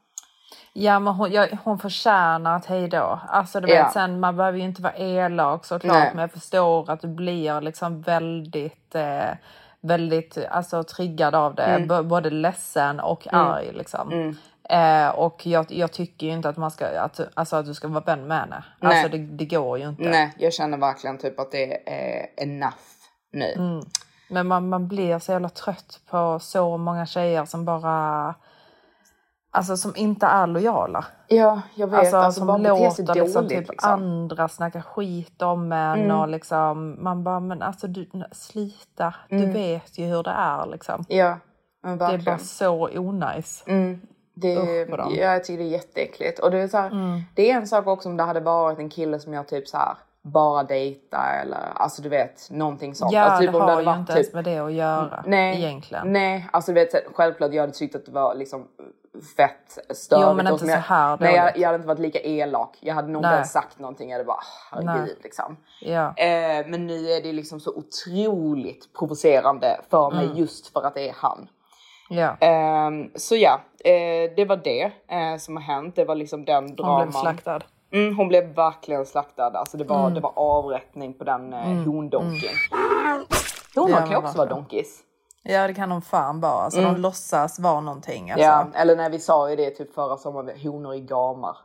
Ja 0.72 0.98
men 0.98 1.14
hon, 1.14 1.32
ja, 1.32 1.46
hon 1.64 1.78
förtjänar 1.78 2.56
ett 2.56 2.66
hejdå. 2.66 3.20
Alltså 3.28 3.60
du 3.60 3.68
Ja. 3.68 3.82
vet 3.82 3.92
sen 3.92 4.20
man 4.20 4.36
behöver 4.36 4.58
ju 4.58 4.64
inte 4.64 4.82
vara 4.82 4.94
elak 4.96 5.64
såklart 5.64 5.96
Nej. 5.96 6.10
men 6.14 6.20
jag 6.20 6.32
förstår 6.32 6.90
att 6.90 7.00
du 7.00 7.08
blir 7.08 7.60
liksom 7.60 8.02
väldigt 8.02 8.94
eh, 8.94 9.30
väldigt 9.80 10.38
alltså 10.50 10.82
triggad 10.82 11.34
av 11.34 11.54
det. 11.54 11.62
Mm. 11.64 12.08
Både 12.08 12.30
ledsen 12.30 13.00
och 13.00 13.26
arg 13.34 13.72
liksom. 13.72 14.36
Eh, 14.68 15.08
och 15.08 15.46
jag, 15.46 15.66
jag 15.68 15.92
tycker 15.92 16.26
ju 16.26 16.32
inte 16.32 16.48
att 16.48 16.56
man 16.56 16.70
ska, 16.70 17.00
att, 17.00 17.20
alltså 17.34 17.56
att 17.56 17.66
du 17.66 17.74
ska 17.74 17.88
vara 17.88 18.04
vän 18.04 18.26
med 18.26 18.38
henne. 18.40 18.64
Nej. 18.80 18.92
Alltså 18.92 19.16
det, 19.16 19.18
det 19.18 19.44
går 19.44 19.78
ju 19.78 19.88
inte. 19.88 20.02
Nej, 20.02 20.34
jag 20.38 20.52
känner 20.52 20.78
verkligen 20.78 21.18
typ 21.18 21.40
att 21.40 21.52
det 21.52 21.90
är 21.90 22.26
enough 22.36 22.74
nu. 23.32 23.52
Mm. 23.52 23.80
Men 24.28 24.46
man, 24.46 24.68
man 24.68 24.88
blir 24.88 25.18
så 25.18 25.32
jävla 25.32 25.48
trött 25.48 26.00
på 26.10 26.38
så 26.40 26.76
många 26.76 27.06
tjejer 27.06 27.44
som 27.44 27.64
bara 27.64 28.34
Alltså 29.54 29.76
som 29.76 29.92
inte 29.96 30.26
är 30.26 30.46
lojala. 30.46 31.04
Ja, 31.28 31.60
jag 31.74 31.86
vet. 31.86 31.98
Alltså, 32.00 32.16
Alltså, 32.16 32.38
som 32.38 32.46
bara 32.46 32.56
låter 32.56 33.14
liksom, 33.14 33.34
dåligt 33.44 33.48
typ 33.48 33.70
liksom. 33.70 33.92
andra 33.92 34.48
snacka 34.48 34.82
skit 34.82 35.42
om 35.42 35.72
en 35.72 36.10
och 36.10 36.28
liksom 36.28 36.96
man 37.04 37.24
bara 37.24 37.40
men 37.40 37.62
alltså 37.62 37.86
du 37.86 38.08
slita, 38.32 39.14
du 39.28 39.46
vet 39.46 39.98
ju 39.98 40.04
hur 40.04 40.22
det 40.22 40.30
är 40.30 40.66
liksom. 40.66 41.04
Ja, 41.08 41.38
men 41.82 41.98
Det 41.98 42.04
är 42.04 42.08
verkligen. 42.10 42.36
bara 42.36 42.44
så 42.44 42.88
onajs. 42.98 43.64
Det, 44.36 44.56
Usch 44.58 44.88
ja, 44.98 45.10
jag 45.10 45.44
tycker 45.44 45.58
det 45.62 45.68
är 45.68 45.72
jätteäckligt. 45.72 46.38
Och 46.38 46.50
det 46.50 46.58
är, 46.58 46.68
så 46.68 46.76
här, 46.78 47.22
det 47.34 47.50
är 47.50 47.54
en 47.56 47.66
sak 47.66 47.86
också 47.86 48.08
om 48.08 48.16
det 48.16 48.22
hade 48.22 48.40
varit 48.40 48.78
en 48.78 48.88
kille 48.90 49.18
som 49.20 49.32
jag 49.32 49.48
typ 49.48 49.68
så 49.68 49.76
här 49.76 49.94
bara 50.22 50.62
dejta 50.62 51.18
eller 51.42 51.58
alltså 51.74 52.02
du 52.02 52.08
vet 52.08 52.48
någonting 52.50 52.94
sånt. 52.94 53.12
Ja 53.12 53.20
alltså, 53.22 53.40
typ, 53.42 53.52
det 53.52 53.58
har 53.58 53.68
hade 53.68 53.80
ju 53.82 53.86
varit 53.86 53.98
inte 53.98 54.12
typ- 54.12 54.20
ens 54.20 54.34
med 54.34 54.44
det 54.44 54.58
att 54.58 54.72
göra 54.72 55.24
Nej, 55.26 55.56
egentligen. 55.64 56.12
Nej, 56.12 56.48
alltså 56.52 56.72
du 56.72 56.80
vet 56.80 57.14
självklart 57.14 57.52
jag 57.52 57.60
hade 57.62 57.72
tyckt 57.72 57.94
att 57.96 58.06
det 58.06 58.12
var 58.12 58.34
liksom 58.34 58.68
fett 59.36 59.78
störigt. 59.96 60.26
Jo, 60.28 60.34
men 60.34 60.46
inte 60.46 60.58
som 60.58 60.68
jag, 60.68 60.84
så 60.84 60.94
här 60.94 61.16
Nej, 61.20 61.34
jag, 61.34 61.58
jag 61.58 61.66
hade 61.68 61.76
inte 61.76 61.88
varit 61.88 61.98
lika 61.98 62.20
elak. 62.20 62.76
Jag 62.80 62.94
hade 62.94 63.08
nog 63.08 63.20
inte 63.20 63.28
ens 63.34 63.52
sagt 63.52 63.78
någonting. 63.78 64.10
Jag 64.10 64.14
hade 64.14 64.24
bara 64.24 64.36
"Ah, 64.36 64.44
herregud 64.86 65.18
liksom. 65.22 65.56
Ja. 65.80 66.14
Eh, 66.16 66.66
men 66.66 66.86
nu 66.86 67.10
är 67.10 67.22
det 67.22 67.32
liksom 67.32 67.60
så 67.60 67.70
otroligt 67.74 68.92
provocerande 68.98 69.80
för 69.90 70.10
mig 70.10 70.24
Mm. 70.24 70.36
just 70.36 70.72
för 70.72 70.82
att 70.86 70.94
det 70.94 71.08
är 71.08 71.14
han. 71.16 71.48
ja. 72.10 72.36
Ehm, 72.40 73.10
så 73.14 73.36
ja, 73.36 73.60
eh, 73.84 74.30
det 74.36 74.44
var 74.48 74.56
det 74.56 74.82
eh, 75.08 75.36
som 75.38 75.56
har 75.56 75.62
hänt. 75.62 75.96
Det 75.96 76.04
var 76.04 76.14
liksom 76.14 76.44
den 76.44 76.64
Hon 76.64 76.74
draman. 76.76 77.02
blev 77.08 77.12
slaktad. 77.20 77.60
Mm, 77.92 78.16
hon 78.16 78.28
blev 78.28 78.44
verkligen 78.54 79.06
slaktad. 79.06 79.46
Alltså 79.58 79.76
det 79.76 79.84
var, 79.84 80.00
Mm. 80.00 80.14
det 80.14 80.20
var 80.20 80.32
avrättning 80.36 81.14
på 81.18 81.24
den 81.24 81.52
eh, 81.52 81.60
hondonken. 81.84 82.54
Honor 83.74 83.90
Ja, 83.90 84.06
kan 84.06 84.16
också 84.16 84.38
vara 84.38 84.48
donkis. 84.48 85.00
Ja 85.46 85.66
det 85.66 85.74
kan 85.74 85.88
de 85.88 86.02
fan 86.02 86.40
vara. 86.40 86.62
Alltså 86.62 86.80
de 86.80 86.96
låtsas 86.96 87.58
vara 87.58 87.80
någonting. 87.80 88.30
Alltså. 88.30 88.44
Ja, 88.46 88.66
eller 88.74 88.96
när 88.96 89.10
vi 89.10 89.18
sa 89.18 89.50
ju 89.50 89.56
det 89.56 89.70
typ 89.70 89.94
förra 89.94 90.16
sommaren, 90.16 90.60
honor 90.60 90.94
i 90.94 91.00
gamar. 91.00 91.56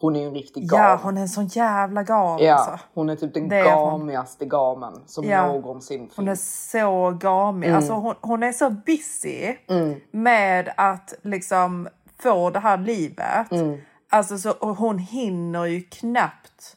Hon 0.00 0.16
är 0.16 0.20
ju 0.20 0.26
en 0.26 0.34
riktig 0.34 0.70
gam. 0.70 0.80
Ja 0.80 1.00
hon 1.02 1.16
är 1.16 1.20
en 1.22 1.28
sån 1.28 1.46
jävla 1.46 2.02
gam 2.02 2.38
Ja, 2.40 2.54
alltså. 2.54 2.78
hon 2.94 3.10
är 3.10 3.16
typ 3.16 3.34
den 3.34 3.48
Det 3.48 3.62
hon. 3.74 3.90
gamigaste 4.00 4.44
gamen 4.44 5.02
som 5.06 5.24
Ja. 5.24 5.46
någonsin 5.46 6.10
Hon 6.16 6.26
finns. 6.26 6.74
är 6.74 6.80
så 6.80 7.10
gamig. 7.20 7.66
Mm. 7.68 7.76
Alltså 7.76 7.92
hon, 7.92 8.14
hon 8.20 8.42
är 8.42 8.52
så 8.52 8.70
busy 8.70 9.54
med 10.10 10.72
att 10.76 11.14
liksom 11.22 11.88
få 12.22 12.50
det 12.50 12.58
här 12.58 12.78
livet. 12.78 13.52
Mm. 13.52 13.80
Alltså 14.10 14.38
så 14.38 14.52
hon 14.60 14.98
hinner 14.98 15.64
ju 15.64 15.80
knappt 15.80 16.76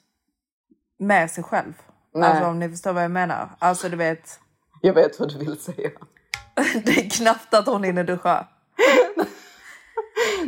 med 1.00 1.32
sig 1.32 1.44
själv. 1.44 1.74
Nej. 2.14 2.30
Alltså 2.30 2.46
om 2.46 2.60
ni 2.60 2.70
förstår 2.70 2.94
vad 2.94 3.04
jag 3.04 3.12
menar. 3.12 3.50
Alltså 3.60 3.90
du 3.90 3.98
vet, 3.98 4.40
Jag 4.82 4.94
vet 4.94 5.20
vad 5.20 5.30
du 5.30 5.38
vill 5.38 5.60
säga. 5.60 5.90
det 6.86 6.92
är 6.92 7.10
knappt 7.10 7.54
att 7.54 7.68
hon 7.68 7.84
hinner 7.84 8.04
duscha. 8.04 8.48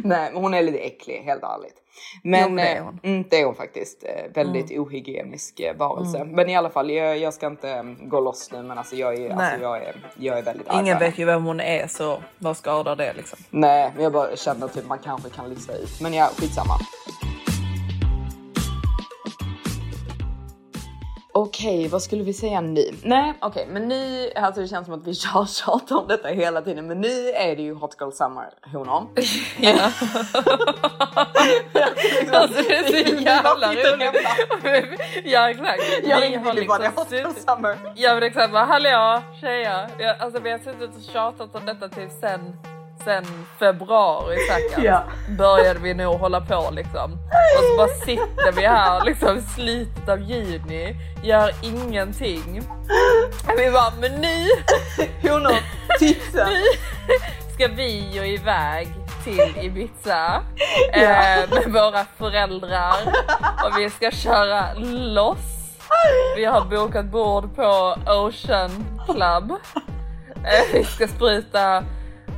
Nej, 0.03 0.31
men 0.33 0.41
hon 0.41 0.53
är 0.53 0.63
lite 0.63 0.77
äcklig, 0.77 1.21
helt 1.21 1.43
ärligt. 1.43 1.75
Men 2.23 2.49
Jo, 2.49 2.55
det 2.55 2.61
är 2.61 2.77
eh, 2.77 2.83
hon. 2.83 2.99
Mm, 3.03 3.23
det 3.29 3.41
är 3.41 3.45
hon 3.45 3.55
faktiskt. 3.55 4.03
Eh, 4.03 4.31
väldigt 4.33 4.79
ohygienisk 4.79 5.59
eh, 5.59 5.75
varelse. 5.75 6.17
Mm. 6.17 6.35
Men 6.35 6.49
i 6.49 6.55
alla 6.55 6.69
fall, 6.69 6.91
jag, 6.91 7.17
jag 7.17 7.33
ska 7.33 7.47
inte 7.47 7.69
eh, 7.69 7.83
gå 7.83 8.19
loss 8.19 8.51
nu, 8.51 8.63
men 8.63 8.77
alltså 8.77 8.95
jag 8.95 9.17
är, 9.17 9.29
alltså, 9.29 9.61
jag 9.61 9.77
är, 9.77 9.95
jag 10.17 10.37
är 10.37 10.43
väldigt 10.43 10.69
arg 10.69 10.79
Ingen 10.79 10.99
vet 10.99 11.17
ju 11.17 11.25
vem 11.25 11.43
hon 11.43 11.59
är 11.59 11.87
så 11.87 12.23
vad 12.37 12.57
skadar 12.57 12.95
det 12.95 13.13
liksom? 13.13 13.39
Nej, 13.49 13.91
men 13.95 14.03
jag 14.03 14.13
bara 14.13 14.35
känner 14.35 14.67
typ 14.67 14.87
man 14.87 14.99
kanske 14.99 15.29
kan 15.29 15.49
lista 15.49 15.73
ut. 15.73 16.01
Men 16.01 16.13
ja, 16.13 16.29
skitsamma. 16.37 16.73
Okej, 21.41 21.87
vad 21.87 22.01
skulle 22.01 22.23
vi 22.23 22.33
säga 22.33 22.61
nu? 22.61 22.83
Nej, 23.03 23.33
okej, 23.41 23.67
men 23.71 23.87
nu, 23.87 24.31
alltså 24.35 24.61
det 24.61 24.67
känns 24.67 24.85
som 24.85 24.95
att 24.95 25.07
vi 25.07 25.13
tjatar 25.45 25.95
om 25.95 26.07
detta 26.07 26.27
hela 26.27 26.61
tiden, 26.61 26.87
men 26.87 27.01
nu 27.01 27.29
är 27.29 27.55
det 27.55 27.61
ju 27.61 27.73
Hot 27.73 27.97
Girl 27.99 28.11
Summer 28.11 28.49
honor. 28.73 29.07
Ja. 29.59 29.73
alltså 32.31 32.63
det 32.63 32.75
är 32.75 32.83
så 32.83 33.23
jävla 33.23 33.73
roligt. 33.73 35.01
Ja 35.23 35.49
exakt. 35.49 35.83
Jag 36.03 36.21
ringde 36.21 36.39
har 36.39 36.55
ju 36.55 36.67
bara 36.67 36.77
liksom 36.77 37.03
Hot 37.03 37.11
Girl 37.11 37.31
Summer. 37.47 37.77
Ja 37.95 38.13
men 38.13 38.23
exakt 38.23 38.51
bara 38.53 38.65
hallå 38.65 39.21
tjejer. 39.41 39.89
Ja, 39.99 40.15
alltså 40.19 40.41
vi 40.41 40.51
har 40.51 40.59
suttit 40.59 40.95
och 40.95 41.13
tjatat 41.13 41.55
om 41.55 41.65
detta 41.65 41.89
typ 41.89 42.11
sen, 42.21 42.55
sen 43.03 43.25
februari 43.59 44.37
säkert. 44.49 44.83
Ja. 44.83 45.03
Började 45.37 45.79
vi 45.79 45.93
nog 45.93 46.19
hålla 46.19 46.41
på 46.41 46.69
liksom. 46.71 47.11
Och 47.57 47.63
så 47.63 47.77
bara 47.77 47.87
sitter 47.87 48.51
vi 48.51 48.67
här 48.67 49.05
liksom 49.05 49.37
i 49.37 49.41
slutet 49.41 50.09
av 50.09 50.21
juni, 50.21 50.95
gör 51.23 51.51
ingenting. 51.61 52.61
Vi 53.57 53.71
bara 53.71 53.91
men 54.01 54.11
nu 54.21 54.47
Honor, 55.29 55.55
tipsen. 55.99 56.47
ska 57.53 57.67
vi 57.67 58.09
ju 58.11 58.25
iväg 58.33 58.87
till 59.23 59.57
Ibiza 59.61 60.41
eh, 60.93 61.49
med 61.49 61.63
våra 61.73 62.05
föräldrar 62.17 62.95
och 63.65 63.79
vi 63.79 63.89
ska 63.89 64.11
köra 64.11 64.73
loss. 65.13 65.37
Vi 66.35 66.45
har 66.45 66.61
bokat 66.65 67.05
bord 67.05 67.55
på 67.55 67.95
Ocean 68.07 68.85
Club. 69.05 69.51
Eh, 70.43 70.73
vi 70.73 70.83
ska 70.83 71.07
spruta 71.07 71.83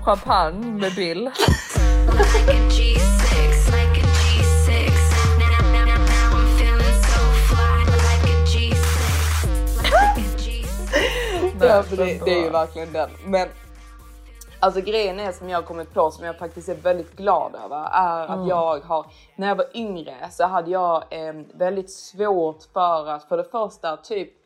champagne 0.03 0.79
med 0.79 0.95
Bill. 0.95 1.23
Like 1.23 2.49
a 2.49 2.69
G6, 2.69 3.65
like 3.71 4.01
a 4.01 4.07
G6. 4.19 4.91
Now, 5.39 5.61
now, 5.61 5.85
now, 5.85 6.05
now 6.05 6.37
I'm 6.37 6.57
feeling 6.57 6.97
so 7.03 7.21
fly. 7.47 7.77
Like 8.07 8.25
a 8.29 8.45
G6, 8.45 9.83
like 9.83 10.17
a 10.17 10.37
G6. 10.37 11.65
Ja, 11.67 11.83
för 11.83 11.97
det, 11.97 12.25
det 12.25 12.33
är 12.39 12.43
ju 12.43 12.49
verkligen 12.49 12.93
den. 12.93 13.09
Men 13.25 13.47
alltså 14.59 14.81
grejen 14.81 15.19
är 15.19 15.31
som 15.31 15.49
jag 15.49 15.57
har 15.57 15.63
kommit 15.63 15.93
på 15.93 16.11
som 16.11 16.25
jag 16.25 16.37
faktiskt 16.37 16.69
är 16.69 16.75
väldigt 16.75 17.17
glad 17.17 17.55
över 17.65 17.89
är 17.91 18.27
att 18.27 18.47
jag 18.47 18.79
har, 18.79 19.05
när 19.35 19.47
jag 19.47 19.55
var 19.55 19.77
yngre 19.77 20.15
så 20.31 20.43
hade 20.43 20.71
jag 20.71 21.03
eh, 21.09 21.33
väldigt 21.53 21.91
svårt 21.91 22.63
för 22.73 23.07
att 23.09 23.23
för 23.23 23.37
det 23.37 23.43
första 23.43 23.97
typ 23.97 24.40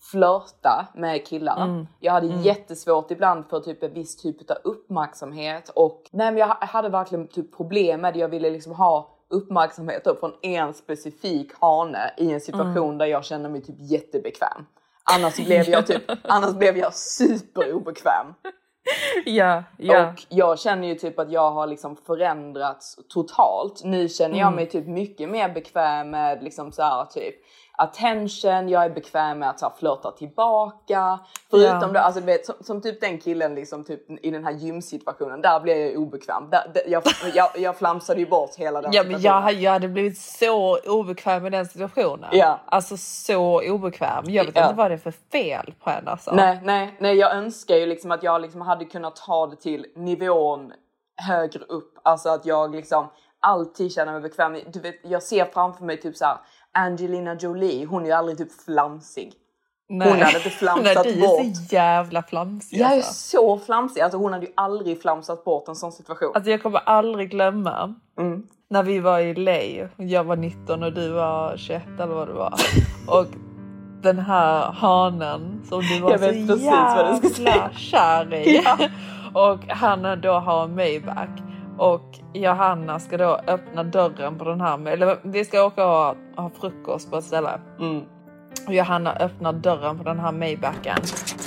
flörta 0.00 0.86
med 0.94 1.26
killar. 1.26 1.86
Jag 2.00 2.12
hade 2.12 2.26
jättesvårt 2.26 3.10
ibland 3.10 3.46
för 3.50 3.60
typ 3.60 3.82
en 3.82 3.94
viss 3.94 4.16
typ 4.16 4.50
av 4.50 4.56
uppmärksamhet 4.64 5.68
och 5.68 6.02
nej, 6.12 6.34
jag 6.34 6.46
ha- 6.46 6.66
hade 6.66 6.88
verkligen 6.88 7.28
typ 7.28 7.56
problem 7.56 8.00
med 8.00 8.14
det. 8.14 8.20
Jag 8.20 8.28
ville 8.28 8.50
liksom 8.50 8.72
ha 8.72 9.14
uppmärksamhet 9.30 10.06
upp 10.06 10.20
från 10.20 10.32
en 10.42 10.74
specifik 10.74 11.52
hane 11.60 12.14
i 12.16 12.32
en 12.32 12.40
situation 12.40 12.98
där 12.98 13.06
jag 13.06 13.24
kände 13.24 13.48
mig 13.48 13.60
typ 13.62 13.76
jättebekväm. 13.78 14.66
Annars 15.14 15.36
blev 15.36 15.68
jag 15.68 15.86
typ, 15.86 16.02
annars 16.28 16.54
blev 16.54 16.76
jag 16.76 16.94
superobekväm. 16.94 18.26
Ja, 19.24 19.62
ja. 19.78 20.08
Och 20.08 20.24
jag 20.28 20.58
känner 20.58 20.88
ju 20.88 20.94
typ 20.94 21.18
att 21.18 21.32
jag 21.32 21.50
har 21.50 21.66
liksom 21.66 21.96
förändrats 21.96 22.98
totalt. 23.08 23.84
Nu 23.84 24.08
känner 24.08 24.38
jag 24.38 24.52
mig 24.54 24.66
typ 24.66 24.86
mycket 24.86 25.28
mer 25.28 25.48
bekväm 25.48 26.10
med 26.10 26.42
liksom 26.42 26.72
så 26.72 26.82
här 26.82 27.04
typ 27.04 27.34
attention, 27.78 28.68
jag 28.68 28.84
är 28.84 28.90
bekväm 28.90 29.38
med 29.38 29.50
att 29.50 29.58
så 29.60 29.66
här, 29.66 29.74
flörta 29.78 30.10
tillbaka. 30.10 31.18
Förutom 31.50 31.80
Ja. 31.80 31.86
det, 31.86 32.00
alltså, 32.00 32.20
vet, 32.20 32.46
som, 32.46 32.54
som 32.60 32.82
typ 32.82 33.00
den 33.00 33.18
killen 33.18 33.54
liksom, 33.54 33.84
typ, 33.84 34.24
i 34.24 34.30
den 34.30 34.44
här 34.44 34.52
gymsituationen, 34.52 35.40
där 35.40 35.60
blev 35.60 35.76
jag 35.78 35.96
obekväm. 36.02 36.50
Där, 36.50 36.70
där, 36.74 36.82
jag, 36.86 37.02
jag, 37.34 37.48
jag 37.58 37.76
flamsade 37.76 38.20
ju 38.20 38.26
bort 38.26 38.54
hela 38.56 38.82
den 38.82 38.92
Ja 38.92 39.02
men 39.04 39.20
jag, 39.20 39.52
jag 39.52 39.72
hade 39.72 39.88
blivit 39.88 40.18
så 40.18 40.78
obekväm 40.78 41.46
i 41.46 41.50
den 41.50 41.66
situationen. 41.66 42.28
Ja. 42.32 42.60
Alltså 42.66 42.96
så 42.96 43.70
obekväm. 43.70 44.24
Jag 44.26 44.44
vet 44.44 44.56
Ja. 44.56 44.62
inte 44.62 44.74
vad 44.76 44.90
det 44.90 44.94
är 44.94 44.98
för 44.98 45.14
fel 45.32 45.74
på 45.84 45.90
henne 45.90 46.10
alltså. 46.10 46.32
Nej, 46.34 46.60
nej, 46.62 46.96
nej, 47.00 47.16
jag 47.16 47.34
önskar 47.36 47.76
ju 47.76 47.86
liksom 47.86 48.10
att 48.10 48.22
jag 48.22 48.40
liksom 48.40 48.60
hade 48.60 48.84
kunnat 48.84 49.16
ta 49.16 49.46
det 49.46 49.56
till 49.56 49.86
nivån 49.96 50.72
högre 51.28 51.60
upp. 51.64 51.94
Alltså 52.02 52.28
att 52.28 52.46
jag 52.46 52.74
liksom 52.74 53.06
alltid 53.40 53.92
känner 53.92 54.12
mig 54.12 54.20
bekväm. 54.20 54.58
Du 54.72 54.80
vet, 54.80 54.94
jag 55.02 55.22
ser 55.22 55.44
framför 55.44 55.84
mig 55.84 56.00
typ 56.00 56.16
så 56.16 56.24
här 56.24 56.36
Angelina 56.78 57.34
Jolie, 57.34 57.84
hon 57.84 58.02
är 58.02 58.06
ju 58.06 58.12
aldrig 58.12 58.38
typ 58.38 58.52
flamsig. 58.64 59.32
Nej. 59.88 60.08
Hon 60.10 60.20
hade 60.22 60.36
inte 60.36 60.50
flamsat 60.58 60.84
Nej, 60.84 60.96
du 61.04 61.10
är 61.24 61.28
bort. 61.28 61.56
så 61.56 61.74
jävla 61.74 62.22
flamsig 62.22 62.78
Jag 62.80 62.92
är 62.92 62.96
alltså. 62.96 63.12
så 63.12 63.58
flamsig, 63.58 64.00
alltså 64.00 64.18
hon 64.18 64.32
hade 64.32 64.46
ju 64.46 64.52
aldrig 64.54 65.02
flamsat 65.02 65.44
bort 65.44 65.68
en 65.68 65.76
sån 65.76 65.92
situation. 65.92 66.32
Alltså 66.34 66.50
jag 66.50 66.62
kommer 66.62 66.78
aldrig 66.78 67.30
glömma 67.30 67.94
Mm. 68.18 68.42
när 68.70 68.82
vi 68.82 68.98
var 68.98 69.18
i 69.18 69.34
LA. 69.34 69.88
Jag 69.96 70.24
var 70.24 70.36
19 70.36 70.82
och 70.82 70.92
du 70.92 71.08
var 71.12 71.56
21 71.56 71.82
eller 72.00 72.14
vad 72.14 72.28
det 72.28 72.34
var. 72.34 72.54
Och 73.20 73.26
den 74.02 74.18
här 74.18 74.72
hanen 74.72 75.62
som 75.68 75.80
du 75.80 76.00
var 76.00 76.10
Jag 76.10 76.20
så 76.20 76.62
jävla 77.42 77.70
kär 77.72 78.34
i. 78.34 78.56
Ja. 78.64 78.78
Och 79.34 79.64
han 79.68 80.20
då 80.20 80.32
har 80.32 80.68
Maybach. 80.68 81.28
Och 81.78 82.18
Johanna 82.34 82.98
ska 82.98 83.16
då 83.16 83.40
öppna 83.46 83.84
dörren 83.84 84.38
på 84.38 84.44
den 84.44 84.60
här. 84.60 84.86
Eller 84.86 85.18
vi 85.22 85.44
ska 85.44 85.64
åka 85.64 85.84
och 85.84 85.90
ha, 85.90 86.14
ha 86.36 86.50
frukost 86.60 87.10
på 87.10 87.18
ett 87.18 87.24
ställe. 87.24 87.60
Mm. 87.80 88.02
Och 88.66 88.74
Johanna 88.74 89.12
öppnar 89.12 89.52
dörren 89.52 89.98
på 89.98 90.04
den 90.04 90.18
här 90.20 90.32
Maybachen 90.32 90.98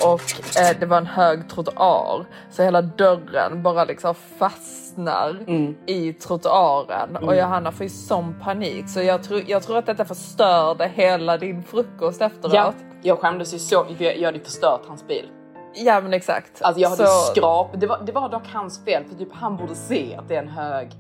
och 0.04 0.22
eh, 0.62 0.80
det 0.80 0.86
var 0.86 0.98
en 0.98 1.06
hög 1.06 1.50
trottoar 1.50 2.26
så 2.50 2.64
hela 2.64 2.82
dörren 2.82 3.64
bara 3.64 3.86
liksom 3.86 4.16
fastnar 4.16 5.38
Mm. 5.48 5.76
i 5.88 6.14
trottoaren 6.14 7.16
och 7.16 7.36
Johanna 7.36 7.72
får 7.72 7.84
ju 7.84 7.90
sån 7.90 8.36
panik 8.44 8.90
så 8.90 9.02
jag 9.02 9.24
tror, 9.24 9.42
jag 9.48 9.64
tror 9.64 9.78
att 9.78 9.86
detta 9.86 10.06
förstörde 10.06 10.92
hela 10.96 11.38
din 11.38 11.64
frukost 11.64 12.22
efteråt. 12.22 12.54
Ja, 12.54 12.74
jag 13.02 13.20
skämdes 13.20 13.54
ju 13.54 13.60
så, 13.60 13.86
jag 13.98 14.26
hade 14.26 14.40
förstört 14.40 14.82
hans 14.88 15.08
bil. 15.08 15.30
Ja, 15.74 16.02
men 16.02 16.14
exakt. 16.14 16.62
Alltså 16.62 16.82
jag 16.82 16.90
hade 16.90 17.08
Så- 17.08 17.32
skrap, 17.32 17.70
det 17.74 17.88
var, 17.88 18.00
det 18.06 18.12
var 18.12 18.30
dock 18.30 18.48
hans 18.54 18.86
fel 18.86 19.04
för 19.10 19.16
typ 19.16 19.34
han 19.34 19.58
borde 19.58 19.76
se 19.76 20.16
att 20.20 20.28
det 20.28 20.36
är 20.36 20.42
en 20.42 20.48
hög 20.50 20.92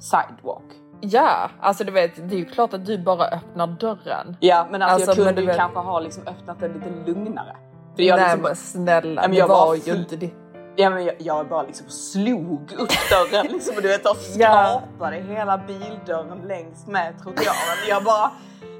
sidewalk. 0.00 0.64
Ja, 1.00 1.50
alltså 1.60 1.84
du 1.84 1.92
vet 1.92 2.28
det 2.28 2.34
är 2.34 2.38
ju 2.38 2.44
klart 2.44 2.74
att 2.74 2.86
du 2.86 2.98
bara 2.98 3.24
öppnar 3.26 3.66
dörren. 3.66 4.36
Ja 4.40 4.66
men 4.70 4.82
alltså, 4.82 4.94
Alltså, 4.94 5.10
jag 5.10 5.16
kunde 5.16 5.32
du 5.32 5.40
ju 5.40 5.46
vet- 5.46 5.56
kanske 5.56 5.78
ha 5.78 6.00
liksom 6.00 6.22
öppnat 6.26 6.60
den 6.60 6.72
lite 6.72 7.10
lugnare. 7.10 7.56
För 7.96 8.02
jag 8.02 8.16
Nej 8.16 8.24
liksom, 8.26 8.42
men 8.42 8.56
snälla, 8.56 9.22
Ja, 9.22 9.28
men 9.28 9.30
det 9.30 9.36
jag 9.36 9.48
var 9.48 9.66
bara 9.66 9.76
ju 9.76 9.92
inte 9.94 10.16
det. 10.16 10.30
ja, 10.76 10.90
men 10.90 11.04
jag, 11.04 11.14
jag 11.18 11.48
bara 11.48 11.62
liksom 11.62 11.88
slog 11.88 12.72
upp 12.78 12.90
dörren 13.10 13.46
liksom, 13.52 13.76
och 13.76 13.82
du 13.82 13.88
vet 13.88 14.06
och 14.06 14.16
Ja. 14.36 14.82
skrapade 14.96 15.16
hela 15.16 15.58
bildörren 15.58 16.38
längs 16.48 16.86
med 16.86 17.14
trottoaren. 17.22 17.88
Jag 17.88 18.04
bara 18.04 18.30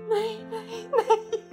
nej, 0.09 0.47
nej, 0.51 0.89
nej. 0.93 1.44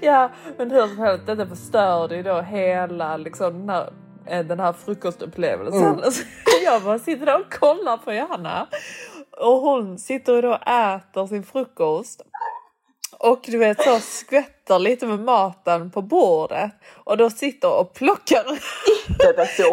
Ja, 0.00 0.30
men 0.58 0.70
hur 0.70 0.86
som 0.86 0.98
helst, 0.98 1.26
detta 1.26 1.46
förstörde 1.46 2.16
ju 2.16 2.22
då 2.22 2.40
hela 2.40 3.16
liksom, 3.16 3.52
den, 3.66 3.68
här, 3.68 3.92
eh, 4.26 4.44
den 4.46 4.60
här 4.60 4.72
frukostupplevelsen. 4.72 5.82
Mm. 5.82 6.00
Alltså, 6.04 6.22
jag 6.64 6.82
bara 6.82 6.98
sitter 6.98 7.26
där 7.26 7.40
och 7.40 7.52
kollar 7.52 7.96
på 7.96 8.12
Johanna 8.12 8.66
och 9.40 9.56
hon 9.60 9.98
sitter 9.98 10.42
då 10.42 10.48
och 10.50 10.68
äter 10.68 11.26
sin 11.26 11.42
frukost. 11.42 12.22
Och 13.18 13.40
du 13.46 13.58
vet 13.58 13.82
så 13.82 13.98
skvätter 14.00 14.78
lite 14.78 15.06
med 15.06 15.18
maten 15.20 15.90
på 15.90 16.02
bordet 16.02 16.70
och 17.04 17.16
då 17.16 17.30
sitter 17.30 17.80
och 17.80 17.94
plockar, 17.94 18.44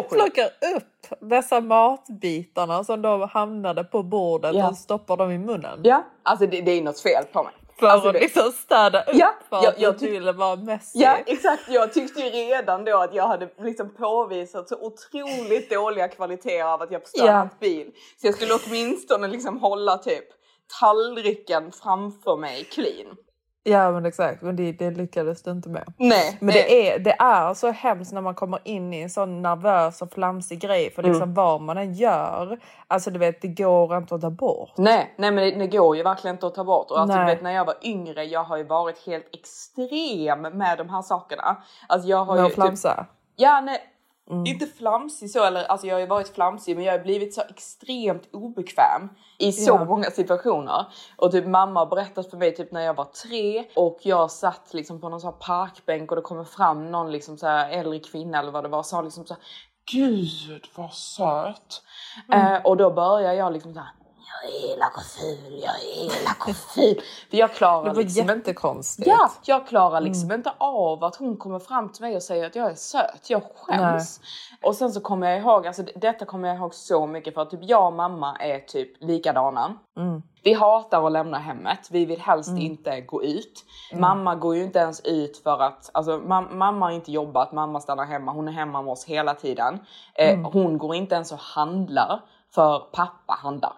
plockar 0.08 0.44
upp 0.76 1.20
dessa 1.20 1.60
matbitarna 1.60 2.84
som 2.84 3.02
då 3.02 3.26
hamnade 3.26 3.84
på 3.84 4.02
bordet 4.02 4.54
Ja. 4.54 4.68
och 4.68 4.76
stoppar 4.76 5.16
dem 5.16 5.30
i 5.30 5.38
munnen. 5.38 5.80
Ja, 5.82 6.04
alltså 6.22 6.46
det, 6.46 6.60
det 6.60 6.70
är 6.70 6.82
något 6.82 7.00
fel 7.00 7.24
på 7.32 7.42
mig. 7.42 7.52
För 7.78 7.86
Alltså, 7.86 8.08
att 8.08 8.14
liksom 8.14 8.52
städa 8.52 9.00
upp 9.02 9.08
Ja, 9.14 9.34
för 9.48 9.56
jag- 9.56 9.66
att 9.66 9.80
jag 9.80 9.98
du 9.98 10.10
ville 10.10 10.32
vara 10.32 10.56
messy. 10.56 10.98
Ja 11.00 11.16
exakt, 11.26 11.62
jag 11.68 11.92
tyckte 11.92 12.20
ju 12.20 12.30
redan 12.30 12.84
då 12.84 12.96
att 12.98 13.14
jag 13.14 13.26
hade 13.28 13.48
liksom 13.62 13.94
påvisat 13.94 14.68
så 14.68 14.76
otroligt 14.76 15.70
dåliga 15.70 16.08
kvaliteter 16.08 16.64
av 16.64 16.82
att 16.82 16.90
jag 16.90 17.02
förstört 17.02 17.24
Ja. 17.26 17.48
bil. 17.60 17.90
Så 18.20 18.26
jag 18.26 18.34
skulle 18.34 18.54
åtminstone 18.66 19.28
liksom 19.28 19.58
hålla 19.60 19.98
typ 19.98 20.24
tallriken 20.80 21.72
framför 21.72 22.36
mig 22.36 22.64
clean. 22.64 23.16
Ja 23.64 23.92
men 23.92 24.06
exakt, 24.06 24.42
men 24.42 24.56
det, 24.56 24.72
det 24.72 24.90
lyckades 24.90 25.42
du 25.42 25.50
inte 25.50 25.68
med. 25.68 25.92
Nej, 25.96 26.36
Men 26.40 26.54
det 26.54 26.88
är, 26.90 26.98
det 26.98 27.16
är 27.18 27.54
så 27.54 27.70
hemskt 27.70 28.12
när 28.12 28.20
man 28.20 28.34
kommer 28.34 28.60
in 28.64 28.94
i 28.94 29.00
en 29.00 29.10
sån 29.10 29.42
nervös 29.42 30.02
och 30.02 30.12
flamsig 30.12 30.60
grej 30.60 30.90
för 30.90 31.02
liksom 31.02 31.22
Mm. 31.22 31.34
vad 31.34 31.60
man 31.60 31.78
än 31.78 31.94
gör, 31.94 32.58
alltså 32.88 33.10
du 33.10 33.18
vet 33.18 33.42
det 33.42 33.48
går 33.48 33.96
inte 33.96 34.14
att 34.14 34.20
ta 34.20 34.30
bort. 34.30 34.72
Nej, 34.76 35.14
nej 35.18 35.30
men 35.32 35.44
det, 35.44 35.58
det 35.58 35.66
går 35.66 35.96
ju 35.96 36.02
verkligen 36.02 36.36
inte 36.36 36.46
att 36.46 36.54
ta 36.54 36.64
bort. 36.64 36.90
Och 36.90 37.00
alltså, 37.00 37.18
du 37.18 37.24
Nej. 37.24 37.34
vet, 37.34 37.42
när 37.42 37.50
jag 37.52 37.64
var 37.64 37.74
yngre, 37.82 38.24
jag 38.24 38.44
har 38.44 38.56
ju 38.56 38.64
varit 38.64 39.06
helt 39.06 39.26
extrem 39.32 40.40
med 40.42 40.78
de 40.78 40.88
här 40.88 41.02
sakerna. 41.02 41.56
Alltså 41.88 42.08
jag 42.08 42.24
har 42.24 42.36
Med 42.36 42.44
att 42.44 42.54
flamsa. 42.54 43.06
Ja, 43.36 43.60
nej. 43.60 43.80
Mm. 44.32 44.46
Inte 44.46 44.66
flamsig 44.66 45.30
så, 45.30 45.44
eller 45.44 45.64
alltså 45.64 45.86
jag 45.86 45.94
har 45.94 46.00
ju 46.00 46.06
varit 46.06 46.34
flamsig 46.34 46.76
men 46.76 46.84
jag 46.84 46.92
har 46.92 46.98
blivit 46.98 47.34
så 47.34 47.42
extremt 47.50 48.28
obekväm 48.32 49.08
i 49.38 49.52
så 49.52 49.70
Ja. 49.70 49.84
många 49.84 50.10
situationer. 50.10 50.86
Och 51.16 51.32
typ 51.32 51.46
mamma 51.46 51.80
har 51.80 51.86
berättat 51.86 52.30
för 52.30 52.36
mig 52.36 52.54
typ 52.54 52.72
när 52.72 52.80
jag 52.80 52.94
var 52.94 53.04
tre 53.04 53.64
och 53.76 53.98
jag 54.02 54.30
satt 54.30 54.74
liksom 54.74 55.00
på 55.00 55.08
någon 55.08 55.20
här 55.20 55.32
parkbänk 55.32 56.10
och 56.10 56.16
det 56.16 56.22
kommer 56.22 56.44
fram 56.44 56.90
någon 56.90 57.12
liksom 57.12 57.38
så 57.38 57.46
äldre 57.46 57.98
kvinna 57.98 58.38
eller 58.38 58.52
vad 58.52 58.64
det 58.64 58.68
var 58.68 58.78
och 58.78 58.86
sa 58.86 59.02
liksom 59.02 59.26
så 59.26 59.34
här, 59.34 59.42
Gud 59.92 60.66
vad 60.74 60.92
söt. 60.92 61.82
Mm. 62.32 62.54
Eh, 62.54 62.62
och 62.62 62.76
då 62.76 62.90
börjar 62.90 63.32
jag 63.32 63.52
liksom 63.52 63.74
så 63.74 63.80
här, 63.80 63.88
är 64.44 64.72
elak 64.74 64.96
och 64.96 65.02
ful, 65.02 65.60
jag 65.62 65.74
är 65.74 66.04
elak 66.20 66.48
och 66.48 66.56
ful. 66.56 67.00
För 67.30 67.36
jag 67.36 67.54
klarar 67.54 67.84
Det 67.84 67.90
var 67.90 68.02
liksom 68.02 68.20
inte 68.22 68.32
jättekonstigt. 68.50 69.08
Ja, 69.08 69.30
jag 69.44 69.66
klarar 69.66 70.00
liksom 70.00 70.32
inte 70.32 70.52
av 70.58 71.04
att 71.04 71.16
hon 71.16 71.36
kommer 71.36 71.58
fram 71.58 71.88
till 71.88 72.02
mig 72.02 72.16
och 72.16 72.22
säger 72.22 72.46
att 72.46 72.56
jag 72.56 72.70
är 72.70 72.74
söt. 72.74 73.30
Jag 73.30 73.42
skäms. 73.56 74.20
Och 74.62 74.74
sen 74.74 74.92
så 74.92 75.00
kommer 75.00 75.30
jag 75.30 75.38
ihåg, 75.38 75.66
alltså 75.66 75.82
detta 75.96 76.24
kommer 76.24 76.48
jag 76.48 76.56
ihåg 76.56 76.74
så 76.74 77.06
mycket 77.06 77.34
för 77.34 77.42
att 77.42 77.50
typ 77.50 77.60
jag 77.62 77.86
och 77.86 77.92
mamma 77.92 78.36
är 78.36 78.58
typ 78.60 79.02
likadana. 79.02 79.74
Vi 80.44 80.52
hatar 80.52 81.06
att 81.06 81.12
lämna 81.12 81.38
hemmet. 81.38 81.88
Vi 81.90 82.04
vill 82.04 82.20
helst 82.20 82.50
inte 82.58 83.00
gå 83.00 83.22
ut. 83.24 83.64
Mamma 83.94 84.34
går 84.34 84.56
ju 84.56 84.62
inte 84.64 84.78
ens 84.78 85.00
ut 85.00 85.36
för 85.42 85.62
att, 85.62 85.90
alltså 85.94 86.10
mam- 86.18 86.54
mamma 86.54 86.86
har 86.86 86.92
inte 86.92 87.12
jobbat, 87.12 87.52
mamma 87.52 87.80
stannar 87.80 88.04
hemma, 88.04 88.32
hon 88.32 88.48
är 88.48 88.52
hemma 88.52 88.82
med 88.82 88.92
oss 88.92 89.04
hela 89.04 89.34
tiden. 89.34 89.78
Eh, 90.14 90.50
Hon 90.52 90.78
går 90.78 90.94
inte 90.94 91.14
ens 91.14 91.32
och 91.32 91.38
handlar 91.38 92.20
för 92.54 92.78
pappa 92.78 93.32
handlar. 93.42 93.72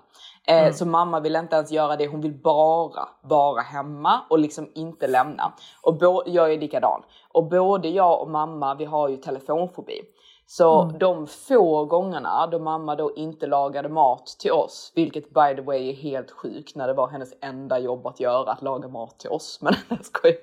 Eh, 0.49 0.72
Så 0.72 0.86
mamma 0.86 1.20
vill 1.20 1.36
inte 1.36 1.57
ens 1.57 1.70
göra 1.72 1.97
det, 1.97 2.07
hon 2.07 2.20
vill 2.20 2.34
bara 2.42 3.09
vara 3.22 3.61
hemma 3.61 4.20
och 4.30 4.38
liksom 4.38 4.70
inte 4.74 5.07
lämna. 5.07 5.53
Och 5.82 6.03
jag 6.26 6.53
är 6.53 6.59
likadan. 6.59 7.03
Och 7.32 7.49
både 7.49 7.88
jag 7.88 8.20
och 8.22 8.30
mamma, 8.30 8.74
vi 8.74 8.84
har 8.84 9.09
ju 9.09 9.16
telefonfobi. 9.16 10.01
Så 10.47 10.84
de 11.01 11.26
få 11.26 11.84
gångerna 11.84 12.47
då 12.47 12.59
mamma 12.59 12.97
då 12.97 13.14
inte 13.14 13.47
lagade 13.47 13.88
mat 13.88 14.26
till 14.40 14.53
oss, 14.53 14.92
vilket 14.95 15.34
by 15.34 15.55
the 15.57 15.62
way 15.62 15.88
är 15.90 15.95
helt 15.95 16.30
sjukt 16.30 16.76
när 16.76 16.86
det 16.86 16.95
var 16.95 17.09
hennes 17.09 17.32
enda 17.40 17.78
jobb 17.78 18.07
att 18.07 18.20
göra, 18.20 18.53
att 18.53 18.62
laga 18.62 18.88
mat 18.88 19.18
till 19.18 19.30
oss. 19.30 19.59
Men 19.62 19.74
jag 19.88 20.05
skojar. 20.05 20.36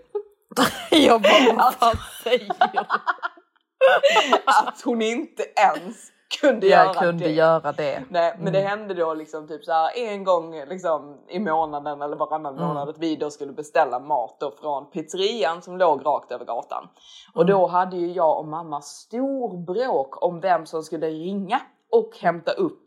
Jag 0.91 1.21
bara, 1.21 1.55
vad 1.55 1.73
fan 1.73 1.95
säger 2.23 2.53
du? 2.73 2.79
Att 4.45 4.81
hon 4.85 5.01
inte 5.01 5.43
ens 5.43 6.10
kunde 6.39 6.67
göra 6.67 6.85
Jag 6.85 6.95
kunde 6.95 7.23
det. 7.23 7.31
göra 7.31 7.71
det. 7.71 8.03
Nej, 8.09 8.35
men 8.39 8.53
det 8.53 8.59
hände 8.59 8.93
då 8.93 9.13
liksom 9.13 9.47
typ 9.47 9.65
så 9.65 9.71
här 9.71 9.97
en 9.97 10.23
gång 10.23 10.55
liksom 10.69 11.17
i 11.27 11.39
månaden 11.39 12.01
eller 12.01 12.15
varannan 12.15 12.55
månad 12.55 12.89
att 12.89 12.97
vi 12.97 13.15
då 13.15 13.29
skulle 13.29 13.51
beställa 13.51 13.99
mat 13.99 14.35
då 14.39 14.51
från 14.61 14.85
pizzerian 14.91 15.61
som 15.61 15.77
låg 15.77 16.05
rakt 16.05 16.31
över 16.31 16.45
gatan. 16.45 16.87
Och 17.33 17.45
då 17.45 17.67
hade 17.67 17.97
ju 17.97 18.11
jag 18.11 18.39
och 18.39 18.45
mamma 18.47 18.81
stor 18.81 19.57
bråk 19.65 20.23
om 20.23 20.39
vem 20.39 20.65
som 20.65 20.83
skulle 20.83 21.07
ringa 21.07 21.61
och 21.91 22.17
hämta 22.21 22.51
upp 22.51 22.85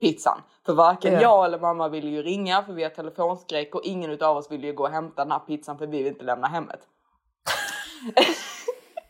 pizzan. 0.00 0.38
För 0.66 0.72
varken 0.74 1.12
Ja. 1.14 1.20
jag 1.20 1.44
eller 1.44 1.58
mamma 1.58 1.88
ville 1.88 2.08
ju 2.10 2.22
ringa 2.22 2.62
för 2.62 2.72
vi 2.72 2.82
har 2.82 2.90
telefonskräck 2.90 3.74
och 3.74 3.80
ingen 3.84 4.10
utav 4.10 4.36
oss 4.36 4.50
ville 4.50 4.66
ju 4.66 4.72
gå 4.72 4.82
och 4.84 4.90
hämta 4.90 5.24
den 5.24 5.32
här 5.32 5.38
pizzan 5.38 5.78
för 5.78 5.86
vi 5.86 5.98
vill 5.98 6.06
inte 6.12 6.24
lämna 6.24 6.46
hemmet. 6.46 6.80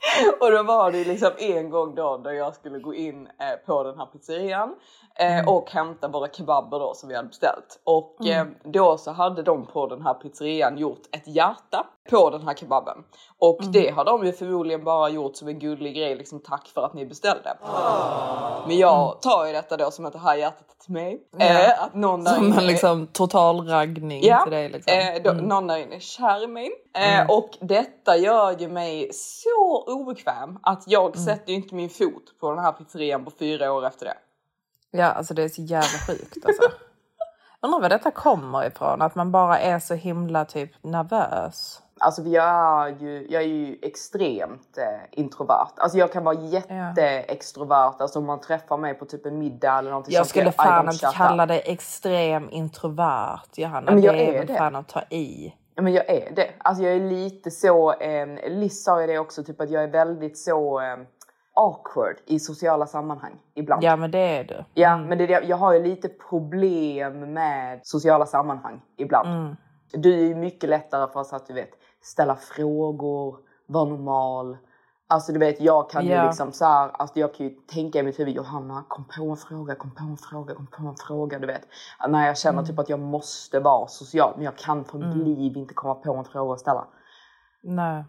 Och 0.41 0.51
då 0.51 0.63
var 0.63 0.93
det 0.93 1.05
liksom 1.05 1.31
en 1.39 1.71
gång 1.71 1.95
då 1.95 2.17
där 2.17 2.33
jag 2.33 2.55
skulle 2.55 2.79
gå 2.79 2.95
in 2.95 3.27
eh, 3.27 3.67
på 3.67 3.83
den 3.83 3.99
här 3.99 4.07
pizzerian 4.07 4.75
eh, 5.19 5.49
och 5.49 5.71
hämta 5.71 6.09
våra 6.09 6.29
kebaber 6.29 6.79
då 6.79 6.95
som 6.95 7.09
vi 7.09 7.15
hade 7.15 7.29
beställt. 7.29 7.81
Och 7.85 8.27
eh, 8.27 8.47
då 8.65 8.99
så 8.99 9.11
hade 9.11 9.43
de 9.43 9.67
på 9.67 9.87
den 9.87 10.03
här 10.03 10.15
pizzerian 10.15 10.79
gjort 10.79 11.03
ett 11.13 11.29
hjärta 11.29 11.87
på 12.11 12.31
den 12.31 12.43
här 12.49 12.55
kebaben. 12.55 13.05
Och 13.39 13.59
det 13.73 13.91
har 13.91 14.05
de 14.05 14.27
ju 14.27 14.33
förmodligen 14.33 14.85
bara 14.85 15.09
gjort 15.09 15.37
som 15.37 15.49
en 15.49 15.59
gullig 15.59 15.95
grej, 15.97 16.15
liksom 16.17 16.41
tack 16.41 16.67
för 16.69 16.83
att 16.85 16.95
ni 16.95 17.07
beställde. 17.07 17.57
Men 18.67 18.79
jag 18.79 19.23
tar 19.23 19.47
ju 19.47 19.53
detta 19.53 19.77
då 19.77 19.91
som 19.91 20.07
att 20.07 20.13
det 20.13 20.19
här 20.19 20.37
hjärtat 20.37 20.67
är 20.71 20.85
till 20.85 20.93
mig. 20.93 21.27
Eh, 21.39 21.83
att 21.83 21.95
någon 21.95 22.27
Som 22.27 22.45
inne 22.45 22.57
en 22.59 22.67
liksom 22.67 23.07
total 23.07 23.69
raggning 23.69 24.21
Ja, 24.25 24.43
till 24.43 24.53
dig. 24.53 24.69
Liksom. 24.69 24.93
eh, 24.99 25.23
då, 25.23 25.33
någon 25.33 25.67
där 25.67 25.77
inne 25.77 25.97
är 25.97 26.01
kär 26.01 26.45
i 26.45 26.47
mig. 26.47 26.71
Eh, 26.97 27.31
Och 27.31 27.51
detta 27.61 28.17
gör 28.17 28.61
ju 28.61 28.69
mig 28.69 29.11
så 29.13 29.85
obekväm 29.87 30.59
att 30.63 30.85
jag 30.87 31.19
sätter 31.19 31.51
ju 31.51 31.55
inte 31.57 31.75
min 31.75 31.91
fot 31.91 32.39
på 32.41 32.51
den 32.51 32.59
här 32.65 32.73
pizzerian 32.73 33.25
på 33.25 33.31
fyra 33.39 33.73
år 33.73 33.87
efter 33.87 34.07
det. 34.07 34.15
Ja, 34.91 35.07
alltså 35.07 35.35
det 35.35 35.43
är 35.43 35.49
så 35.49 35.63
jävla 35.63 35.99
sjukt 36.07 36.47
alltså. 36.47 36.63
Undrar 37.65 37.81
var 37.81 37.89
detta 37.89 38.11
kommer 38.11 38.67
ifrån, 38.67 39.03
att 39.03 39.15
man 39.15 39.33
bara 39.33 39.59
är 39.59 39.79
så 39.79 39.95
himla 39.95 40.45
typ 40.45 40.71
nervös. 40.85 41.82
Alltså 42.03 42.23
jag 42.23 42.89
är 42.89 42.97
ju, 43.01 43.27
jag 43.31 43.43
är 43.43 43.47
ju 43.47 43.79
extremt 43.83 44.79
eh, 44.79 44.85
introvert. 45.11 45.73
Alltså 45.77 45.99
jag 45.99 46.13
kan 46.13 46.25
vara 46.25 46.35
jätteextrovert. 46.35 48.01
Alltså 48.01 48.19
om 48.19 48.27
man 48.27 48.41
träffar 48.41 48.77
mig 48.77 48.95
på 48.95 49.05
typ 49.05 49.27
en 49.27 49.39
middag 49.39 49.79
eller 49.79 49.91
någonting 49.91 50.15
Jag 50.15 50.27
skulle 50.27 50.51
don't 50.51 50.65
fan 50.65 50.89
inte 50.93 51.11
kalla 51.15 51.47
dig 51.47 51.63
extrem 51.65 52.51
introvert 52.51 53.41
Johanna. 53.57 53.91
Men 53.91 54.03
jag 54.03 54.15
det 54.15 54.37
är 54.37 54.43
är 54.43 54.47
det. 54.47 54.55
fan 54.55 54.77
att 54.77 54.89
ta 54.89 55.03
i. 55.11 55.55
Men 55.77 55.93
jag 55.93 56.11
är 56.11 56.35
det. 56.35 56.51
Alltså 56.59 56.85
jag 56.85 56.93
är 56.93 57.01
lite 57.01 57.51
så, 57.51 57.93
eh, 57.93 58.27
Liz 58.51 58.85
sa 58.85 59.01
ju 59.01 59.07
det 59.07 59.19
också, 59.19 59.45
typ 59.45 59.61
att 59.61 59.71
jag 59.71 59.83
är 59.83 59.89
väldigt 59.89 60.39
så 60.39 60.81
eh, 60.81 60.97
awkward 61.55 62.17
i 62.27 62.39
sociala 62.39 62.87
sammanhang 62.87 63.39
ibland. 63.55 63.85
Ja 63.85 63.97
men 63.97 64.11
det 64.11 64.19
är 64.19 64.45
du. 64.45 64.65
Ja, 64.75 64.97
men 64.97 65.19
det, 65.19 65.25
jag 65.25 65.57
har 65.57 65.73
ju 65.73 65.83
lite 65.83 66.09
problem 66.09 67.33
med 67.33 67.81
sociala 67.83 68.27
sammanhang 68.27 68.81
ibland. 68.97 69.57
Du 69.93 70.15
är 70.15 70.29
ju 70.29 70.35
mycket 70.35 70.71
lättare 70.71 71.13
för 71.13 71.21
oss 71.21 71.33
att 71.33 71.47
du 71.47 71.53
vet 71.53 71.71
ställa 72.03 72.37
frågor, 72.37 73.39
vara 73.67 73.85
normal. 73.85 74.57
Alltså 75.09 75.33
du 75.33 75.39
vet, 75.39 75.61
jag 75.61 75.91
kan 75.91 76.05
ju 76.05 76.11
Ja. 76.13 76.27
liksom 76.27 76.53
så 76.53 76.65
här, 76.65 76.89
alltså 76.95 77.19
jag 77.21 77.35
kan 77.35 77.47
ju 77.47 77.53
tänka 77.55 77.99
i 77.99 78.03
mitt 78.03 78.19
huvud, 78.21 78.35
Johanna 78.35 78.85
kom 78.89 79.05
på 79.05 79.31
en 79.31 79.37
fråga, 79.37 79.75
kom 79.75 79.91
på 79.95 80.03
en 80.03 80.17
fråga, 80.17 80.55
kom 80.55 80.67
på 80.67 80.83
en 80.83 80.97
fråga, 80.97 81.39
du 81.39 81.47
vet. 81.47 81.63
När 82.09 82.27
jag 82.27 82.39
känner 82.39 82.63
typ 82.63 82.79
att 82.79 82.89
jag 82.89 83.01
måste 83.01 83.61
vara 83.61 83.89
social, 83.89 84.33
men 84.37 84.45
jag 84.45 84.57
kan 84.57 84.85
för 84.85 84.99
mitt 84.99 85.17
liv 85.17 85.57
inte 85.57 85.75
komma 85.75 85.95
på 85.95 86.15
en 86.15 86.25
fråga 86.25 86.53
att 86.55 86.61
ställa. 86.61 86.85
Nej. 87.63 88.05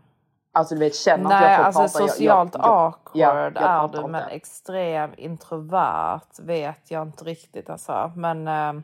Alltså 0.55 0.75
du 0.75 0.79
vet, 0.79 0.95
känner 0.95 1.23
att 1.25 1.29
Nej, 1.41 1.51
jag 1.61 1.73
får 1.73 1.81
alltså 1.81 1.99
prata. 1.99 2.11
socialt 2.13 2.55
jag, 2.55 2.63
jag, 2.65 2.69
awkward 2.71 3.11
ja, 3.13 3.61
jag 3.61 3.99
är 3.99 4.01
du, 4.01 4.07
men 4.07 4.23
extrem 4.29 5.11
introvert 5.17 6.39
vet 6.39 6.91
jag 6.91 7.07
inte 7.07 7.23
riktigt 7.23 7.69
alltså. 7.69 8.11
Men 8.15 8.47
eh, 8.47 8.83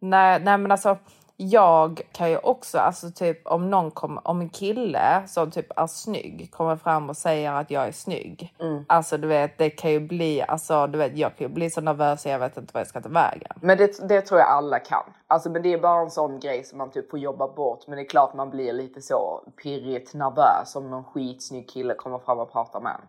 nej, 0.00 0.40
nej 0.40 0.58
men 0.58 0.70
alltså 0.70 0.96
jag 1.36 2.00
kan 2.12 2.30
ju 2.30 2.38
också, 2.38 2.78
alltså 2.78 3.10
typ 3.10 3.46
om 3.46 3.70
någon 3.70 3.90
kommer, 3.90 4.28
om 4.28 4.40
en 4.40 4.48
kille 4.48 5.22
som 5.26 5.50
typ 5.50 5.78
är 5.78 5.86
snygg 5.86 6.50
kommer 6.52 6.76
fram 6.76 7.10
och 7.10 7.16
säger 7.16 7.52
att 7.52 7.70
jag 7.70 7.86
är 7.86 7.92
snygg. 7.92 8.54
Mm. 8.60 8.84
Alltså 8.88 9.18
du 9.18 9.28
vet, 9.28 9.58
det 9.58 9.70
kan 9.70 9.90
ju 9.90 10.00
bli, 10.00 10.42
alltså 10.42 10.86
du 10.86 10.98
vet, 10.98 11.16
jag 11.16 11.36
kan 11.36 11.46
ju 11.46 11.54
bli 11.54 11.70
så 11.70 11.80
nervös 11.80 12.22
så 12.22 12.28
jag 12.28 12.38
vet 12.38 12.56
inte 12.56 12.70
vad 12.74 12.80
jag 12.80 12.88
ska 12.88 13.00
ta 13.00 13.08
vägen. 13.08 13.52
Men 13.60 13.78
det, 13.78 14.08
det 14.08 14.20
tror 14.20 14.40
jag 14.40 14.48
alla 14.48 14.78
kan. 14.78 15.04
Alltså, 15.26 15.50
men 15.50 15.62
det 15.62 15.72
är 15.72 15.78
bara 15.78 16.00
en 16.00 16.10
sån 16.10 16.40
grej 16.40 16.64
som 16.64 16.78
man 16.78 16.90
typ 16.90 17.10
får 17.10 17.18
jobba 17.18 17.48
bort. 17.48 17.86
Men 17.86 17.96
det 17.96 18.02
är 18.02 18.08
klart 18.08 18.34
man 18.34 18.50
blir 18.50 18.72
lite 18.72 19.02
så 19.02 19.42
pirrigt 19.62 20.14
nervös 20.14 20.76
om 20.76 20.90
någon 20.90 21.04
skitsnygg 21.04 21.68
kille 21.68 21.94
kommer 21.94 22.18
fram 22.18 22.38
och 22.38 22.52
pratar 22.52 22.80
med 22.80 22.92
en. 22.92 23.08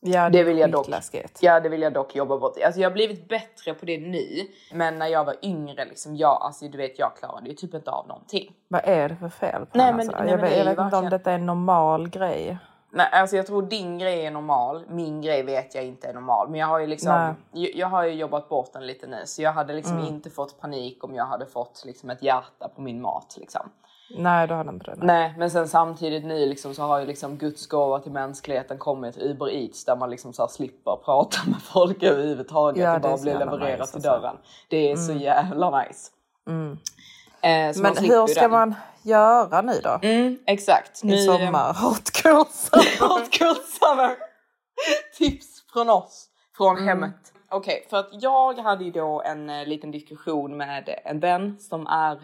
Ja, 0.00 0.28
Det 0.30 0.40
är 0.40 0.44
vill 0.44 0.58
jag 0.58 0.70
dock. 0.70 0.88
Ja, 1.40 1.60
det 1.60 1.68
vill 1.68 1.82
jag 1.82 1.92
dock 1.92 2.16
jobba 2.16 2.38
bort. 2.38 2.52
Alltså 2.64 2.80
jag 2.80 2.90
har 2.90 2.94
blivit 2.94 3.28
bättre 3.28 3.74
på 3.74 3.86
det 3.86 3.98
nu. 3.98 4.46
Men 4.72 4.98
när 4.98 5.06
jag 5.06 5.24
var 5.24 5.34
yngre, 5.42 5.84
liksom, 5.84 6.16
jag, 6.16 6.38
alltså 6.42 6.68
du 6.68 6.78
vet, 6.78 6.98
jag 6.98 7.16
klarade 7.16 7.48
ju 7.48 7.54
typ 7.54 7.74
inte 7.74 7.90
av 7.90 8.08
någonting. 8.08 8.52
Vad 8.68 8.80
är 8.84 9.08
det 9.08 9.16
för 9.16 9.28
fel 9.28 9.66
på 9.66 9.78
Nej, 9.78 9.86
den, 9.86 9.96
men- 9.96 10.06
alltså? 10.08 10.22
nej, 10.22 10.30
Jag, 10.30 10.40
men 10.40 10.50
det 10.50 10.56
jag 10.56 10.64
vet 10.64 10.78
inte 10.78 10.96
om 10.96 11.10
detta 11.10 11.30
är 11.30 11.34
en 11.34 11.46
normal 11.46 12.08
grej. 12.08 12.58
Nej, 12.90 13.08
alltså 13.12 13.36
jag 13.36 13.46
tror 13.46 13.62
din 13.62 13.98
grej 13.98 14.26
är 14.26 14.30
normal. 14.30 14.84
Min 14.88 15.20
grej 15.22 15.42
vet 15.42 15.74
jag 15.74 15.84
inte 15.84 16.08
är 16.08 16.14
normal. 16.14 16.48
Men 16.50 16.60
jag 16.60 16.66
har 16.66 16.78
ju 16.78 16.86
liksom, 16.86 17.34
jag, 17.52 17.74
jag 17.74 17.86
har 17.86 18.04
ju 18.04 18.12
jobbat 18.12 18.48
bort 18.48 18.72
den 18.72 18.86
lite 18.86 19.06
nu. 19.06 19.16
Så 19.24 19.42
jag 19.42 19.52
hade 19.52 19.72
liksom 19.72 19.98
inte 19.98 20.30
fått 20.30 20.60
panik 20.60 21.04
om 21.04 21.14
jag 21.14 21.24
hade 21.26 21.46
fått 21.46 21.82
liksom 21.86 22.10
ett 22.10 22.22
hjärta 22.22 22.68
på 22.74 22.80
min 22.80 23.00
mat. 23.02 23.36
Liksom. 23.38 23.70
Nej, 24.10 24.48
du 24.48 24.54
har 24.54 24.68
inte 24.68 24.90
det. 24.90 24.96
Nej, 25.06 25.34
men 25.38 25.50
sen 25.50 25.68
samtidigt 25.68 26.24
nu 26.24 26.46
liksom 26.46 26.74
så 26.74 26.82
har 26.82 27.00
ju 27.00 27.06
liksom 27.06 27.36
Guds 27.36 27.66
gåva 27.66 27.98
till 28.00 28.12
mänskligheten 28.12 28.78
kommit 28.78 29.18
Uber 29.18 29.50
Eats 29.50 29.84
där 29.84 29.96
man 29.96 30.10
liksom 30.10 30.32
så 30.32 30.42
här 30.42 30.48
slipper 30.48 30.96
prata 31.04 31.38
med 31.46 31.62
folk 31.62 32.02
överhuvudtaget 32.02 32.84
Ja, 32.84 32.94
och 32.94 33.00
bara 33.00 33.16
blir 33.18 33.38
levererat 33.38 33.60
nice, 33.80 34.00
till 34.00 34.08
alltså. 34.08 34.20
dörren. 34.20 34.36
Det 34.68 34.90
är 34.92 34.96
så 34.96 35.12
jävla 35.12 35.82
nice. 35.82 36.10
Eh, 37.40 37.72
så 37.72 37.82
man 37.82 37.92
Men 37.94 38.04
hur 38.04 38.26
ska 38.26 38.40
den. 38.40 38.50
man 38.50 38.74
göra 39.02 39.62
nu 39.62 39.80
då? 39.84 39.98
Mm, 40.02 40.38
exakt. 40.46 41.04
I 41.04 41.26
eh, 41.26 41.34
sommar? 41.34 41.74
Hot 41.82 42.24
girl 42.24 42.44
summer. 42.50 43.08
Hot 43.08 43.40
girl 43.40 43.54
summer. 43.54 44.16
Tips 45.18 45.64
från 45.72 45.90
oss, 45.90 46.26
från 46.56 46.84
hemmet. 46.88 47.32
Okej, 47.50 47.86
för 47.90 47.96
att 47.96 48.08
jag 48.12 48.58
hade 48.58 48.84
ju 48.84 48.90
då 48.90 49.22
en 49.22 49.50
eh, 49.50 49.66
liten 49.66 49.90
diskussion 49.90 50.56
med 50.56 51.00
en 51.04 51.20
vän 51.20 51.56
som 51.60 51.86
är 51.86 52.20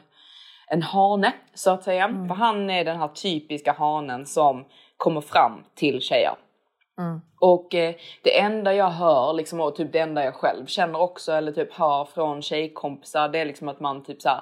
en 0.74 0.82
hane 0.82 1.32
så 1.54 1.70
att 1.70 1.82
säga. 1.82 2.08
För 2.28 2.34
han 2.34 2.70
är 2.70 2.84
den 2.84 2.96
här 2.96 3.08
typiska 3.08 3.72
hanen 3.72 4.26
som 4.26 4.64
kommer 4.96 5.20
fram 5.20 5.64
till 5.74 6.00
tjejer. 6.00 6.34
Och 7.40 7.74
eh, 7.74 7.94
det 8.22 8.40
enda 8.40 8.74
jag 8.74 8.90
hör, 8.90 9.32
liksom, 9.32 9.60
och 9.60 9.76
typ 9.76 9.92
det 9.92 9.98
enda 9.98 10.24
jag 10.24 10.34
själv 10.34 10.66
känner 10.66 11.00
också, 11.00 11.32
eller 11.32 11.52
typ 11.52 11.72
hör 11.72 12.04
från 12.04 12.42
tjejkompisar, 12.42 13.28
det 13.28 13.38
är 13.38 13.44
liksom 13.44 13.68
att 13.68 13.80
man 13.80 14.04
typ 14.04 14.22
så 14.22 14.28
här 14.28 14.40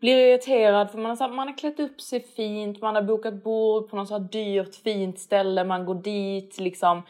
blir 0.00 0.16
irriterad 0.16 0.90
för 0.90 0.98
man 0.98 1.06
har, 1.06 1.16
så 1.16 1.24
här, 1.24 1.30
man 1.30 1.48
har 1.48 1.58
klätt 1.58 1.80
upp 1.80 2.00
sig 2.00 2.20
fint, 2.20 2.80
man 2.80 2.94
har 2.94 3.02
bokat 3.02 3.44
bord 3.44 3.90
på 3.90 3.96
något 3.96 4.08
så 4.08 4.14
här 4.18 4.28
dyrt 4.32 4.74
fint 4.74 5.18
ställe, 5.18 5.64
man 5.64 5.84
går 5.84 5.94
dit 5.94 6.58
liksom, 6.58 7.02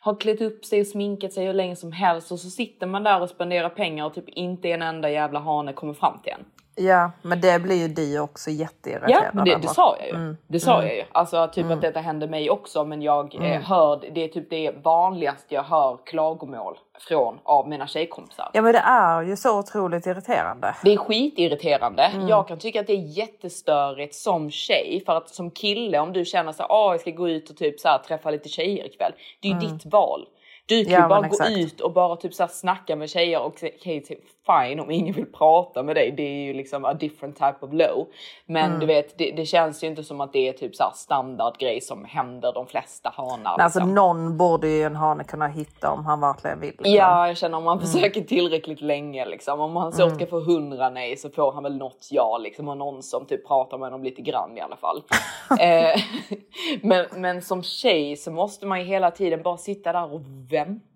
har 0.00 0.20
klätt 0.20 0.40
upp 0.40 0.64
sig 0.64 0.80
och 0.80 0.86
sminkat 0.86 1.32
sig 1.32 1.46
hur 1.46 1.52
länge 1.52 1.76
som 1.76 1.92
helst 1.92 2.32
och 2.32 2.38
så 2.38 2.50
sitter 2.50 2.86
man 2.86 3.02
där 3.02 3.22
och 3.22 3.28
spenderar 3.28 3.68
pengar 3.68 4.04
och 4.04 4.14
typ 4.14 4.28
inte 4.28 4.68
en 4.68 4.82
enda 4.82 5.10
jävla 5.10 5.40
hane 5.40 5.72
kommer 5.72 5.94
fram 5.94 6.18
till 6.22 6.32
en. 6.32 6.44
Ja, 6.78 7.10
men 7.22 7.40
det 7.40 7.62
blir 7.62 7.76
ju 7.76 7.88
du 7.88 8.20
också 8.20 8.50
jätteirriterad 8.50 9.10
Ja, 9.10 9.30
men 9.32 9.44
det, 9.44 9.56
det 9.56 9.68
sa 9.68 9.96
jag 9.98 10.08
ju. 10.08 10.14
Mm. 10.14 10.36
Det 10.46 10.60
sa 10.60 10.82
jag 10.82 10.96
ju. 10.96 11.04
Alltså 11.12 11.48
typ 11.52 11.70
att 11.70 11.80
detta 11.80 12.00
hände 12.00 12.26
mig 12.26 12.50
också 12.50 12.84
men 12.84 13.02
jag 13.02 13.34
eh, 13.34 13.60
hör, 13.60 14.00
det 14.14 14.24
är 14.24 14.28
typ 14.28 14.50
det 14.50 14.70
vanligaste 14.84 15.54
jag 15.54 15.62
hör 15.62 15.98
klagomål 16.06 16.78
från 17.08 17.38
av 17.42 17.68
mina 17.68 17.86
tjejkompisar. 17.86 18.50
Ja 18.52 18.62
men 18.62 18.72
det 18.72 18.78
är 18.78 19.22
ju 19.22 19.36
så 19.36 19.58
otroligt 19.58 20.06
irriterande. 20.06 20.74
Det 20.84 20.92
är 20.92 20.96
skitirriterande. 20.96 22.02
Mm. 22.02 22.28
Jag 22.28 22.48
kan 22.48 22.58
tycka 22.58 22.80
att 22.80 22.86
det 22.86 22.92
är 22.92 23.18
jättestörigt 23.18 24.14
som 24.14 24.50
tjej 24.50 25.02
för 25.06 25.16
att 25.16 25.28
som 25.28 25.50
kille 25.50 25.98
om 25.98 26.12
du 26.12 26.24
känner 26.24 26.52
så 26.52 26.66
åh 26.68 26.92
jag 26.92 27.00
ska 27.00 27.10
gå 27.10 27.28
ut 27.28 27.50
och 27.50 27.56
typ 27.56 27.80
så 27.80 27.88
här, 27.88 27.98
träffa 27.98 28.30
lite 28.30 28.48
tjejer 28.48 28.86
ikväll. 28.86 29.12
Det 29.40 29.48
är 29.48 29.52
ju 29.52 29.58
ditt 29.58 29.86
val. 29.86 30.26
Du 30.66 30.84
kan 30.84 30.94
Mm. 30.94 31.10
Ja, 31.10 31.16
ju 31.16 31.22
bara 31.22 31.28
gå 31.28 31.60
ut 31.60 31.80
och 31.80 31.92
bara 31.92 32.16
typ 32.16 32.34
så 32.34 32.42
här, 32.42 32.50
snacka 32.50 32.96
med 32.96 33.10
tjejer 33.10 33.40
och 33.40 33.46
okej 33.46 34.02
typ, 34.02 34.20
fine 34.48 34.80
om 34.80 34.90
ingen 34.90 35.14
vill 35.14 35.32
prata 35.32 35.82
med 35.82 35.96
dig. 35.96 36.10
Det 36.16 36.22
är 36.22 36.44
ju 36.46 36.52
liksom 36.52 36.84
a 36.84 36.94
different 36.94 37.36
type 37.36 37.56
of 37.60 37.72
low. 37.72 38.06
Men 38.46 38.64
Mm. 38.68 38.80
du 38.80 38.86
vet 38.86 39.18
det, 39.18 39.30
det 39.30 39.46
känns 39.46 39.84
ju 39.84 39.86
inte 39.86 40.04
som 40.04 40.20
att 40.20 40.32
det 40.32 40.48
är 40.48 40.52
typ 40.52 40.76
så 40.76 40.84
standardgrej 40.94 41.80
som 41.80 42.04
händer 42.04 42.52
de 42.52 42.66
flesta 42.66 43.12
hanar. 43.16 43.56
Men 43.56 43.64
Alltså 43.64 43.78
liksom. 43.78 43.94
någon 43.94 44.36
borde 44.36 44.68
ju 44.68 44.82
en 44.82 44.96
hane 44.96 45.24
kunna 45.24 45.46
hitta 45.48 45.90
om 45.90 46.06
han 46.06 46.20
verkligen 46.20 46.60
vill. 46.60 46.68
liksom. 46.70 46.92
Ja, 46.94 47.26
jag 47.26 47.36
känner 47.36 47.58
om 47.58 47.64
man 47.64 47.78
Mm. 47.78 47.86
försöker 47.90 48.20
tillräckligt 48.20 48.80
länge 48.80 49.26
liksom. 49.26 49.60
Om 49.60 49.76
han 49.76 49.92
så 49.92 50.10
ska 50.10 50.26
få 50.26 50.40
hundra 50.40 50.90
nej 50.90 51.16
så 51.16 51.30
får 51.30 51.52
han 51.52 51.62
väl 51.62 51.76
något 51.76 52.08
ja 52.10 52.38
liksom. 52.38 52.68
Och 52.68 52.76
någon 52.76 53.02
som 53.02 53.26
typ 53.26 53.46
pratar 53.46 53.78
med 53.78 53.86
honom 53.86 54.04
lite 54.04 54.22
grann 54.22 54.58
i 54.58 54.60
alla 54.60 54.76
fall. 54.76 55.02
eh, 55.60 56.00
men, 56.82 57.06
men 57.16 57.42
som 57.42 57.62
tjej 57.62 58.16
så 58.16 58.30
måste 58.30 58.66
man 58.66 58.78
ju 58.80 58.84
hela 58.86 59.10
tiden 59.10 59.42
bara 59.42 59.56
sitta 59.56 59.92
där 59.92 60.12
och 60.14 60.20
vänta. 60.50 60.87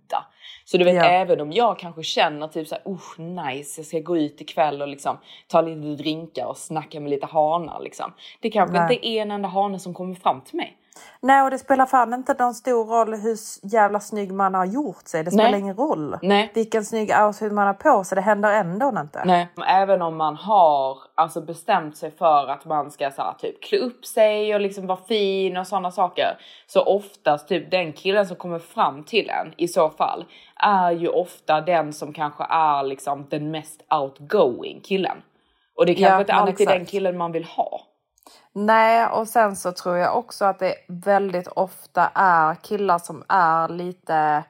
Så 0.65 0.77
du 0.77 0.85
vet 0.85 0.95
Ja. 0.95 1.05
även 1.05 1.41
om 1.41 1.53
jag 1.53 1.79
kanske 1.79 2.03
känner 2.03 2.49
typ 2.49 2.69
såhär, 2.69 2.83
usch 2.89 3.19
nice, 3.19 3.81
jag 3.81 3.87
ska 3.87 3.99
gå 4.01 4.17
ut 4.19 4.41
ikväll 4.41 4.83
och 4.83 4.89
liksom 4.89 5.19
ta 5.49 5.61
lite 5.61 6.03
drinkar 6.03 6.47
och 6.47 6.57
snacka 6.57 7.01
med 7.01 7.11
lite 7.11 7.27
hanar 7.27 7.81
liksom. 7.81 8.13
Det 8.41 8.51
kanske 8.51 8.77
Nej. 8.77 8.95
inte 8.95 9.09
är 9.09 9.23
en 9.23 9.31
enda 9.31 9.49
hane 9.49 9.79
som 9.79 9.95
kommer 9.95 10.15
fram 10.15 10.41
till 10.41 10.57
mig. 10.57 10.77
Nej 11.21 11.43
och 11.43 11.51
det 11.51 11.59
spelar 11.59 11.87
fan 11.87 12.15
inte 12.15 12.35
någon 12.39 12.55
stor 12.55 12.85
roll 12.85 13.15
hur 13.15 13.37
jävla 13.63 14.01
snygg 14.01 14.33
man 14.33 14.55
har 14.55 14.65
gjort 14.65 15.09
sig. 15.09 15.25
Det 15.25 15.31
spelar 15.31 15.51
Nej. 15.51 15.61
ingen 15.61 15.77
roll. 15.77 16.19
Nej. 16.23 16.51
Vilken 16.55 16.85
snygg 16.85 17.11
outfit 17.27 17.53
man 17.53 17.67
har 17.67 17.75
på 17.75 18.05
sig. 18.05 18.17
Det 18.17 18.23
händer 18.23 18.53
ändå 18.53 18.89
inte. 18.89 19.23
Nej, 19.25 19.49
även 19.67 20.03
om 20.03 20.17
man 20.17 20.37
har 20.37 20.99
alltså 21.15 21.41
bestämt 21.41 21.97
sig 21.97 22.11
för 22.11 22.49
att 22.51 22.65
man 22.65 22.91
ska 22.91 23.11
så 23.11 23.23
här, 23.23 23.33
typ 23.33 23.63
klä 23.63 23.79
upp 23.79 24.05
sig 24.07 24.55
och 24.55 24.61
liksom 24.61 24.87
vara 24.87 24.99
fin 25.09 25.57
och 25.57 25.67
sådana 25.67 25.91
saker. 25.91 26.39
Så 26.67 26.83
oftast 26.83 27.49
typ 27.49 27.71
den 27.71 27.93
killen 27.93 28.27
som 28.27 28.37
kommer 28.37 28.59
fram 28.59 29.05
till 29.05 29.31
en 29.31 29.55
i 29.57 29.69
så 29.69 29.91
fall 29.91 30.25
är 30.57 30.91
ju 30.91 31.09
ofta 31.09 31.61
den 31.61 31.93
som 31.93 32.13
kanske 32.13 32.45
är 32.51 32.83
liksom 32.83 33.27
den 33.31 33.51
mest 33.51 33.83
outgoing 33.91 34.81
killen. 34.81 35.17
Och 35.77 35.87
det 35.87 35.93
är 35.93 35.95
kanske 35.95 36.13
Ja, 36.15 36.21
inte 36.21 36.33
alltid 36.35 36.53
exakt. 36.55 36.79
den 36.79 36.87
killen 36.87 37.17
man 37.19 37.33
vill 37.33 37.45
ha. 37.45 37.81
Nej 38.53 39.07
och 39.07 39.29
sen 39.29 39.57
så 39.57 39.73
tror 39.73 39.97
jag 39.97 40.17
också 40.19 40.45
att 40.45 40.59
det 40.59 40.75
väldigt 40.89 41.49
ofta 41.49 42.11
är 42.15 42.55
killar 42.55 42.99
som 42.99 43.25
är 43.29 43.69
lite 43.69 44.45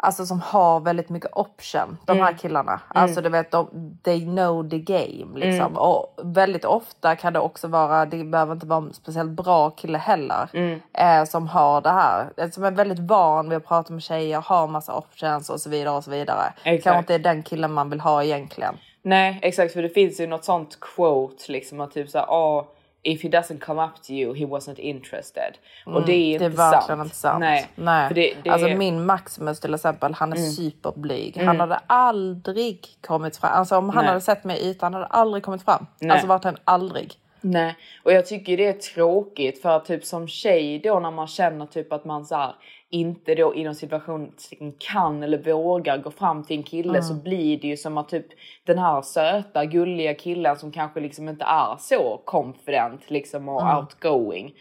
Alltså 0.00 0.26
som 0.26 0.40
har 0.40 0.80
väldigt 0.80 1.08
mycket 1.08 1.30
option, 1.32 1.98
de 2.04 2.20
här 2.20 2.32
killarna. 2.32 2.80
Alltså 2.88 3.20
du 3.20 3.28
vet, 3.28 3.50
de, 3.50 3.98
they 4.02 4.20
know 4.20 4.70
the 4.70 4.78
game 4.78 5.38
liksom. 5.38 5.76
Och 5.76 6.14
väldigt 6.22 6.64
ofta 6.64 7.16
kan 7.16 7.32
det 7.32 7.38
också 7.40 7.68
vara, 7.68 8.06
det 8.06 8.24
behöver 8.24 8.52
inte 8.52 8.66
vara 8.66 8.78
en 8.78 8.94
speciellt 8.94 9.30
bra 9.30 9.70
kille 9.70 9.98
heller. 9.98 10.48
Eh, 10.92 11.24
som 11.24 11.48
har 11.48 11.80
det 11.80 11.90
här, 11.90 12.50
som 12.50 12.64
är 12.64 12.70
väldigt 12.70 12.98
van 12.98 13.48
vid 13.48 13.56
att 13.56 13.66
prata 13.66 13.92
med 13.92 14.02
tjejer, 14.02 14.40
har 14.40 14.66
massa 14.66 14.96
options 14.96 15.50
och 15.50 15.60
så 15.60 15.70
vidare 15.70 15.96
och 15.96 16.04
så 16.04 16.10
vidare. 16.10 16.52
Exakt. 16.64 16.84
Kanske 16.84 16.98
inte 16.98 17.14
är 17.14 17.34
den 17.34 17.42
killen 17.42 17.72
man 17.72 17.90
vill 17.90 18.00
ha 18.00 18.24
egentligen. 18.24 18.74
Nej 19.02 19.38
exakt 19.42 19.72
för 19.72 19.82
det 19.82 19.88
finns 19.88 20.20
ju 20.20 20.26
något 20.26 20.44
sånt 20.44 20.80
quote 20.80 21.52
liksom 21.52 21.80
att 21.80 21.92
typ 21.92 22.08
såhär 22.08 22.26
oh, 22.26 22.64
if 23.02 23.22
he 23.22 23.28
doesn't 23.28 23.60
come 23.60 23.84
up 23.84 24.02
to 24.02 24.12
you 24.12 24.34
he 24.34 24.44
wasn't 24.46 24.78
interested. 24.78 25.58
och 25.86 26.06
det 26.06 26.12
är 26.12 26.32
inte 26.32 26.44
Mm, 26.44 26.56
Det 26.56 26.62
är 26.62 26.70
verkligen 26.70 26.98
sant. 26.98 27.04
inte 27.06 27.16
sant. 27.16 27.40
Nej. 27.40 27.68
Nej. 27.74 28.14
Det, 28.14 28.34
det 28.42 28.50
Alltså 28.50 28.66
är... 28.66 28.70
Mm. 28.70 28.78
min 28.78 29.06
Maximus 29.06 29.60
till 29.60 29.74
exempel, 29.74 30.14
han 30.14 30.32
är 30.32 30.36
superblyg. 30.36 31.42
Han 31.44 31.60
hade 31.60 31.80
aldrig 31.86 32.86
kommit 33.00 33.36
fram. 33.36 33.52
Alltså 33.52 33.76
om 33.76 33.88
han 33.88 33.96
Nej. 34.04 34.08
hade 34.08 34.20
sett 34.20 34.44
mig 34.44 34.58
i 34.58 34.70
ytan, 34.70 34.92
han 34.94 35.02
hade 35.02 35.14
aldrig 35.14 35.42
kommit 35.44 35.62
fram. 35.62 35.86
Nej. 36.00 36.10
Alltså 36.10 36.26
han 36.44 36.56
aldrig. 36.64 37.14
Nej, 37.40 37.76
och 38.02 38.12
jag 38.12 38.26
tycker 38.26 38.56
det 38.56 38.66
är 38.66 38.72
tråkigt 38.72 39.62
för 39.62 39.76
att 39.76 39.84
typ 39.84 40.04
som 40.04 40.28
tjej 40.28 40.78
då 40.78 41.00
när 41.00 41.10
man 41.10 41.26
känner 41.26 41.66
typ 41.66 41.92
att 41.92 42.04
man 42.04 42.26
så 42.26 42.34
här, 42.34 42.54
inte 42.90 43.34
då 43.34 43.54
inom 43.54 43.74
situation 43.74 44.32
kan 44.78 45.22
eller 45.22 45.52
vågar 45.52 45.98
gå 45.98 46.10
fram 46.10 46.44
till 46.44 46.56
en 46.56 46.62
kille 46.62 47.02
så 47.02 47.14
blir 47.14 47.60
det 47.60 47.68
ju 47.68 47.76
som 47.76 47.98
att 47.98 48.08
typ 48.08 48.26
den 48.66 48.78
här 48.78 49.02
söta 49.02 49.64
gulliga 49.64 50.14
killen 50.14 50.56
som 50.56 50.72
kanske 50.72 51.00
liksom 51.00 51.28
inte 51.28 51.44
är 51.44 51.76
så 51.78 52.22
confident 52.24 53.10
liksom 53.10 53.48
och 53.48 53.78
outgoing. 53.78 54.54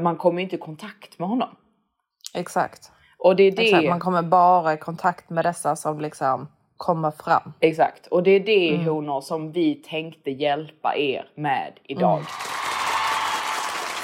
Man 0.00 0.16
kommer 0.16 0.42
inte 0.42 0.56
i 0.56 0.58
kontakt 0.58 1.18
med 1.18 1.28
honom. 1.28 1.56
Exakt. 2.34 2.92
Och 3.18 3.36
det 3.36 3.42
är 3.42 3.52
det. 3.52 3.62
Exakt. 3.62 3.88
Man 3.88 4.00
kommer 4.00 4.22
bara 4.22 4.74
i 4.74 4.76
kontakt 4.76 5.30
med 5.30 5.44
dessa 5.44 5.76
som 5.76 6.00
liksom 6.00 6.48
kommer 6.76 7.10
fram. 7.10 7.52
Exakt, 7.60 8.06
och 8.06 8.22
det 8.22 8.30
är 8.30 8.40
det 8.40 8.74
Mm. 8.74 8.86
honor 8.86 9.20
som 9.20 9.52
vi 9.52 9.74
tänkte 9.74 10.30
hjälpa 10.30 10.96
er 10.96 11.28
med 11.34 11.72
idag. 11.84 12.12
Mm. 12.12 12.24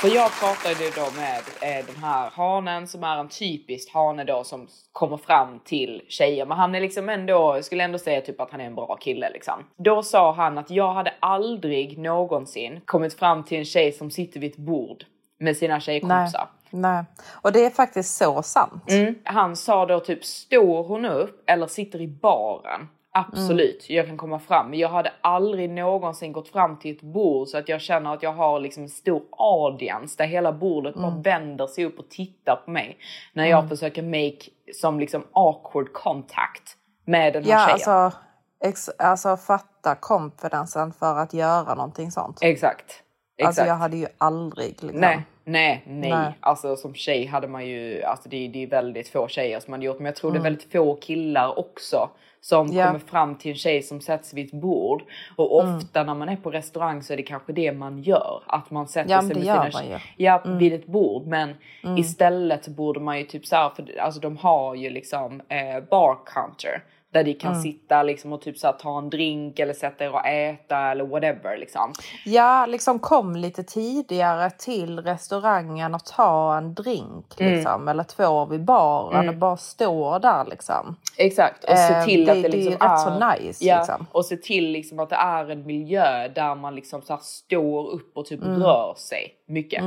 För 0.00 0.08
jag 0.08 0.30
pratade 0.40 0.90
då 0.96 1.20
med 1.20 1.38
eh, 1.78 1.86
den 1.86 1.96
här 2.02 2.30
hanen 2.30 2.88
som 2.88 3.04
är 3.04 3.18
en 3.18 3.28
typisk 3.28 3.94
hane 3.94 4.24
då 4.24 4.44
som 4.44 4.68
kommer 4.92 5.16
fram 5.16 5.58
till 5.64 6.02
tjejer. 6.08 6.46
Men 6.46 6.56
han 6.58 6.74
är 6.74 6.80
liksom 6.80 7.08
ändå, 7.08 7.32
jag 7.32 7.64
skulle 7.64 7.84
ändå 7.84 7.98
säga 7.98 8.20
typ 8.20 8.40
att 8.40 8.50
han 8.50 8.60
är 8.60 8.64
en 8.64 8.74
bra 8.74 8.96
kille 8.96 9.30
liksom. 9.30 9.54
Då 9.76 10.02
sa 10.02 10.32
han 10.32 10.58
att 10.58 10.70
jag 10.70 10.92
hade 10.92 11.14
aldrig 11.20 11.98
någonsin 11.98 12.80
kommit 12.84 13.14
fram 13.14 13.44
till 13.44 13.58
en 13.58 13.64
tjej 13.64 13.92
som 13.92 14.10
sitter 14.10 14.40
vid 14.40 14.50
ett 14.50 14.56
bord 14.58 15.04
med 15.40 15.56
sina 15.56 15.74
Nej. 15.74 15.80
tjejkompisar. 15.80 16.48
Nej. 16.70 17.04
Och 17.42 17.52
det 17.52 17.66
är 17.66 17.70
faktiskt 17.70 18.16
så 18.16 18.42
sant. 18.42 18.84
Mm. 18.90 19.14
Han 19.24 19.56
sa 19.56 19.86
då 19.86 20.00
typ 20.00 20.24
står 20.24 20.84
hon 20.84 21.04
upp 21.04 21.42
eller 21.46 21.66
sitter 21.66 22.00
i 22.00 22.08
baren. 22.08 22.88
Absolut, 23.12 23.86
jag 23.90 24.06
kan 24.06 24.16
komma 24.16 24.38
fram. 24.38 24.70
Men 24.70 24.78
jag 24.78 24.88
hade 24.88 25.12
aldrig 25.20 25.70
någonsin 25.70 26.32
gått 26.32 26.48
fram 26.48 26.78
till 26.78 26.96
ett 26.96 27.02
bord 27.02 27.48
så 27.48 27.58
att 27.58 27.68
jag 27.68 27.80
känner 27.80 28.14
att 28.14 28.22
jag 28.22 28.32
har 28.32 28.60
liksom 28.60 28.82
en 28.82 28.88
stor 28.88 29.22
audience 29.38 30.14
där 30.18 30.24
hela 30.26 30.52
bordet 30.52 30.94
bara 30.94 31.10
vänder 31.24 31.66
sig 31.66 31.84
upp 31.84 31.98
och 31.98 32.08
tittar 32.10 32.56
på 32.64 32.70
mig. 32.70 32.98
När 33.32 33.46
jag 33.46 33.68
försöker 33.68 34.02
make 34.02 34.50
som 34.74 35.00
liksom 35.00 35.24
awkward 35.32 35.92
contact 35.92 36.76
med 37.04 37.32
den 37.32 37.44
här 37.44 37.50
Ja, 37.50 37.58
tjejen. 37.58 37.72
alltså, 37.72 38.18
ex, 38.64 38.88
alltså 38.88 39.36
fatta 39.36 39.94
konfidensen 39.94 40.92
för 40.92 41.16
att 41.18 41.34
göra 41.34 41.74
någonting 41.74 42.10
sånt. 42.10 42.38
Exakt. 42.40 43.02
Exakt. 43.40 43.58
Alltså 43.58 43.64
jag 43.64 43.74
hade 43.74 43.96
ju 43.96 44.06
aldrig 44.18 44.68
liksom. 44.68 45.00
Nej, 45.00 45.22
nej, 45.44 45.82
nej, 45.86 46.10
Nej. 46.10 46.32
Alltså 46.40 46.76
som 46.76 46.94
tjej 46.94 47.26
hade 47.26 47.48
man 47.48 47.66
ju, 47.66 48.02
alltså 48.02 48.28
det, 48.28 48.48
det 48.48 48.62
är 48.62 48.66
väldigt 48.66 49.08
få 49.08 49.28
tjejer 49.28 49.60
som 49.60 49.72
hade 49.72 49.84
gjort, 49.84 49.98
men 49.98 50.06
jag 50.06 50.16
tror 50.16 50.30
det 50.30 50.36
är 50.36 50.40
Mm. 50.40 50.52
väldigt 50.52 50.72
få 50.72 50.94
killar 50.94 51.58
också 51.58 52.08
som 52.42 52.66
Ja. 52.72 52.86
kommer 52.86 52.98
fram 52.98 53.34
till 53.34 53.50
en 53.50 53.56
tjej 53.56 53.82
som 53.82 54.00
sätts 54.00 54.34
vid 54.34 54.46
ett 54.46 54.52
bord. 54.60 55.02
Och 55.36 55.62
Mm. 55.62 55.76
ofta 55.76 56.02
när 56.02 56.14
man 56.14 56.28
är 56.28 56.36
på 56.36 56.50
restaurang 56.50 57.02
så 57.02 57.12
är 57.12 57.16
det 57.16 57.22
kanske 57.22 57.52
det 57.52 57.72
man 57.72 58.02
gör, 58.02 58.42
att 58.46 58.70
man 58.70 58.88
sätter 58.88 59.10
Ja, 59.10 59.18
sig 59.20 59.28
med 59.28 59.36
sina 59.42 59.56
man 59.72 59.82
ju. 59.84 59.88
Mm. 59.88 60.00
ja, 60.16 60.42
vid 60.46 60.72
ett 60.72 60.86
bord. 60.86 61.26
Men 61.26 61.54
istället 61.98 62.64
så 62.64 62.70
borde 62.70 63.00
man 63.00 63.18
ju 63.18 63.24
typ 63.24 63.46
så 63.46 63.56
här, 63.56 63.70
för 63.70 63.98
alltså 64.00 64.20
de 64.20 64.36
har 64.36 64.74
ju 64.74 64.90
liksom 64.90 65.40
eh, 65.48 65.80
bar 65.90 66.18
counter. 66.26 66.82
Där 67.12 67.24
de 67.24 67.30
Mm. 67.30 67.40
kan 67.40 67.62
sitta 67.62 68.02
liksom 68.02 68.32
och 68.32 68.42
typ 68.42 68.58
så 68.58 68.66
här, 68.66 68.74
ta 68.74 68.98
en 68.98 69.10
drink 69.10 69.58
eller 69.58 69.74
sätta 69.74 70.04
er 70.04 70.12
och 70.14 70.26
äta 70.26 70.78
eller 70.78 71.04
whatever 71.06 71.58
liksom. 71.58 71.92
Ja, 72.24 72.66
liksom 72.66 72.98
kom 72.98 73.36
lite 73.36 73.62
tidigare 73.62 74.50
till 74.50 74.98
restaurangen 75.00 75.94
och 75.94 76.04
ta 76.04 76.56
en 76.58 76.74
drink 76.74 77.40
Mm. 77.40 77.52
liksom. 77.54 77.88
Eller 77.88 78.04
två 78.04 78.44
vid 78.44 78.64
baren 78.64 79.28
och 79.28 79.36
bara 79.36 79.56
stå 79.56 80.18
där 80.18 80.44
liksom. 80.44 80.96
Exakt, 81.16 81.64
och 81.64 81.78
se 81.78 81.94
Eh, 81.94 82.04
till 82.04 82.24
det- 82.24 82.32
att 82.32 82.42
det 82.42 82.48
det 82.48 82.58
är 82.58 82.70
liksom 82.70 82.88
rätt 82.88 83.00
så 83.00 83.30
nice, 83.42 83.64
Ja, 83.64 83.78
liksom. 83.78 84.06
och 84.12 84.24
se 84.26 84.36
till 84.36 84.70
liksom 84.70 84.98
att 84.98 85.10
det 85.10 85.16
är 85.16 85.50
en 85.50 85.66
miljö 85.66 86.28
där 86.28 86.54
man 86.54 86.74
liksom 86.74 87.02
så 87.02 87.12
här 87.12 87.20
står 87.22 87.90
upp 87.90 88.16
och 88.16 88.26
typ 88.26 88.42
Mm. 88.42 88.62
rör 88.62 88.94
sig 88.96 89.34
mycket. 89.48 89.82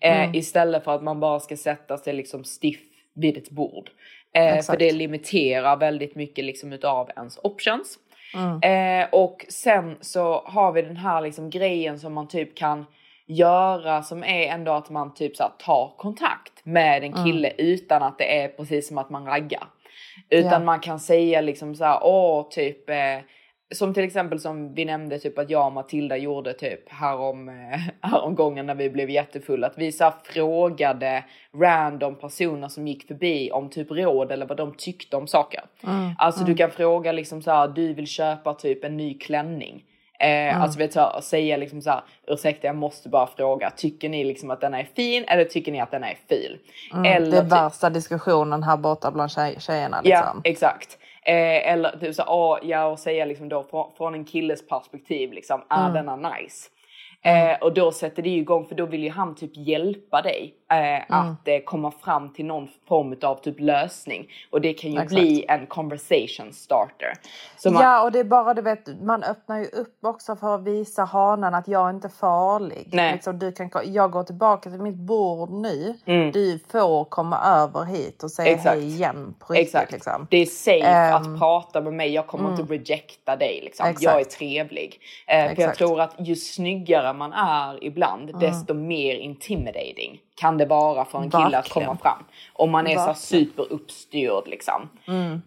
Eh, 0.00 0.34
Istället 0.36 0.84
för 0.84 0.94
att 0.94 1.02
man 1.02 1.20
bara 1.20 1.40
ska 1.40 1.56
sätta 1.56 1.98
sig 1.98 2.12
liksom 2.12 2.44
stiff 2.44 2.80
vid 3.14 3.36
ett 3.36 3.50
bord. 3.50 3.90
Eh, 4.36 4.62
för 4.62 4.76
det 4.76 4.92
limiterar 4.92 5.76
väldigt 5.76 6.14
mycket 6.14 6.44
liksom 6.44 6.72
utav 6.72 7.10
ens 7.16 7.38
options. 7.42 7.98
Mm. 8.34 9.02
Eh, 9.02 9.08
och 9.12 9.46
sen 9.48 9.96
så 10.00 10.42
har 10.46 10.72
vi 10.72 10.82
den 10.82 10.96
här 10.96 11.20
liksom 11.20 11.50
grejen 11.50 11.98
som 11.98 12.14
man 12.14 12.28
typ 12.28 12.56
kan 12.56 12.86
göra 13.26 14.02
som 14.02 14.24
är 14.24 14.46
ändå 14.46 14.72
att 14.72 14.90
man 14.90 15.14
typ 15.14 15.36
så 15.36 15.42
här 15.42 15.52
tar 15.58 15.94
kontakt 15.96 16.52
med 16.64 17.04
en 17.04 17.12
kille 17.24 17.52
utan 17.58 18.02
att 18.02 18.18
det 18.18 18.40
är 18.40 18.48
precis 18.48 18.88
som 18.88 18.98
att 18.98 19.10
man 19.10 19.26
raggar. 19.26 19.64
Utan 20.30 20.52
Ja. 20.52 20.58
man 20.58 20.80
kan 20.80 21.00
säga 21.00 21.40
liksom 21.40 21.74
så 21.74 21.84
här, 21.84 21.98
åh 22.02 22.48
typ 22.50 22.90
eh, 22.90 23.18
som 23.74 23.94
till 23.94 24.04
exempel 24.04 24.40
som 24.40 24.74
vi 24.74 24.84
nämnde 24.84 25.18
typ 25.18 25.38
att 25.38 25.50
jag 25.50 25.66
och 25.66 25.72
Matilda 25.72 26.16
gjorde 26.16 26.52
typ 26.52 26.88
härom, 26.88 27.48
eh, 27.48 27.80
härom 28.10 28.34
gången 28.34 28.66
när 28.66 28.74
vi 28.74 28.90
blev 28.90 29.10
jättefulla. 29.10 29.66
Att 29.66 29.78
vi 29.78 29.92
så 29.92 30.12
frågade 30.24 31.24
random 31.54 32.14
personer 32.14 32.68
som 32.68 32.88
gick 32.88 33.06
förbi 33.06 33.50
om 33.50 33.70
typ 33.70 33.90
råd 33.90 34.32
eller 34.32 34.46
vad 34.46 34.56
de 34.56 34.74
tyckte 34.74 35.16
om 35.16 35.26
saker. 35.26 35.60
Alltså 36.18 36.44
du 36.44 36.54
kan 36.54 36.70
fråga 36.70 37.12
liksom 37.12 37.42
så 37.42 37.50
här, 37.50 37.68
du 37.68 37.94
vill 37.94 38.06
köpa 38.06 38.54
typ 38.54 38.84
en 38.84 38.96
ny 38.96 39.18
klänning. 39.18 39.84
Eh, 40.20 40.62
Alltså 40.62 40.78
vet 40.78 40.92
du, 40.92 41.22
säga 41.22 41.56
liksom 41.56 41.82
så 41.82 41.90
här, 41.90 42.00
ursäkta 42.26 42.66
jag 42.66 42.76
måste 42.76 43.08
bara 43.08 43.26
fråga, 43.26 43.70
tycker 43.70 44.08
ni 44.08 44.24
liksom 44.24 44.50
att 44.50 44.60
den 44.60 44.74
är 44.74 44.84
fin 44.96 45.24
eller 45.28 45.44
tycker 45.44 45.72
ni 45.72 45.80
att 45.80 45.90
den 45.90 46.04
är 46.04 46.16
ful? 46.28 46.58
det 47.02 47.08
är 47.08 47.42
värsta 47.42 47.90
diskussionen 47.90 48.62
här 48.62 48.76
borta 48.76 49.10
bland 49.10 49.30
tjej, 49.30 49.56
tjejerna. 49.58 50.00
Ja, 50.04 50.18
Liksom. 50.20 50.40
exakt. 50.44 50.98
Eh, 51.26 51.72
eller 51.72 51.98
typ 51.98 52.14
så, 52.14 52.24
åh, 52.28 52.58
ja, 52.62 52.84
och 52.86 52.98
säga 52.98 53.24
liksom 53.24 53.48
då 53.48 53.62
från, 53.62 53.92
från 53.96 54.14
en 54.14 54.24
killes 54.24 54.68
perspektiv, 54.68 55.32
liksom, 55.32 55.62
är 55.70 55.90
Mm. 55.90 55.94
denna 56.06 56.16
nice? 56.30 56.70
Eh, 57.26 57.58
och 57.60 57.74
då 57.74 57.92
sätter 57.92 58.22
det 58.22 58.28
ju 58.30 58.38
igång, 58.38 58.66
för 58.66 58.74
då 58.74 58.86
vill 58.86 59.02
ju 59.02 59.10
han 59.10 59.34
typ 59.34 59.50
hjälpa 59.54 60.22
dig 60.22 60.54
eh, 60.72 60.76
Mm. 60.78 61.02
att 61.08 61.48
eh, 61.48 61.58
komma 61.64 61.90
fram 61.90 62.32
till 62.32 62.44
någon 62.46 62.68
form 62.88 63.16
av 63.22 63.34
typ 63.34 63.60
lösning. 63.60 64.28
Och 64.50 64.60
det 64.60 64.72
kan 64.74 64.90
ju 64.90 64.96
Exakt. 64.96 65.10
bli 65.12 65.44
en 65.48 65.66
conversation 65.66 66.52
starter. 66.52 67.12
Man, 67.64 67.82
Ja, 67.82 68.02
och 68.02 68.12
det 68.12 68.18
är 68.18 68.24
bara 68.24 68.54
du 68.54 68.62
vet, 68.62 69.02
man 69.02 69.22
öppnar 69.22 69.58
ju 69.58 69.64
upp 69.66 69.98
också 70.04 70.36
för 70.36 70.54
att 70.54 70.62
visa 70.64 71.04
hanen 71.04 71.54
att 71.54 71.68
jag 71.68 71.86
är 71.86 71.90
inte 71.90 72.08
farlig. 72.08 72.88
Nej. 72.92 73.12
Liksom, 73.12 73.38
du 73.38 73.52
kan, 73.52 73.70
jag 73.84 74.10
går 74.10 74.22
tillbaka 74.22 74.70
till 74.70 74.80
mitt 74.80 74.94
bord 74.96 75.50
nu. 75.50 75.94
Mm. 76.04 76.30
Du 76.32 76.58
får 76.68 77.04
komma 77.04 77.38
över 77.44 77.84
hit 77.84 78.22
och 78.22 78.30
säga 78.30 78.50
Exakt. 78.54 78.74
hej 78.76 78.86
igen 78.86 79.34
på 79.38 79.52
riktigt. 79.52 79.66
Exakt. 79.66 79.92
Liksom. 79.92 80.26
Det 80.30 80.36
är 80.36 80.46
safe 80.46 80.86
Ehm, 80.86 81.14
att 81.14 81.38
prata 81.38 81.80
med 81.80 81.92
mig. 81.92 82.12
Jag 82.14 82.26
kommer 82.26 82.50
inte 82.50 82.62
rejecta 82.74 83.36
dig. 83.36 83.60
Liksom. 83.64 83.94
Jag 84.00 84.20
är 84.20 84.24
trevlig. 84.24 85.00
Eh, 85.26 85.54
för 85.54 85.62
jag 85.62 85.74
tror 85.74 86.00
att 86.00 86.14
ju 86.18 86.36
snyggare 86.36 87.12
man 87.16 87.32
är 87.32 87.84
ibland, 87.84 88.40
desto 88.40 88.74
mer 88.74 89.14
intimidating 89.14 90.20
kan 90.40 90.58
det 90.58 90.66
vara 90.66 91.04
för 91.04 91.18
en 91.18 91.30
kille 91.30 91.58
att 91.58 91.68
komma 91.68 91.96
fram. 91.96 92.24
Om 92.52 92.70
man 92.70 92.86
är 92.86 92.90
så 92.90 92.96
Verkligen. 92.96 93.14
superuppstyrd 93.14 94.42
liksom. 94.46 94.88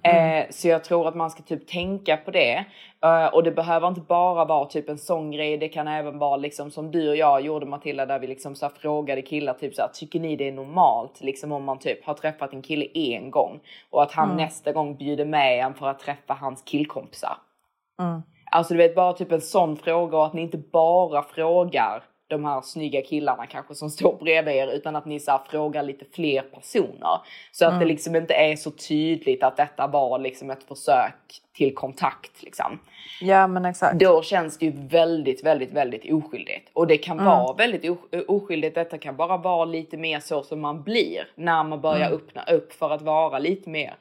Eh, 0.03 0.45
så 0.49 0.67
jag 0.67 0.84
tror 0.84 1.07
att 1.07 1.15
man 1.15 1.30
ska 1.30 1.43
typ 1.43 1.67
tänka 1.67 2.17
på 2.17 2.32
det. 2.32 2.65
Eh, 3.03 3.26
och 3.26 3.43
det 3.43 3.51
behöver 3.51 3.88
inte 3.88 4.01
bara 4.01 4.45
vara 4.45 4.65
typ 4.65 4.89
en 4.89 4.97
sån 4.97 5.32
grej. 5.32 5.57
Det 5.57 5.70
kan 5.70 5.88
även 5.88 6.20
vara 6.20 6.38
liksom 6.38 6.72
som 6.72 6.91
du 6.91 7.09
och 7.09 7.15
jag 7.15 7.41
gjorde 7.41 7.65
Matilda 7.65 8.05
där 8.05 8.20
vi 8.20 8.28
liksom 8.28 8.55
så 8.55 8.70
frågade 8.70 9.22
killar 9.22 9.53
typ 9.53 9.76
så 9.76 9.82
här, 9.82 9.89
tycker 9.93 10.20
ni 10.20 10.36
det 10.36 10.47
är 10.47 10.51
normalt 10.51 11.22
liksom 11.22 11.51
om 11.51 11.63
man 11.63 11.80
typ 11.80 12.05
har 12.05 12.13
träffat 12.13 12.53
en 12.53 12.61
kille 12.61 12.86
en 12.93 13.32
gång 13.32 13.59
och 13.89 14.03
att 14.03 14.11
han 14.11 14.38
nästa 14.38 14.72
gång 14.72 14.95
bjuder 14.95 15.26
med 15.26 15.65
en 15.65 15.74
för 15.74 15.88
att 15.88 15.99
träffa 15.99 16.34
hans 16.34 16.61
killkompisar. 16.61 17.38
Alltså 18.52 18.74
du 18.74 18.78
vet 18.78 18.95
bara 18.95 19.14
typ 19.14 19.32
en 19.32 19.41
sån 19.41 19.78
fråga 19.78 20.18
och 20.18 20.26
att 20.26 20.34
ni 20.34 20.41
inte 20.41 20.58
bara 20.58 21.24
frågar 21.24 22.04
de 22.30 22.45
här 22.45 22.62
snygga 22.62 23.02
killarna 23.02 23.45
kanske 23.45 23.76
som 23.76 23.89
står 24.00 24.18
bredvid 24.20 24.56
er 24.56 24.68
utan 24.68 24.95
att 24.95 25.06
ni 25.06 25.20
så 25.20 25.32
här, 25.32 25.41
frågar 25.50 25.84
lite 25.84 26.06
fler 26.16 26.41
personer. 26.41 27.22
Så 27.52 27.66
att 27.66 27.80
det 27.80 27.86
liksom 27.86 28.16
inte 28.16 28.34
är 28.34 28.56
så 28.56 28.72
tydligt 28.72 29.43
att 29.43 29.58
detta 29.58 29.88
var 29.88 30.20
liksom 30.20 30.50
ett 30.50 30.64
försök 30.64 31.41
till 31.54 31.76
kontakt 31.76 32.43
liksom. 32.43 32.80
Ja, 33.22 33.47
men 33.47 33.66
exakt. 33.66 34.00
Då 34.00 34.22
känns 34.22 34.58
det 34.58 34.66
ju 34.66 34.72
väldigt, 34.88 35.45
väldigt, 35.45 35.72
väldigt 35.72 36.14
oskyldigt. 36.14 36.70
Och 36.74 36.88
det 36.88 36.97
kan 36.97 37.26
vara 37.26 37.54
väldigt 37.54 38.00
oskyldigt. 38.28 38.76
Detta 38.76 38.97
kan 38.97 39.16
bara 39.16 39.38
vara 39.38 39.66
lite 39.66 39.97
mer 39.97 40.20
så 40.20 40.43
som 40.43 40.62
man 40.62 40.84
blir 40.84 41.28
när 41.36 41.64
man 41.64 41.82
börjar 41.82 42.12
öppna 42.12 42.43
upp 42.43 42.74
för 42.74 42.89
att 42.89 43.02
vara 43.02 43.39
lite 43.39 43.70
mer 43.70 43.95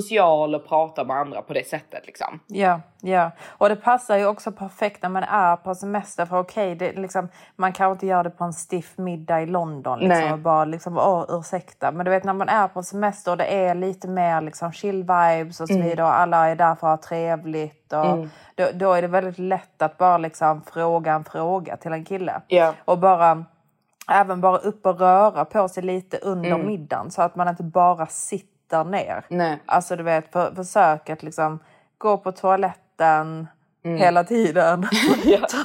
social 0.00 0.54
och 0.54 0.68
prata 0.68 1.04
med 1.04 1.16
andra 1.16 1.42
på 1.42 1.52
det 1.52 1.68
sättet 1.68 2.06
liksom. 2.06 2.40
Ja, 2.46 2.80
ja. 3.00 3.30
Och 3.48 3.68
det 3.68 3.76
passar 3.76 4.16
ju 4.16 4.26
också 4.26 4.52
perfekt 4.52 5.02
när 5.02 5.08
man 5.08 5.22
är 5.22 5.56
på 5.56 5.74
semester. 5.74 6.26
För 6.26 6.38
okej, 6.38 6.70
är 6.70 7.00
liksom, 7.00 7.28
man 7.56 7.72
kan 7.72 7.92
inte 7.92 8.06
göra 8.06 8.22
det 8.22 8.30
på 8.30 8.44
en 8.44 8.52
stiff 8.52 8.98
middag 8.98 9.42
i 9.42 9.46
London. 9.46 9.98
Liksom, 9.98 10.32
och 10.32 10.38
bara 10.38 10.64
liksom, 10.64 10.98
åh 10.98 11.24
ursäkta. 11.28 11.92
Men 11.92 12.04
du 12.04 12.10
vet 12.10 12.24
när 12.24 12.32
man 12.32 12.48
är 12.48 12.68
på 12.68 12.82
semester 12.82 13.30
och 13.30 13.36
det 13.36 13.44
är 13.54 13.74
lite 13.74 14.08
mer 14.08 14.40
liksom 14.40 14.72
chill 14.72 14.96
vibes 15.02 15.60
och 15.60 15.68
så 15.68 15.74
Mm. 15.74 15.86
vidare. 15.88 16.06
Och 16.06 16.14
alla 16.18 16.48
är 16.48 16.56
där 16.56 16.74
för 16.74 16.86
att 16.86 17.04
ha 17.04 17.08
trevligt. 17.08 17.92
Och 17.92 18.26
då, 18.54 18.64
då 18.74 18.92
är 18.92 19.02
det 19.02 19.08
väldigt 19.08 19.38
lätt 19.38 19.82
att 19.82 19.98
bara 19.98 20.18
liksom 20.18 20.62
fråga 20.62 21.12
en 21.12 21.24
fråga 21.24 21.76
till 21.76 21.92
en 21.92 22.04
kille. 22.04 22.40
Ja. 22.48 22.74
Och 22.84 22.98
bara 22.98 23.44
även 24.10 24.40
bara 24.40 24.56
upp 24.58 24.86
och 24.86 25.00
röra 25.00 25.44
på 25.44 25.68
sig 25.68 25.82
lite 25.82 26.18
under 26.18 26.58
middagen. 26.58 27.10
Så 27.10 27.22
att 27.22 27.36
man 27.36 27.48
inte 27.48 27.62
bara 27.62 28.06
sitter 28.06 28.51
ner. 28.72 29.24
Nej. 29.28 29.58
Alltså 29.66 29.96
du 29.96 30.02
vet, 30.02 30.32
för, 30.32 30.54
försök 30.54 31.10
att 31.10 31.22
liksom 31.22 31.58
gå 31.98 32.16
på 32.18 32.32
toaletten 32.32 33.46
Mm. 33.84 33.98
hela 33.98 34.24
tiden. 34.24 34.82
ta, 35.48 35.58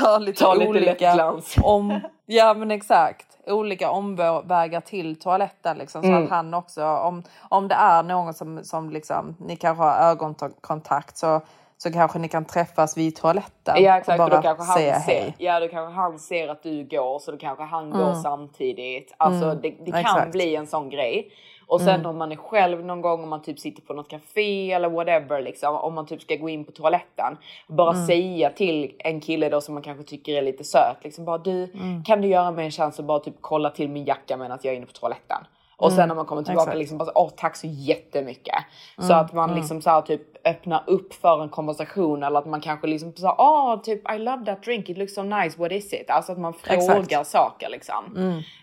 ta 0.00 0.18
lite 0.18 0.40
Ta 0.44 0.54
lite 0.54 0.68
olika 0.68 1.32
om, 1.62 2.00
Ja 2.26 2.54
men 2.54 2.70
exakt. 2.70 3.26
Olika 3.46 3.90
omvägar 3.90 4.80
till 4.80 5.20
toaletten 5.20 5.78
liksom. 5.78 6.02
Så 6.02 6.08
Mm. 6.08 6.24
att 6.24 6.30
han 6.30 6.54
också, 6.54 6.84
om, 6.86 7.22
om 7.48 7.68
det 7.68 7.74
är 7.74 8.02
någon 8.02 8.34
som, 8.34 8.64
som 8.64 8.90
liksom, 8.90 9.36
ni 9.40 9.56
kanske 9.56 9.82
har 9.84 10.10
ögonkontakt 10.10 11.16
så, 11.16 11.40
så 11.76 11.92
kanske 11.92 12.18
ni 12.18 12.28
kan 12.28 12.44
träffas 12.44 12.96
vid 12.96 13.16
toaletten. 13.16 13.82
Ja 13.82 13.98
exakt, 13.98 14.20
och 14.20 14.30
då 14.30 14.36
bara 14.36 14.42
kanske 14.42 14.64
han 14.64 14.76
säga 14.76 15.00
ser, 15.00 15.12
hej. 15.12 15.34
ja, 15.38 15.60
då 15.60 15.68
kanske 15.68 15.94
han 16.00 16.18
ser 16.18 16.48
att 16.48 16.62
du 16.62 16.84
går 16.84 17.18
så 17.18 17.30
då 17.30 17.38
kanske 17.38 17.64
han 17.64 17.90
går 17.90 18.14
samtidigt. 18.14 19.14
Alltså 19.16 19.54
det, 19.54 19.70
det 19.84 19.90
kan 19.90 20.00
exakt. 20.00 20.32
bli 20.32 20.56
en 20.56 20.66
sån 20.66 20.90
grej. 20.90 21.30
Och 21.66 21.80
sen 21.80 22.06
om 22.06 22.18
man 22.18 22.32
är 22.32 22.36
själv 22.36 22.84
någon 22.84 23.00
gång 23.00 23.22
om 23.22 23.28
man 23.28 23.42
typ 23.42 23.58
sitter 23.58 23.82
på 23.82 23.94
något 23.94 24.08
café 24.08 24.72
eller 24.72 24.88
whatever 24.88 25.42
liksom. 25.42 25.76
Om 25.76 25.94
man 25.94 26.06
typ 26.06 26.22
ska 26.22 26.36
gå 26.36 26.48
in 26.48 26.64
på 26.64 26.72
toaletten. 26.72 27.36
Bara 27.68 28.06
säga 28.06 28.50
till 28.50 28.92
en 28.98 29.20
kille 29.20 29.48
då 29.48 29.60
som 29.60 29.74
man 29.74 29.82
kanske 29.82 30.04
tycker 30.04 30.34
är 30.34 30.42
lite 30.42 30.64
söt. 30.64 30.96
Liksom 31.02 31.24
bara 31.24 31.38
du 31.38 31.72
kan 32.04 32.20
du 32.20 32.28
göra 32.28 32.50
mig 32.50 32.64
en 32.64 32.70
chans 32.70 33.00
att 33.00 33.06
bara 33.06 33.18
typ 33.18 33.34
kolla 33.40 33.70
till 33.70 33.88
min 33.88 34.04
jacka 34.04 34.36
medan 34.36 34.58
jag 34.62 34.72
är 34.72 34.76
inne 34.76 34.86
på 34.86 34.92
toaletten. 34.92 35.38
Och 35.76 35.92
sen 35.92 36.08
när 36.08 36.14
man 36.14 36.26
kommer 36.26 36.42
tillbaka 36.42 36.62
exakt. 36.70 36.78
liksom 36.78 36.98
bara 36.98 37.18
åh 37.18 37.30
tack 37.36 37.56
så 37.56 37.66
jättemycket. 37.66 38.54
Så 38.98 39.12
att 39.12 39.32
man 39.32 39.54
liksom 39.54 39.82
så 39.82 39.90
här, 39.90 40.02
typ 40.02 40.46
öppnar 40.46 40.84
upp 40.86 41.14
för 41.14 41.42
en 41.42 41.48
konversation 41.48 42.22
eller 42.22 42.38
att 42.38 42.46
man 42.46 42.60
kanske 42.60 42.86
liksom 42.86 43.12
så 43.16 43.34
åh 43.38 43.80
typ 43.82 44.12
I 44.12 44.18
love 44.18 44.44
that 44.44 44.62
drink, 44.62 44.88
it 44.88 44.98
looks 44.98 45.14
so 45.14 45.22
nice, 45.22 45.60
what 45.60 45.72
is 45.72 45.92
it? 45.92 46.10
Alltså 46.10 46.32
att 46.32 46.38
man 46.38 46.54
frågar 46.54 47.02
Exakt. 47.02 47.26
saker 47.26 47.68
liksom. 47.68 48.04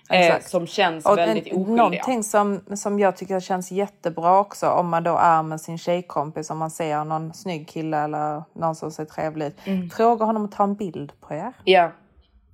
eh, 0.10 0.20
exakt. 0.28 0.50
som 0.50 0.68
känns 0.68 1.06
Och 1.06 1.18
väldigt 1.18 1.48
en, 1.48 1.62
oskyldiga. 1.62 1.76
någonting 1.84 2.24
som, 2.24 2.60
som 2.76 3.00
jag 3.00 3.18
tycker 3.18 3.40
känns 3.40 3.72
jättebra 3.72 4.40
också 4.40 4.68
om 4.68 4.90
man 4.90 5.04
då 5.04 5.18
är 5.18 5.44
med 5.44 5.62
sin 5.62 5.78
tjejkompis 5.78 6.50
om 6.50 6.58
man 6.58 6.72
ser 6.72 7.04
någon 7.06 7.34
snygg 7.34 7.68
kille 7.70 7.98
eller 7.98 8.44
någon 8.54 8.76
som 8.76 8.92
ser 8.92 9.06
trevlig 9.06 9.46
ut. 9.46 9.58
Mm. 9.64 9.90
Fråga 9.90 10.26
honom 10.26 10.46
att 10.46 10.52
ta 10.52 10.64
en 10.64 10.76
bild 10.76 11.12
på 11.22 11.34
er. 11.34 11.54
Ja, 11.64 11.92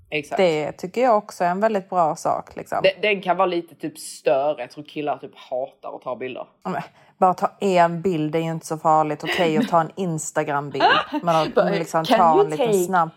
exakt. 0.09 0.37
Det 0.37 0.71
tycker 0.71 1.01
jag 1.01 1.17
också 1.17 1.43
är 1.43 1.49
en 1.49 1.59
väldigt 1.59 1.89
bra 1.89 2.15
sak. 2.15 2.55
Liksom. 2.55 2.79
Den, 2.83 2.91
den 3.01 3.21
kan 3.21 3.37
vara 3.37 3.45
lite 3.45 3.75
typ 3.75 3.97
större. 3.99 4.61
Jag 4.61 4.71
tror 4.71 4.83
killar 4.83 5.17
typ 5.17 5.35
hatar 5.35 5.95
att 5.95 6.01
ta 6.01 6.15
bilder. 6.15 6.47
Men 6.63 6.81
Bara 7.17 7.33
ta 7.33 7.51
en 7.59 8.01
bild 8.01 8.35
är 8.35 8.39
ju 8.39 8.51
inte 8.51 8.65
så 8.65 8.77
farligt. 8.77 9.23
Okej 9.23 9.57
att 9.57 9.67
ta 9.67 9.81
en 9.81 9.91
Instagram-bild. 9.95 10.85
Men 11.23 11.35
att 11.35 11.71
liksom 11.71 12.05
ta 12.05 12.41
en 12.41 12.49
liten 12.49 12.85
snabb. 12.85 13.09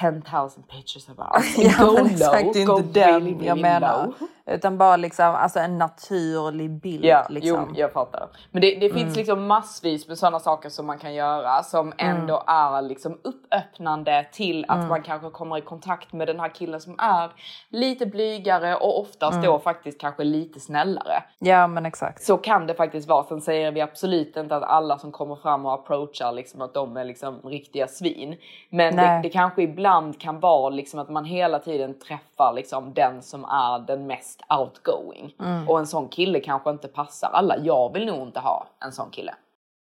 10,000 0.00 0.62
pictures 0.62 1.08
of 1.08 1.18
us. 1.18 1.58
Ja, 1.78 1.86
go 1.86 1.92
men 1.92 2.02
low, 2.04 2.12
exakt, 2.12 2.52
det 2.52 2.62
är 2.62 2.76
inte 2.76 3.00
den 3.00 3.24
really, 3.24 3.46
jag 3.46 3.58
menar. 3.58 4.06
low. 4.06 4.14
Utan 4.50 4.78
bara 4.78 4.96
liksom, 4.96 5.34
alltså 5.34 5.58
en 5.58 5.78
naturlig 5.78 6.70
bild. 6.70 7.04
Ja, 7.04 7.26
liksom. 7.28 7.66
jo, 7.68 7.74
jag 7.80 7.92
fattar. 7.92 8.28
Men 8.50 8.62
det, 8.62 8.74
det 8.74 8.90
finns 8.90 9.16
liksom 9.16 9.46
massvis 9.46 10.08
med 10.08 10.18
sådana 10.18 10.40
saker 10.40 10.68
som 10.68 10.86
man 10.86 10.98
kan 10.98 11.14
göra 11.14 11.62
som 11.62 11.92
ändå 11.98 12.42
är 12.46 12.82
liksom 12.82 13.18
uppöppnande 13.22 14.26
till 14.32 14.64
att 14.68 14.88
man 14.88 15.02
kanske 15.02 15.30
kommer 15.30 15.58
i 15.58 15.60
kontakt 15.60 16.12
med 16.12 16.26
den 16.26 16.40
här 16.40 16.48
killen 16.48 16.80
som 16.80 16.94
är 16.98 17.30
lite 17.68 18.06
blygare 18.06 18.76
och 18.76 19.00
oftast 19.00 19.42
då 19.42 19.58
faktiskt 19.58 20.00
kanske 20.00 20.24
lite 20.24 20.60
snällare. 20.60 21.22
ja 21.38 21.66
men 21.66 21.86
exakt. 21.86 22.22
Så 22.22 22.36
kan 22.36 22.66
det 22.66 22.74
faktiskt 22.74 23.08
vara. 23.08 23.24
Sen 23.24 23.40
säger 23.40 23.72
vi 23.72 23.80
absolut 23.80 24.36
inte 24.36 24.56
att 24.56 24.62
alla 24.62 24.98
som 24.98 25.12
kommer 25.12 25.36
fram 25.36 25.66
och 25.66 25.72
approachar 25.72 26.32
liksom 26.32 26.60
att 26.60 26.74
de 26.74 26.96
är 26.96 27.04
liksom 27.04 27.40
riktiga 27.44 27.88
svin. 27.88 28.36
Men 28.70 28.96
det, 28.96 29.20
det 29.22 29.28
kanske 29.28 29.62
ibland 29.62 30.20
kan 30.20 30.40
vara 30.40 30.68
liksom 30.68 31.00
att 31.00 31.08
man 31.08 31.24
hela 31.24 31.58
tiden 31.58 31.98
träffar 31.98 32.52
liksom 32.52 32.94
den 32.94 33.22
som 33.22 33.44
är 33.44 33.78
den 33.78 34.06
mest 34.06 34.37
outgoing. 34.58 35.34
Och 35.68 35.78
en 35.78 35.86
sån 35.86 36.08
kille 36.08 36.40
kanske 36.40 36.70
inte 36.70 36.88
passar 36.88 37.30
alla. 37.32 37.56
Jag 37.56 37.92
vill 37.92 38.06
nog 38.06 38.22
inte 38.22 38.40
ha 38.40 38.66
en 38.84 38.92
sån 38.92 39.10
kille. 39.10 39.34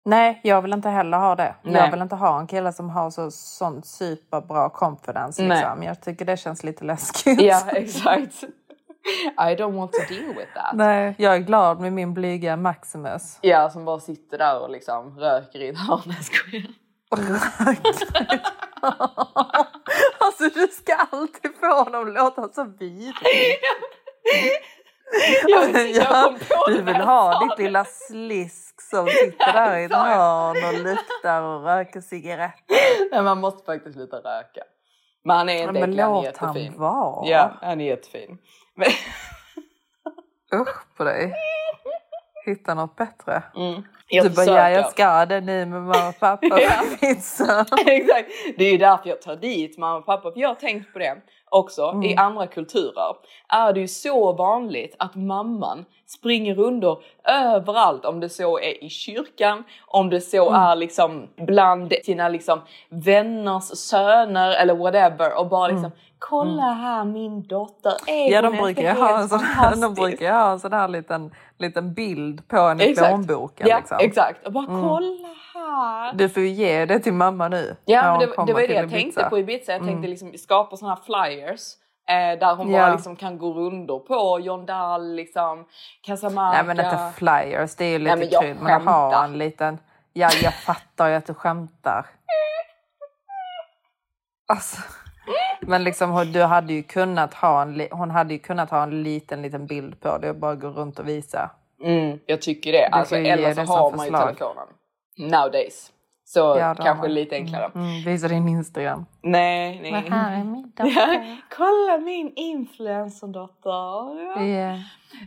Nej, 0.05 0.39
jag 0.43 0.61
vill 0.61 0.73
inte 0.73 0.89
heller 0.89 1.17
ha 1.17 1.35
det. 1.35 1.55
Nej. 1.61 1.81
Jag 1.81 1.91
vill 1.91 2.01
inte 2.01 2.15
ha 2.15 2.39
en 2.39 2.47
kille 2.47 2.73
som 2.73 2.89
har 2.89 3.09
så 3.09 3.31
sånt 3.31 3.85
superbra 3.85 4.69
confidence. 4.69 5.43
Nej. 5.43 5.57
Liksom. 5.57 5.83
Jag 5.83 6.01
tycker 6.01 6.25
det 6.25 6.37
känns 6.37 6.63
lite 6.63 6.85
läskigt. 6.85 7.41
Ja, 7.41 7.61
exakt. 7.71 8.43
I 9.37 9.55
don't 9.55 9.75
want 9.75 9.91
to 9.91 9.99
deal 10.09 10.35
with 10.35 10.53
that. 10.55 10.71
Nej, 10.73 11.15
jag 11.17 11.35
är 11.35 11.39
glad 11.39 11.79
med 11.79 11.93
min 11.93 12.13
blyga 12.13 12.57
Maximus. 12.57 13.39
Ja, 13.41 13.69
som 13.69 13.85
bara 13.85 13.99
sitter 13.99 14.37
där 14.37 14.61
och 14.61 14.69
liksom 14.69 15.19
röker 15.19 15.59
i 15.59 15.67
ett 15.69 15.77
hörn. 15.77 16.13
Skojar. 16.21 16.67
alltså 20.19 20.43
du 20.53 20.67
ska 20.67 20.93
alltid 21.11 21.55
få 21.59 21.83
honom 21.83 22.07
att 22.07 22.13
låta 22.13 22.49
så 22.49 22.63
vidrig. 22.63 23.13
Jag, 25.47 25.89
jag 25.89 26.39
på 26.39 26.65
du 26.67 26.81
vill 26.81 26.95
ha 26.95 27.39
ditt 27.39 27.57
det. 27.57 27.63
lilla 27.63 27.85
slisk 27.85 28.81
som 28.81 29.07
sitter 29.07 29.53
där 29.53 29.77
i 29.77 29.83
ett 29.83 29.93
hörn 29.93 30.57
och 30.67 30.73
luktar 30.83 31.41
och 31.41 31.63
röker 31.63 32.01
cigaretter. 32.01 33.11
Nej, 33.11 33.23
man 33.23 33.39
måste 33.39 33.65
faktiskt 33.65 33.95
sluta 33.95 34.17
röka. 34.17 34.61
Men 35.23 35.37
han 35.37 35.49
är 35.49 35.53
Ja, 35.63 35.67
inte 35.69 35.79
äcklig, 35.79 35.99
han 36.01 36.11
är 36.11 36.15
låt 36.23 36.37
han 36.37 36.53
jättefin. 36.55 36.79
vara. 36.79 37.27
Ja, 37.29 37.57
han 37.61 37.81
är 37.81 37.85
jättefin. 37.85 38.37
Men, 38.75 38.89
Usch 40.61 40.95
på 40.97 41.03
dig. 41.03 41.33
hitta 42.45 42.73
något 42.73 42.95
bättre. 42.95 43.43
Mm. 43.55 43.83
Jag 44.09 44.25
du 44.25 44.29
bara, 44.29 44.45
ja 44.45 44.69
jag 44.69 44.91
ska 44.91 45.25
det 45.25 45.41
nu 45.41 45.65
med 45.65 45.81
mamma 45.81 46.07
och 46.09 46.19
pappa 46.19 46.49
på 46.49 46.59
Ja. 46.61 46.81
Exakt. 47.85 48.29
Det 48.57 48.65
är 48.65 48.71
ju 48.71 48.77
därför 48.77 49.09
jag 49.09 49.21
tar 49.21 49.35
dit 49.35 49.77
mamma 49.77 49.97
och 49.97 50.05
pappa. 50.05 50.31
För 50.31 50.39
jag 50.39 50.47
har 50.49 50.55
tänkt 50.55 50.93
på 50.93 50.99
det 50.99 51.17
också. 51.49 52.01
I 52.03 52.15
andra 52.15 52.47
kulturer 52.47 53.15
är 53.47 53.73
det 53.73 53.79
ju 53.79 53.87
så 53.87 54.33
vanligt 54.33 54.95
att 54.99 55.15
mamman 55.15 55.85
springer 56.05 56.55
runder 56.55 56.97
överallt. 57.23 58.05
Om 58.05 58.19
det 58.19 58.29
så 58.29 58.59
är 58.59 58.83
i 58.83 58.89
kyrkan, 58.89 59.63
om 59.87 60.09
det 60.09 60.21
så 60.21 60.51
är 60.51 60.75
liksom 60.75 61.27
bland 61.35 61.93
sina 62.03 62.29
liksom 62.29 62.61
vänners 62.89 63.63
söner 63.63 64.51
eller 64.51 64.75
whatever. 64.75 65.39
Och 65.39 65.47
bara 65.47 65.67
liksom 65.67 65.91
kolla 66.19 66.61
här 66.61 67.03
min 67.05 67.47
dotter. 67.47 67.93
Är 68.07 68.31
Ja, 68.31 68.41
de 68.41 68.47
inte 68.47 68.63
brukar, 68.63 68.83
helt 68.83 68.99
ha 68.99 69.19
en 69.19 69.29
sån 69.29 69.39
här, 69.39 69.71
de 69.71 69.81
fantastisk?" 69.81 70.01
brukar 70.01 70.33
ha 70.33 70.51
en 70.51 70.59
sån 70.59 70.73
här 70.73 70.87
liten, 70.87 71.31
liten 71.57 71.93
bild 71.93 72.47
på 72.47 72.57
en 72.57 72.81
i 72.81 72.95
plånboken. 72.95 73.67
Ja, 73.67 73.77
liksom. 73.77 73.97
exakt. 74.01 74.47
Och 74.47 74.53
bara 74.53 74.65
kolla 74.65 75.29
Du 76.13 76.29
får 76.29 76.43
ju 76.43 76.49
ge 76.49 76.85
det 76.85 76.99
till 76.99 77.13
mamma 77.13 77.47
nu. 77.47 77.75
Ja, 77.85 78.11
men 78.11 78.19
det, 78.19 78.45
det 78.45 78.53
var 78.53 78.61
ju 78.61 78.67
det 78.67 78.73
jag 78.73 78.83
Ibiza. 78.83 78.97
tänkte 78.97 79.23
på 79.23 79.39
Ibiza. 79.39 79.71
Jag 79.71 79.83
tänkte 79.83 80.07
liksom 80.07 80.33
skapa 80.37 80.77
såna 80.77 80.95
här 80.95 81.01
flyers. 81.05 81.61
Eh, 82.09 82.39
där 82.39 82.55
hon 82.55 82.71
Ja. 82.71 82.79
bara 82.79 82.93
liksom 82.93 83.15
kan 83.15 83.37
gå 83.37 83.53
runder 83.53 83.99
på 83.99 84.39
John 84.39 84.65
Dahl, 84.65 85.15
liksom 85.15 85.65
Casamarca. 86.01 86.57
Nej 86.63 86.75
men 86.75 86.85
inte 86.85 87.11
flyers, 87.15 87.75
det 87.75 87.85
är 87.85 87.89
ju 87.89 87.99
lite 87.99 88.15
men 88.15 88.29
jag 88.31 88.41
krydd. 88.41 88.57
Men 88.61 88.75
att 88.75 88.85
ha 88.85 89.11
skämtar. 89.11 89.23
en 89.23 89.37
liten... 89.37 89.77
Ja, 90.13 90.29
jag 90.43 90.53
fattar 90.53 91.07
ju 91.07 91.15
att 91.15 91.25
du 91.25 91.33
skämtar. 91.33 92.05
Alltså. 94.47 94.81
Men 95.61 95.83
liksom 95.83 96.31
du 96.33 96.43
hade 96.43 96.73
ju 96.73 96.83
kunnat 96.83 97.33
ha 97.33 97.61
en, 97.61 97.87
hon 97.91 98.11
hade 98.11 98.33
ju 98.33 98.39
kunnat 98.39 98.69
ha 98.69 98.83
en 98.83 99.03
liten, 99.03 99.41
liten 99.41 99.67
bild 99.67 99.99
på 100.01 100.17
det 100.17 100.29
och 100.29 100.35
bara 100.35 100.55
gå 100.55 100.67
runt 100.67 100.99
och 100.99 101.07
visa. 101.07 101.49
Mm, 101.83 102.19
jag 102.25 102.41
tycker 102.41 102.71
det. 102.71 102.87
Alltså, 102.87 103.15
eller 103.15 103.53
så 103.53 103.61
har 103.61 103.91
man 103.91 104.05
ju 104.05 104.11
telefonen. 104.11 104.67
Nowadays. 105.17 105.91
Så 106.25 106.39
Ja, 106.39 106.75
kanske 106.75 107.07
lite 107.07 107.35
enklare. 107.35 107.71
Mm, 107.75 108.03
visa 108.05 108.27
din 108.27 108.47
Instagram. 108.47 109.05
Nej, 109.21 109.79
nej. 109.81 110.03
är 110.11 110.43
min 110.43 110.71
Ja, 110.77 111.23
kolla 111.49 111.97
min 111.97 112.33
influencerdotter. 112.35 113.69
Ja. 113.69 114.43
Yeah. 114.43 114.79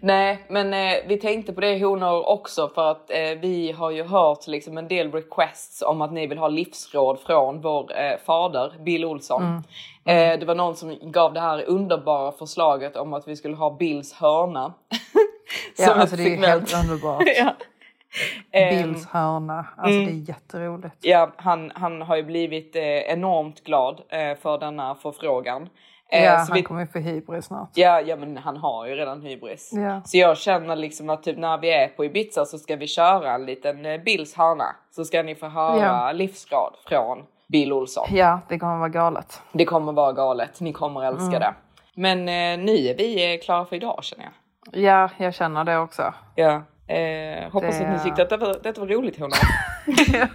Nej, 0.02 0.46
men 0.48 0.74
eh, 0.74 0.94
vi 1.08 1.16
tänkte 1.16 1.52
på 1.52 1.60
det 1.60 1.84
honor 1.84 2.28
också 2.28 2.68
för 2.68 2.90
att 2.90 3.10
eh, 3.10 3.40
vi 3.40 3.72
har 3.72 3.90
ju 3.90 4.02
hört 4.02 4.46
liksom 4.46 4.78
en 4.78 4.88
del 4.88 5.12
requests 5.12 5.82
om 5.82 6.00
att 6.00 6.12
ni 6.12 6.26
vill 6.26 6.38
ha 6.38 6.48
livsråd 6.48 7.20
från 7.20 7.60
vår 7.60 7.98
eh, 7.98 8.18
fader 8.26 8.72
Bill 8.84 9.04
Olsson. 9.04 9.62
Eh, 10.04 10.38
det 10.38 10.44
var 10.44 10.54
någon 10.54 10.76
som 10.76 10.98
gav 11.02 11.32
det 11.32 11.40
här 11.40 11.64
underbara 11.68 12.32
förslaget 12.32 12.96
om 12.96 13.12
att 13.12 13.28
vi 13.28 13.36
skulle 13.36 13.56
ha 13.56 13.76
Bills 13.76 14.12
hörna. 14.12 14.74
Ja, 15.76 15.94
alltså 15.94 16.16
det 16.16 16.34
är 16.34 16.36
helt 16.36 16.74
underbart. 16.74 17.22
ja. 17.38 17.54
Ehm, 18.52 18.82
Bills 18.82 19.06
hörna. 19.06 19.66
Alltså 19.76 20.00
mm. 20.00 20.06
det 20.06 20.12
är 20.12 20.34
jätteroligt. 20.34 20.94
Ja, 21.00 21.30
han, 21.36 21.72
han 21.74 22.02
har 22.02 22.16
ju 22.16 22.22
blivit 22.22 22.76
eh, 22.76 22.82
enormt 22.82 23.64
glad 23.64 24.00
eh, 24.08 24.38
för 24.38 24.58
denna 24.58 24.94
förfrågan. 24.94 25.68
Eh, 26.12 26.24
Ja, 26.24 26.30
så 26.38 26.52
han 26.52 26.56
vi- 26.56 26.62
kommer 26.62 26.80
ju 26.80 26.86
få 26.86 26.98
hybris 26.98 27.44
snart. 27.44 27.70
Ja, 27.74 28.00
ja, 28.00 28.16
men 28.16 28.36
han 28.36 28.56
har 28.56 28.86
ju 28.86 28.94
redan 28.94 29.22
hybris. 29.22 29.70
Ja. 29.72 30.00
Så 30.04 30.16
jag 30.18 30.38
känner 30.38 30.76
liksom 30.76 31.10
att 31.10 31.22
typ 31.22 31.38
när 31.38 31.58
vi 31.58 31.70
är 31.74 31.88
på 31.88 32.04
Ibiza 32.04 32.44
så 32.44 32.58
ska 32.58 32.76
vi 32.76 32.86
köra 32.86 33.32
en 33.34 33.46
liten 33.46 33.86
eh, 33.86 34.00
Bills 34.00 34.34
hörna. 34.36 34.64
Så 34.90 35.04
ska 35.04 35.22
ni 35.22 35.34
få 35.34 35.48
höra 35.48 35.78
Ja. 36.06 36.12
livsråd 36.12 36.74
från 36.88 37.22
Bill 37.48 37.72
Olsson. 37.72 38.06
Ja, 38.10 38.40
det 38.48 38.58
kommer 38.58 38.76
vara 38.78 38.88
galet. 38.88 39.42
Det 39.52 39.64
kommer 39.64 39.92
vara 39.92 40.12
galet, 40.12 40.60
ni 40.60 40.72
kommer 40.72 41.02
älska 41.04 41.36
Mm. 41.36 41.40
det. 41.40 41.54
Men 41.94 42.18
eh, 42.18 42.64
nu 42.66 42.72
är 42.86 42.96
vi 42.96 43.40
klara 43.44 43.64
för 43.64 43.76
idag 43.76 44.04
känner 44.04 44.24
jag. 44.24 44.32
Ja, 44.82 45.10
jag 45.18 45.34
känner 45.34 45.64
det 45.64 45.78
också. 45.78 46.14
Ja. 46.34 46.62
Eh, 46.90 47.50
hoppas 47.52 47.78
Det- 47.78 47.84
att 47.86 47.92
ni 47.92 47.98
tyckte 48.04 48.22
att 48.22 48.28
det 48.30 48.36
var, 48.36 48.58
detta 48.62 48.80
var 48.80 48.88
roligt 48.88 49.18
hörna. 49.18 49.36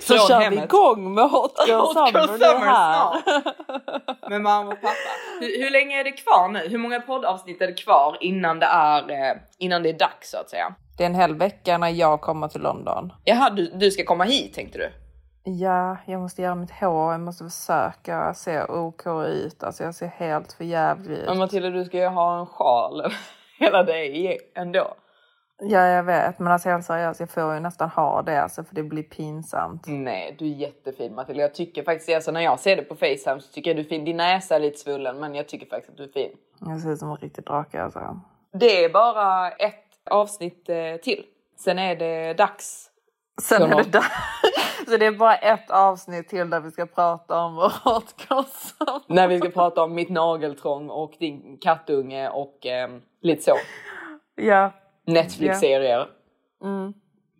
Så 0.00 0.14
Från 0.16 0.28
kör 0.28 0.38
vi 0.38 0.44
hemmet. 0.44 0.64
igång 0.64 1.14
med 1.14 1.24
Hot 1.30 1.52
Girl 1.68 1.78
Hot 1.78 1.96
Girl 1.96 2.26
Summer 2.26 2.26
nu 2.32 2.38
Summer 2.38 2.66
här. 2.66 3.22
Med 4.30 4.40
mamma 4.40 4.72
och 4.72 4.80
pappa. 4.80 4.94
Hur, 5.40 5.62
hur 5.64 5.70
länge 5.70 6.00
är 6.00 6.04
det 6.04 6.12
kvar 6.12 6.48
nu? 6.48 6.68
Hur 6.68 6.78
många 6.78 7.00
poddavsnitt 7.00 7.60
är 7.62 7.66
det 7.66 7.72
kvar 7.82 8.16
innan 8.20 8.58
det 8.58 8.66
är, 8.66 9.10
eh, 9.10 9.36
innan 9.58 9.82
det 9.82 9.88
är 9.88 9.98
dags 9.98 10.30
så 10.30 10.36
att 10.38 10.50
säga? 10.50 10.74
Det 10.96 11.02
är 11.04 11.06
en 11.06 11.14
hel 11.14 11.34
vecka 11.34 11.78
när 11.78 11.88
jag 11.88 12.20
kommer 12.20 12.48
till 12.48 12.60
London. 12.60 13.12
Jaha, 13.24 13.50
du, 13.50 13.66
du 13.74 13.90
ska 13.90 14.04
komma 14.04 14.24
hit 14.24 14.54
tänkte 14.54 14.78
du? 14.78 14.90
Ja, 15.50 15.96
jag 16.06 16.20
måste 16.20 16.42
göra 16.42 16.54
mitt 16.54 16.70
hår, 16.80 17.12
jag 17.12 17.20
måste 17.20 17.44
försöka 17.44 18.34
se 18.34 18.62
OK 18.64 19.06
ut. 19.26 19.62
Alltså 19.62 19.84
jag 19.84 19.94
ser 19.94 20.06
helt 20.16 20.52
för 20.52 20.64
jävlig 20.64 21.16
ut. 21.18 21.26
Men 21.28 21.38
Matilda, 21.38 21.70
du 21.70 21.84
ska 21.84 21.98
ju 21.98 22.06
ha 22.06 22.40
en 22.40 22.46
sjal 22.46 23.02
hela 23.60 23.82
dig 23.82 24.38
ändå. 24.54 24.96
Ja, 25.62 25.86
jag 25.86 26.02
vet. 26.02 26.38
Men 26.38 26.52
alltså 26.52 26.68
helt 26.68 26.84
seriöst, 26.84 27.20
jag 27.20 27.30
får 27.30 27.54
ju 27.54 27.60
nästan 27.60 27.88
ha 27.88 28.22
det 28.22 28.42
alltså, 28.42 28.64
för 28.64 28.74
det 28.74 28.82
blir 28.82 29.02
pinsamt. 29.02 29.84
Nej, 29.86 30.36
du 30.38 30.44
är 30.44 30.54
jättefin 30.54 31.14
Matilda. 31.14 31.42
Jag 31.42 31.54
tycker 31.54 31.82
faktiskt, 31.82 32.14
alltså, 32.14 32.30
när 32.30 32.40
jag 32.40 32.60
ser 32.60 32.76
det 32.76 32.82
på 32.82 32.94
Facetime 32.94 33.40
så 33.40 33.52
tycker 33.52 33.70
jag 33.70 33.76
du 33.76 33.80
är 33.80 33.88
fin. 33.88 34.04
Din 34.04 34.16
näsa 34.16 34.56
är 34.56 34.60
lite 34.60 34.78
svullen, 34.78 35.20
men 35.20 35.34
jag 35.34 35.48
tycker 35.48 35.66
faktiskt 35.66 35.90
att 35.90 35.96
du 35.96 36.04
är 36.04 36.08
fin. 36.08 36.30
Jag 36.60 36.80
ser 36.80 36.92
ut 36.92 36.98
som 36.98 37.10
en 37.10 37.16
riktig 37.16 37.44
drake 37.44 37.82
alltså. 37.82 38.20
Det 38.52 38.84
är 38.84 38.88
bara 38.88 39.50
ett 39.50 39.84
avsnitt 40.10 40.68
eh, 40.68 40.96
till. 41.02 41.24
Sen 41.58 41.78
är 41.78 41.96
det 41.96 42.34
dags. 42.34 42.90
Sen 43.42 43.62
är 43.62 43.76
det 43.76 43.90
där. 43.90 44.04
Så 44.90 44.96
det 44.96 45.06
är 45.06 45.12
bara 45.12 45.36
ett 45.36 45.70
avsnitt 45.70 46.28
till 46.28 46.50
där 46.50 46.60
vi 46.60 46.70
ska 46.70 46.86
prata 46.86 47.38
om 47.38 47.54
vår 47.54 47.68
Summer. 48.44 49.02
När 49.14 49.28
vi 49.28 49.38
ska 49.38 49.50
prata 49.50 49.82
om 49.82 49.94
mitt 49.94 50.08
nageltrång 50.10 50.90
och 50.90 51.12
din 51.18 51.58
kattunge 51.60 52.28
och 52.28 52.66
ehm, 52.66 53.00
lite 53.22 53.42
så. 53.42 53.54
Ja, 54.34 54.70
Netflix-serier. 55.06 56.06
mm, 56.64 56.92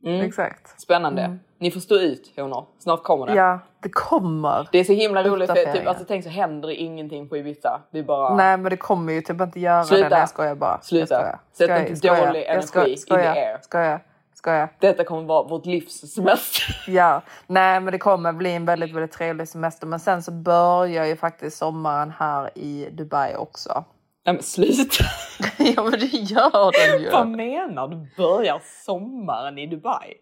Mm. 0.05 0.21
exakt. 0.21 0.81
Spännande. 0.81 1.39
Ni 1.59 1.71
får 1.71 1.81
stå 1.81 1.95
ut 1.95 2.33
honor. 2.37 2.67
Snart 2.79 3.03
kommer 3.03 3.27
det. 3.27 3.35
Ja, 3.35 3.59
det 3.83 3.89
kommer. 3.89 4.69
Det 4.73 4.79
är 4.79 4.85
så 4.85 4.93
himla 4.93 5.23
roligt 5.23 5.51
för 5.51 5.73
typ, 5.73 5.87
alltså, 5.87 6.05
tänk 6.09 6.25
så 6.25 6.31
händer 6.31 6.69
det 6.69 6.75
ingenting 6.75 7.29
på 7.29 7.37
Ibiza. 7.37 7.81
Det 7.93 7.99
är 7.99 8.03
bara... 8.03 8.35
Nej 8.35 8.57
men 8.57 8.71
det 8.71 8.77
kommer 8.77 9.13
ju 9.13 9.21
typ 9.23 9.41
inte 9.41 9.61
göra 9.61 9.85
Sluta. 9.85 10.03
det. 10.05 10.09
Nej, 10.11 10.19
jag 10.21 10.29
skojar 10.29 10.55
bara. 10.55 10.81
Sluta. 10.81 11.15
Jag 11.15 11.39
skojar. 11.53 11.79
Sätt 11.79 11.91
inte 11.91 12.09
dålig 12.09 12.45
energi 12.45 12.97
skojar, 12.97 13.27
in 13.29 13.35
the 13.35 13.41
air. 13.41 13.59
Skojar, 13.63 14.01
skojar. 14.41 14.69
Detta 14.81 15.05
kommer 15.05 15.23
vara 15.23 15.49
vårt 15.49 15.67
livs 15.67 16.15
semester. 16.15 16.77
Ja, 16.87 17.23
nej 17.47 17.81
men 17.81 17.93
det 17.93 17.99
kommer 17.99 18.33
bli 18.33 18.53
en 18.53 18.65
väldigt, 18.65 18.95
väldigt 18.95 19.13
trevlig 19.13 19.49
semester. 19.49 19.87
Men 19.87 20.01
sen 20.01 20.23
så 20.23 20.33
börjar 20.33 21.05
ju 21.05 21.17
faktiskt 21.17 21.59
sommaren 21.59 22.13
här 22.19 22.59
i 22.59 22.89
Dubai 22.93 23.37
också. 23.37 23.85
Nej 24.27 24.35
men 24.35 24.43
sluta. 24.43 25.05
ja 25.59 25.83
men 25.83 25.93
det 25.93 26.07
gör 26.07 26.91
den 26.93 27.03
ju. 27.03 27.11
Vad 27.11 27.29
menar 27.29 27.89
du? 27.89 28.09
Börjar 28.17 28.61
sommaren 28.85 29.59
i 29.59 29.67
Dubai? 29.67 30.15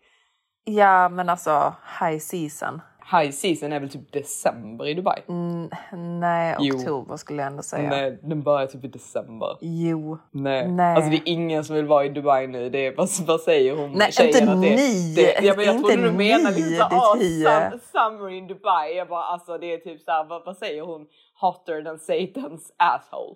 Ja 0.65 1.09
men 1.09 1.29
alltså 1.29 1.75
high 2.01 2.19
season. 2.19 2.81
High 3.11 3.31
season 3.31 3.73
är 3.73 3.81
väl 3.81 3.91
typ 3.91 4.13
december 4.13 4.87
i 4.89 4.95
Dubai? 4.95 5.23
Mm, 5.29 5.71
nej, 6.21 6.57
Jo. 6.59 6.77
oktober 6.77 7.17
skulle 7.17 7.43
jag 7.43 7.51
ändå 7.51 7.63
säga. 7.63 7.91
Nej, 7.91 8.19
den 8.23 8.43
börjar 8.43 8.67
typ 8.67 8.85
i 8.85 8.89
december. 8.89 9.57
Jo. 9.61 10.19
Nej. 10.31 10.69
Nej. 10.69 10.97
Alltså 10.97 11.11
det 11.11 11.17
är 11.17 11.23
ingen 11.25 11.65
som 11.65 11.77
vill 11.77 11.87
vara 11.87 12.05
i 12.05 12.09
Dubai 12.09 12.47
nu. 12.47 12.71
Det 12.71 12.87
är, 12.87 12.97
vad, 12.97 13.09
vad 13.27 13.41
säger 13.41 13.77
hon 13.77 13.93
Nej, 13.93 14.13
tjejen 14.13 14.29
inte 14.43 14.53
att 14.53 14.63
det, 14.63 14.77
ni. 14.77 15.15
Det, 15.15 15.41
ja, 15.47 15.55
men 15.57 15.65
jag 15.65 15.75
Inte 15.77 15.89
trodde 15.89 16.03
du 16.11 16.13
menade 16.13 16.57
liksom 16.57 17.19
hie." 17.21 17.71
sum, 17.71 17.81
summer 17.93 18.29
in 18.31 18.47
Dubai. 18.47 18.97
Jag 18.97 19.09
bara 19.09 19.25
alltså 19.25 19.59
det 19.59 19.73
är 19.75 19.79
typ 19.79 20.01
såhär, 20.01 20.25
vad, 20.25 20.45
vad 20.45 20.57
säger 20.57 20.83
hon? 20.83 21.07
Hotter 21.41 21.83
than 21.83 21.99
Satans 21.99 22.73
asshole. 22.77 23.35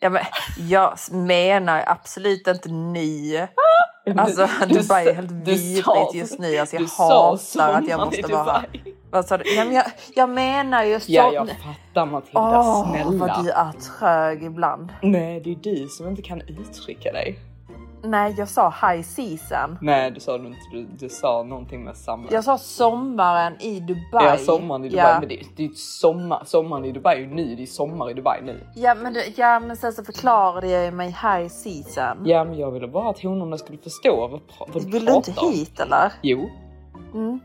Ja, 0.00 0.10
men 0.10 0.22
jag 0.68 0.92
menar 1.12 1.84
absolut 1.86 2.46
inte 2.46 2.68
ni. 2.68 3.46
Alltså 4.16 4.48
Du- 4.60 4.66
du 4.74 4.80
Dubai 4.80 5.08
är 5.08 5.14
helt 5.14 5.30
vidrigt 5.30 6.14
just 6.14 6.38
nu. 6.38 6.58
Alltså, 6.58 6.76
jag 6.76 6.82
hatar 6.86 7.72
att 7.72 7.88
jag 7.88 8.00
måste 8.06 8.32
vara 8.32 8.52
här. 8.52 8.66
Vad 9.10 9.24
sa 9.26 9.36
du? 9.38 9.54
Ja, 9.54 9.64
men 9.64 9.74
jag, 9.74 9.84
jag 10.14 10.30
menar 10.30 10.84
ju 10.84 11.00
så... 11.00 11.12
Ja 11.12 11.32
jag 11.32 11.48
fattar 11.48 12.06
Matilda, 12.06 12.40
Åh, 12.60 12.90
snälla. 12.90 13.10
vad 13.26 13.44
du 13.44 13.50
är 13.50 13.72
trög 13.98 14.42
ibland. 14.42 14.92
Nej 15.02 15.40
det 15.40 15.50
är 15.50 15.56
du 15.56 15.88
som 15.88 16.08
inte 16.08 16.22
kan 16.22 16.40
uttrycka 16.40 17.12
dig. 17.12 17.38
Nej, 18.10 18.34
jag 18.38 18.48
sa 18.48 18.74
high 18.82 19.02
season. 19.02 19.78
Nej 19.80 20.10
du 20.10 20.20
sa 20.20 20.38
du 20.38 20.46
inte, 20.46 20.58
du, 20.72 20.86
du 20.98 21.08
sa 21.08 21.42
någonting 21.42 21.84
med 21.84 21.96
summer. 21.96 22.28
Jag 22.30 22.44
sa 22.44 22.58
sommaren 22.58 23.60
i 23.60 23.80
Dubai. 23.80 24.24
Ja, 24.26 24.36
sommaren 24.36 24.84
i 24.84 24.88
Dubai. 24.88 25.04
Ja, 25.12 25.20
Men 25.20 25.28
det, 25.28 25.42
det 25.56 25.62
är 25.64 25.68
ju 25.68 25.74
sommar, 25.74 26.42
sommaren 26.44 26.84
i 26.84 26.92
Dubai 26.92 27.16
är 27.16 27.20
ju 27.20 27.26
nu, 27.34 27.54
det 27.56 27.62
är 27.62 27.66
sommar 27.66 28.10
i 28.10 28.14
Dubai 28.14 28.42
nu. 28.42 28.66
ja, 28.74 28.94
men, 28.94 29.12
det- 29.12 29.38
ja, 29.38 29.60
men 29.60 29.76
sen 29.76 29.92
så 29.92 30.04
förklarade 30.04 30.68
jag 30.70 30.84
ju 30.84 30.90
mig 30.90 31.06
high 31.08 31.48
season. 31.48 32.22
Ja 32.24 32.44
men 32.44 32.58
jag 32.58 32.70
ville 32.70 32.88
bara 32.88 33.10
att 33.10 33.22
honorna 33.22 33.58
skulle 33.58 33.78
förstå 33.78 34.28
vad, 34.28 34.40
vad 34.72 34.84
du 34.84 34.90
Vill 34.90 35.04
du 35.04 35.12
inte 35.14 35.32
hit 35.40 35.80
eller? 35.80 36.12
Jo. 36.22 36.48
Mm. 37.14 37.40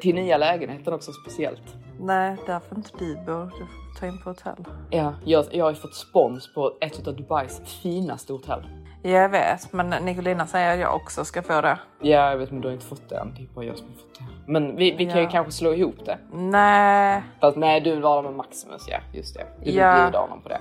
Till 0.00 0.14
nya 0.14 0.36
lägenheten 0.38 0.92
också 0.94 1.12
speciellt. 1.12 1.62
Nej, 2.00 2.36
där 2.46 2.60
får 2.60 2.78
inte 2.78 2.90
du 2.98 3.14
bo. 3.14 3.44
Du 3.44 3.50
får 3.50 4.00
ta 4.00 4.06
in 4.06 4.18
på 4.24 4.30
hotell. 4.30 4.64
Ja, 4.90 5.14
jag, 5.24 5.44
jag 5.50 5.64
har 5.64 5.72
fått 5.74 5.94
spons 5.94 6.54
på 6.54 6.72
ett 6.80 7.08
av 7.08 7.16
Dubais 7.16 7.60
finaste 7.82 8.32
hotell. 8.32 8.62
Ja, 9.02 9.10
jag 9.10 9.28
vet, 9.28 9.72
men 9.72 9.90
Nicolina 10.04 10.46
säger 10.46 10.74
att 10.74 10.80
jag 10.80 10.94
också 10.94 11.24
ska 11.24 11.42
få 11.42 11.60
det. 11.60 11.78
Ja, 12.00 12.30
jag 12.30 12.36
vet 12.36 12.50
men 12.50 12.60
du 12.60 12.68
har 12.68 12.72
inte 12.72 12.86
fått 12.86 13.08
det 13.08 13.16
än. 13.16 13.34
Det 13.36 13.42
är 13.42 13.46
bara 13.54 13.64
jag 13.64 13.78
som 13.78 13.86
har 13.88 13.94
fått 13.94 14.18
det. 14.18 14.24
Men 14.52 14.76
vi, 14.76 14.90
vi 14.96 15.06
kan 15.06 15.16
ju 15.16 15.22
Ja. 15.24 15.30
kanske 15.30 15.52
slå 15.52 15.74
ihop 15.74 16.04
det. 16.06 16.18
Nej, 16.32 17.22
Fast 17.40 17.56
nej, 17.56 17.80
du 17.80 17.90
vill 17.90 18.02
vara 18.02 18.22
med 18.22 18.32
Maximus 18.32 18.84
ja. 18.88 18.98
Just 19.12 19.34
det. 19.34 19.46
Du 19.58 19.64
vill 19.64 19.74
Ja. 19.76 20.02
bjuda 20.04 20.18
honom 20.18 20.40
på 20.42 20.48
det. 20.48 20.60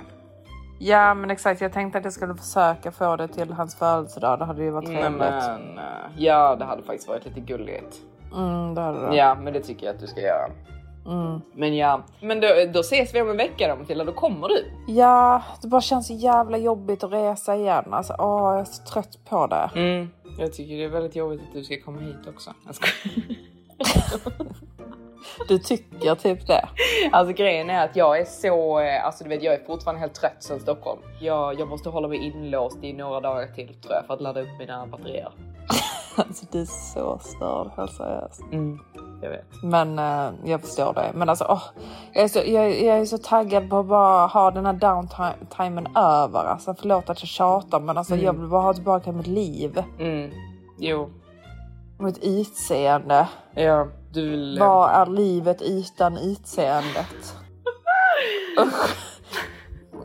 Ja 0.80 1.14
men 1.14 1.32
exakt, 1.32 1.62
jag 1.62 1.74
tänkte 1.74 1.98
att 1.98 2.04
jag 2.04 2.14
skulle 2.14 2.36
försöka 2.36 2.92
få 2.92 3.16
det 3.16 3.28
till 3.28 3.54
hans 3.54 3.76
födelsedag. 3.76 4.40
Det 4.40 4.46
hade 4.46 4.64
ju 4.64 4.70
varit 4.72 4.86
trevligt. 4.88 5.12
men, 5.20 5.78
eh, 5.78 5.84
ja, 6.18 6.56
det 6.56 6.66
hade 6.66 6.84
faktiskt 6.84 7.08
varit 7.08 7.26
lite 7.26 7.40
gulligt. 7.40 7.96
Mm, 8.36 8.76
det 8.76 8.82
hade 8.82 9.10
det. 9.10 9.16
Ja, 9.16 9.36
men 9.36 9.54
det 9.54 9.60
tycker 9.62 9.86
jag 9.86 9.94
att 9.96 10.02
du 10.02 10.08
ska 10.08 10.22
göra. 10.22 10.50
Mm. 11.06 11.42
Men 11.54 11.76
ja, 11.76 12.04
men 12.22 12.40
då, 12.40 12.48
då 12.74 12.80
ses 12.80 13.16
vi 13.16 13.22
om 13.22 13.30
en 13.30 13.38
vecka 13.38 13.68
då 13.68 13.76
Matilda, 13.76 14.04
då 14.04 14.14
kommer 14.14 14.48
du. 14.48 14.72
Ja, 14.88 15.44
det 15.62 15.68
bara 15.68 15.82
känns 15.82 16.08
så 16.08 16.14
jävla 16.14 16.58
jobbigt 16.58 17.04
att 17.04 17.14
resa 17.14 17.56
igen. 17.56 17.94
Alltså, 17.94 18.16
åh, 18.20 18.52
jag 18.52 18.60
är 18.60 18.66
så 18.66 18.84
trött 18.84 19.20
på 19.30 19.48
det. 19.48 19.70
Mm. 19.76 20.10
Jag 20.40 20.54
tycker 20.54 20.78
det 20.78 20.84
är 20.84 20.90
väldigt 20.90 21.16
jobbigt 21.16 21.42
att 21.48 21.54
du 21.54 21.64
ska 21.64 21.82
komma 21.82 22.00
hit 22.00 22.28
också. 22.28 22.54
Jag 22.66 22.76
skojar. 22.76 23.38
Du 25.48 25.60
tycker 25.60 26.16
typ 26.16 26.48
det? 26.48 26.70
Alltså 27.12 27.34
grejen 27.34 27.70
är 27.70 27.86
att 27.86 27.96
jag 27.96 28.20
är 28.20 28.26
så, 28.26 28.80
eh, 28.80 29.06
alltså 29.06 29.24
du 29.24 29.30
vet 29.30 29.44
jag 29.44 29.54
är 29.54 29.66
fortfarande 29.66 30.00
helt 30.00 30.14
trött 30.14 30.36
sen 30.40 30.60
Stockholm. 30.60 31.00
Jag, 31.22 31.60
jag 31.60 31.68
måste 31.68 31.90
hålla 31.90 32.08
mig 32.08 32.18
inlåst 32.18 32.84
i 32.84 32.94
några 32.94 33.20
dagar 33.20 33.48
till 33.48 33.82
tror 33.82 33.94
jag 33.94 34.06
för 34.06 34.14
att 34.14 34.22
ladda 34.22 34.42
upp 34.42 34.60
mina 34.60 34.88
batterier. 34.88 35.32
Alltså 36.28 36.46
du 36.52 36.62
är 36.62 36.66
så 36.66 37.20
störd, 37.22 37.68
helt 37.78 37.94
seriöst. 37.94 38.42
Mm, 38.52 38.80
jag 39.22 39.30
vet. 39.30 39.46
Men 39.64 40.00
eh, 40.00 40.32
jag 40.46 40.62
förstår 40.62 40.94
det. 40.94 41.12
Men 41.14 41.30
alltså, 41.30 41.46
åh, 41.50 41.62
jag, 42.14 42.24
är 42.24 42.28
så, 42.28 42.40
jag, 42.46 42.82
jag 42.82 42.98
är 43.00 43.06
så 43.06 43.18
taggad 43.18 43.70
på 43.70 43.80
att 43.80 43.86
bara 43.86 44.28
ha 44.28 44.52
den 44.52 44.66
här 44.66 44.74
downtimen 44.74 45.88
över. 45.98 46.44
Alltså 46.46 46.76
förlåt 46.80 47.10
att 47.10 47.22
jag 47.22 47.28
tjatar 47.30 47.80
men 47.80 47.98
alltså 47.98 48.16
jag 48.16 48.34
vill 48.34 48.48
bara 48.48 48.62
ha 48.62 48.74
tillbaka 48.74 49.12
mitt 49.12 49.28
liv. 49.28 49.84
Mm. 50.00 50.32
Jo, 50.78 51.10
Mitt 52.00 52.18
utseende. 52.24 53.28
ja, 53.56 53.88
du 54.14 54.30
vill... 54.30 54.58
Vad 54.60 54.90
är 54.92 55.06
livet 55.06 55.62
utan 55.62 56.18
utseendet? 56.18 57.36
Usch. 58.62 58.96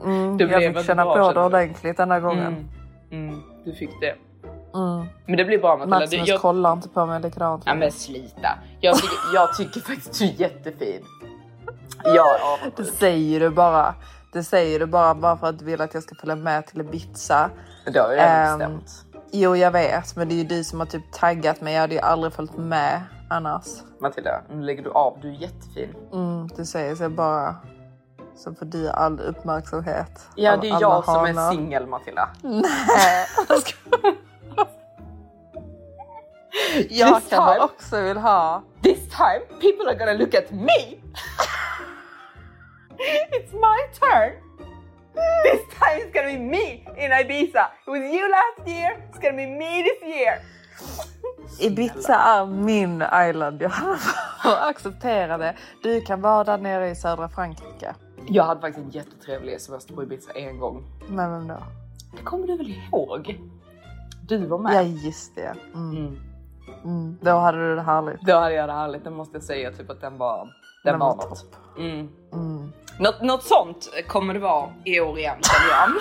mm, 0.04 0.36
Det 0.36 0.44
jag 0.44 0.74
fick 0.76 0.86
känna 0.86 1.04
på 1.04 1.32
det 1.32 1.44
ordentligt 1.44 1.96
den 1.96 2.10
här 2.10 2.20
gången. 2.20 2.68
Mm. 3.10 3.28
Mm, 3.28 3.42
du 3.64 3.72
fick 3.72 3.90
det. 4.00 4.14
Mm. 4.74 5.06
Men 5.26 5.36
det 5.36 5.44
blir 5.44 5.58
bra 5.58 5.76
Matilda. 5.76 5.98
Maximus 5.98 6.28
jag... 6.28 6.40
kollar 6.40 6.72
inte 6.72 6.88
på 6.88 7.06
mig 7.06 7.20
likadant. 7.22 7.62
Ja 7.66 7.74
men 7.74 7.92
slita. 7.92 8.58
Jag 8.80 8.96
tycker, 8.96 9.16
jag 9.34 9.54
tycker 9.56 9.80
faktiskt 9.80 10.18
du 10.18 10.24
är 10.24 10.32
jättefin. 10.40 11.04
Ja, 12.04 12.58
Det 12.76 12.84
säger 12.84 13.40
du 13.40 13.50
bara. 13.50 13.94
Det 14.32 14.44
säger 14.44 14.78
du 14.80 14.86
bara, 14.86 15.14
bara 15.14 15.36
för 15.36 15.46
att 15.46 15.58
du 15.58 15.64
vill 15.64 15.80
att 15.80 15.94
jag 15.94 16.02
ska 16.02 16.14
följa 16.14 16.36
med 16.36 16.66
till 16.66 16.80
Ibiza. 16.80 17.50
det 17.84 17.98
har 17.98 18.12
jag 18.12 18.16
redan 18.16 18.60
Ehm, 18.60 18.78
bestämt. 18.78 19.04
Jo, 19.32 19.56
jag 19.56 19.70
vet, 19.70 20.16
men 20.16 20.28
det 20.28 20.34
är 20.34 20.36
ju 20.36 20.44
du 20.44 20.64
som 20.64 20.78
har 20.80 20.86
typ 20.86 21.12
taggat 21.12 21.60
mig. 21.60 21.74
Jag 21.74 21.80
hade 21.80 21.94
ju 21.94 22.00
aldrig 22.00 22.32
följt 22.32 22.56
med 22.56 23.02
annars. 23.30 23.66
Matilda, 24.00 24.42
nu 24.50 24.62
lägger 24.62 24.82
du 24.82 24.90
av. 24.90 25.18
Du 25.22 25.28
är 25.28 25.32
jättefin. 25.32 25.94
Mm, 26.12 26.48
du 26.56 26.64
säger 26.64 26.94
så 26.94 27.08
bara. 27.08 27.56
Så 28.36 28.54
får 28.54 28.66
du 28.66 28.88
all 28.90 29.20
uppmärksamhet. 29.20 30.28
Ja, 30.36 30.56
det 30.56 30.68
är 30.68 30.80
jag 30.80 31.04
som 31.04 31.24
är 31.24 31.50
singel 31.50 31.86
Matilda. 31.86 32.28
Nej, 32.42 33.26
jag 36.90 37.20
This 37.20 37.30
kanske 37.30 37.36
time- 37.36 37.64
också 37.64 38.00
vill 38.02 38.16
ha. 38.16 38.62
This 38.82 38.98
time 39.08 39.40
people 39.60 39.88
are 39.90 39.98
gonna 39.98 40.12
look 40.12 40.34
at 40.34 40.50
me. 40.50 40.98
it's 43.30 43.52
my 43.52 43.78
turn. 44.00 44.32
This 45.44 45.60
time 45.78 46.00
it's 46.00 46.12
gonna 46.12 46.28
be 46.28 46.38
me 46.38 46.72
in 47.04 47.12
Ibiza. 47.12 47.70
It 47.86 47.90
was 47.90 48.00
you 48.00 48.30
last 48.30 48.68
year. 48.68 48.96
It's 49.10 49.18
gonna 49.22 49.36
be 49.36 49.46
me 49.46 49.82
this 49.82 50.02
year. 50.02 50.38
Ibiza 51.60 52.14
är 52.14 52.46
min 52.46 53.02
island. 53.28 53.62
Jag 53.62 54.68
acceptera 54.68 55.38
det. 55.38 55.54
Du 55.82 56.00
kan 56.00 56.20
vara 56.20 56.44
där 56.44 56.58
nere 56.58 56.90
i 56.90 56.94
södra 56.94 57.28
Frankrike. 57.28 57.94
Jag 58.28 58.44
hade 58.44 58.60
faktiskt 58.60 58.84
en 58.86 58.90
jättetrevlig 58.90 59.60
semester 59.60 59.94
på 59.94 60.02
Ibiza 60.02 60.32
en 60.32 60.58
gång. 60.58 60.84
Men 61.08 61.30
vem 61.30 61.48
då? 61.48 61.62
Det 62.16 62.22
kommer 62.22 62.46
du 62.46 62.56
väl 62.56 62.70
ihåg? 62.70 63.40
Du 64.28 64.46
var 64.46 64.58
med. 64.58 64.74
Ja, 64.74 64.82
just 64.82 65.34
det. 65.34 65.54
Mm. 65.74 65.90
Mm. 65.96 66.20
Mm. 66.84 67.18
Då 67.22 67.30
hade 67.30 67.58
du 67.68 67.74
det 67.76 67.82
härligt. 67.82 68.20
Då 68.20 68.36
hade 68.36 68.54
jag 68.54 68.68
det 68.68 68.72
härligt. 68.72 69.04
Det 69.04 69.10
måste 69.10 69.36
jag 69.36 69.42
säga. 69.42 69.72
Typ 69.72 69.90
att 69.90 70.00
den 70.00 70.18
var, 70.18 70.38
den, 70.38 70.92
Den 70.92 70.98
var, 71.00 71.16
var 71.16 71.28
något. 71.28 71.44
Mm. 71.78 72.08
Mm. 72.32 72.72
Något, 73.00 73.22
något 73.22 73.44
sånt 73.44 73.88
kommer 74.08 74.34
det 74.34 74.40
vara 74.40 74.70
i 74.84 75.00
år 75.00 75.18
igen 75.18 75.36
känner 75.42 75.70
jag. 75.70 75.90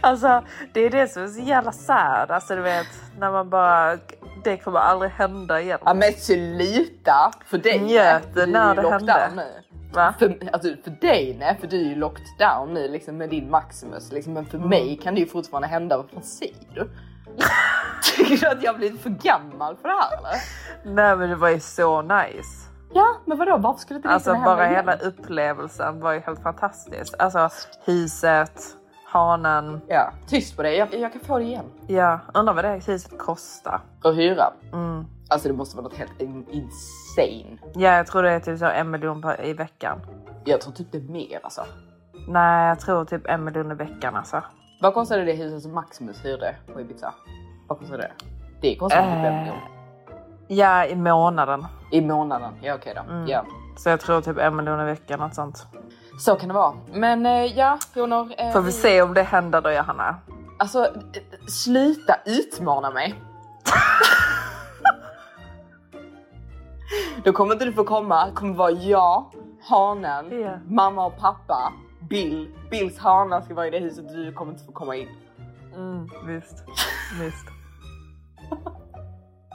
Alltså, 0.00 0.42
det 0.72 0.80
är 0.80 0.90
det 0.90 1.08
som 1.08 1.22
är 1.22 1.26
så 1.26 1.40
jävla 1.40 1.72
sad. 1.72 2.30
Alltså, 2.30 2.56
du 2.56 2.62
vet, 2.62 2.86
när 3.18 3.30
man 3.30 3.50
bara... 3.50 3.98
Det 4.44 4.56
kommer 4.56 4.78
aldrig 4.78 5.10
hända 5.10 5.60
igen. 5.60 5.78
ja 5.84 5.94
men 5.94 6.12
sluta! 6.12 7.30
För 7.46 7.58
dig 7.58 7.80
Njöt 7.80 8.34
när 8.34 8.70
är 8.70 8.82
det 8.82 8.90
hände. 8.90 9.30
nu. 9.36 9.61
Va? 9.94 10.14
För, 10.18 10.38
alltså, 10.52 10.68
för 10.84 10.90
dig 10.90 11.36
nej, 11.40 11.56
för 11.60 11.66
du 11.66 11.76
är 11.80 11.84
ju 11.88 11.94
locked 11.94 12.26
down 12.38 12.74
nu 12.74 12.88
liksom 12.88 13.16
med 13.16 13.30
din 13.30 13.50
Maximus. 13.50 14.12
Liksom, 14.12 14.32
men 14.32 14.46
för 14.46 14.56
Mm. 14.58 14.68
mig 14.70 14.96
kan 15.02 15.14
det 15.14 15.20
ju 15.20 15.26
fortfarande 15.26 15.68
hända. 15.68 15.96
Vad 15.96 16.10
fan 16.10 16.22
säger 16.22 16.56
du? 16.74 16.90
Tycker 18.16 18.36
du 18.36 18.46
att 18.46 18.62
jag 18.62 18.76
blivit 18.76 19.00
för 19.00 19.10
gammal 19.10 19.76
för 19.76 19.88
det 19.88 19.94
här 19.94 20.18
eller? 20.18 20.40
Nej, 20.94 21.16
men 21.16 21.28
det 21.30 21.36
var 21.36 21.48
ju 21.48 21.60
så 21.60 22.02
nice. 22.02 22.68
Ja, 22.94 23.06
men 23.26 23.38
vadå? 23.38 23.56
Varför 23.56 23.80
skulle 23.80 23.96
inte 23.96 24.08
det 24.08 24.14
Alltså, 24.14 24.32
kunna 24.32 24.44
bara 24.44 24.64
hända 24.64 24.76
hela 24.92 24.94
igen? 24.96 25.06
upplevelsen 25.18 26.00
var 26.00 26.12
ju 26.12 26.20
helt 26.20 26.42
fantastisk. 26.42 27.14
Alltså, 27.18 27.48
huset, 27.84 28.62
hanen. 29.06 29.80
Ja, 29.88 30.12
tyst 30.26 30.56
på 30.56 30.62
dig. 30.62 30.76
Jag, 30.76 30.94
jag 30.94 31.12
kan 31.12 31.20
få 31.20 31.38
det 31.38 31.44
igen. 31.44 31.64
Ja, 31.86 32.18
undrar 32.34 32.54
vad 32.54 32.64
det 32.64 32.80
huset 32.86 33.18
kostar. 33.18 33.80
Och 34.04 34.14
hyra. 34.14 34.52
Mm. 34.72 35.04
Alltså 35.28 35.48
det 35.48 35.54
måste 35.54 35.76
vara 35.76 35.84
något 35.84 35.96
helt 35.98 36.20
in- 36.22 36.46
insane. 36.50 37.58
Ja, 37.74 37.96
jag 37.96 38.06
tror 38.06 38.22
det 38.22 38.30
är 38.30 38.40
typ 38.40 38.58
så 38.58 38.66
en 38.66 38.90
miljon 38.90 39.22
per, 39.22 39.44
i 39.44 39.52
veckan. 39.52 39.98
Jag 40.44 40.60
tror 40.60 40.72
typ 40.72 40.92
det 40.92 40.98
är 40.98 41.02
mer 41.02 41.40
alltså. 41.42 41.64
Nej, 42.28 42.68
jag 42.68 42.80
tror 42.80 43.04
typ 43.04 43.26
en 43.26 43.44
miljon 43.44 43.70
i 43.72 43.74
veckan 43.74 44.16
alltså. 44.16 44.42
Vad 44.80 44.94
kostade 44.94 45.24
det 45.24 45.32
huset 45.32 45.62
som 45.62 45.74
Maximus 45.74 46.24
hyrde 46.24 46.56
på 46.74 46.80
Ibiza? 46.80 47.14
Vad 47.68 47.78
kostade 47.78 47.98
det? 48.02 48.12
Det 48.60 48.76
kostade 48.76 49.02
typ 49.02 49.12
en 49.12 49.24
Eh. 49.24 49.38
miljon. 49.40 49.56
Ja, 50.48 50.84
i 50.86 50.96
månaden. 50.96 51.66
I 51.92 52.00
månaden. 52.00 52.52
Ja 52.62 52.74
okej 52.74 52.92
då. 52.96 53.12
Mm. 53.12 53.26
Ja. 53.26 53.44
Så 53.78 53.88
jag 53.88 54.00
tror 54.00 54.20
typ 54.20 54.38
en 54.38 54.56
miljon 54.56 54.80
i 54.80 54.84
veckan, 54.84 55.18
något 55.20 55.34
sånt. 55.34 55.66
Så 56.18 56.36
kan 56.36 56.48
det 56.48 56.54
vara. 56.54 56.74
Men 56.92 57.26
eh, 57.26 57.58
ja, 57.58 57.78
honor. 57.94 58.32
Eh, 58.38 58.52
Får 58.52 58.60
vi 58.60 58.72
se 58.72 59.02
om 59.02 59.14
det 59.14 59.22
händer 59.22 59.60
då, 59.60 59.70
Johanna. 59.72 60.16
Alltså, 60.58 60.84
eh, 60.84 60.90
sluta 61.48 62.14
utmana 62.26 62.90
mig. 62.90 63.14
Då 67.24 67.32
kommer 67.32 67.52
inte 67.52 67.64
du 67.64 67.72
få 67.72 67.84
komma. 67.84 68.26
Det 68.26 68.32
kommer 68.32 68.54
vara 68.54 68.70
jag, 68.70 69.32
hanen, 69.68 70.40
Ja. 70.40 70.58
mamma 70.68 71.06
och 71.06 71.18
pappa, 71.18 71.72
Bill. 72.10 72.48
Bills 72.70 72.98
hana 72.98 73.42
ska 73.42 73.54
vara 73.54 73.66
i 73.66 73.70
det 73.70 73.78
huset. 73.78 74.08
Du 74.08 74.32
kommer 74.32 74.52
inte 74.52 74.64
få 74.64 74.72
komma 74.72 74.96
in. 74.96 75.08
Mm, 75.76 76.08
visst. 76.26 76.64
visst. 77.20 77.46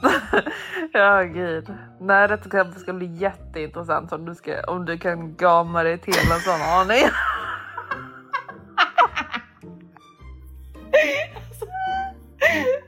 ja, 0.94 1.22
gud. 1.24 1.74
Nej, 2.00 2.28
detta 2.28 2.50
kanske 2.50 2.80
ska 2.80 2.94
bli 2.94 3.06
jätteintressant 3.06 4.12
om 4.12 4.26
du, 4.26 4.36
ska, 4.36 4.62
om 4.68 4.86
du 4.86 4.98
kan 4.98 5.36
gama 5.36 5.84
dig 5.84 5.98
till 5.98 6.14
en 6.34 6.40
sån 6.40 6.62
aning. 6.62 7.04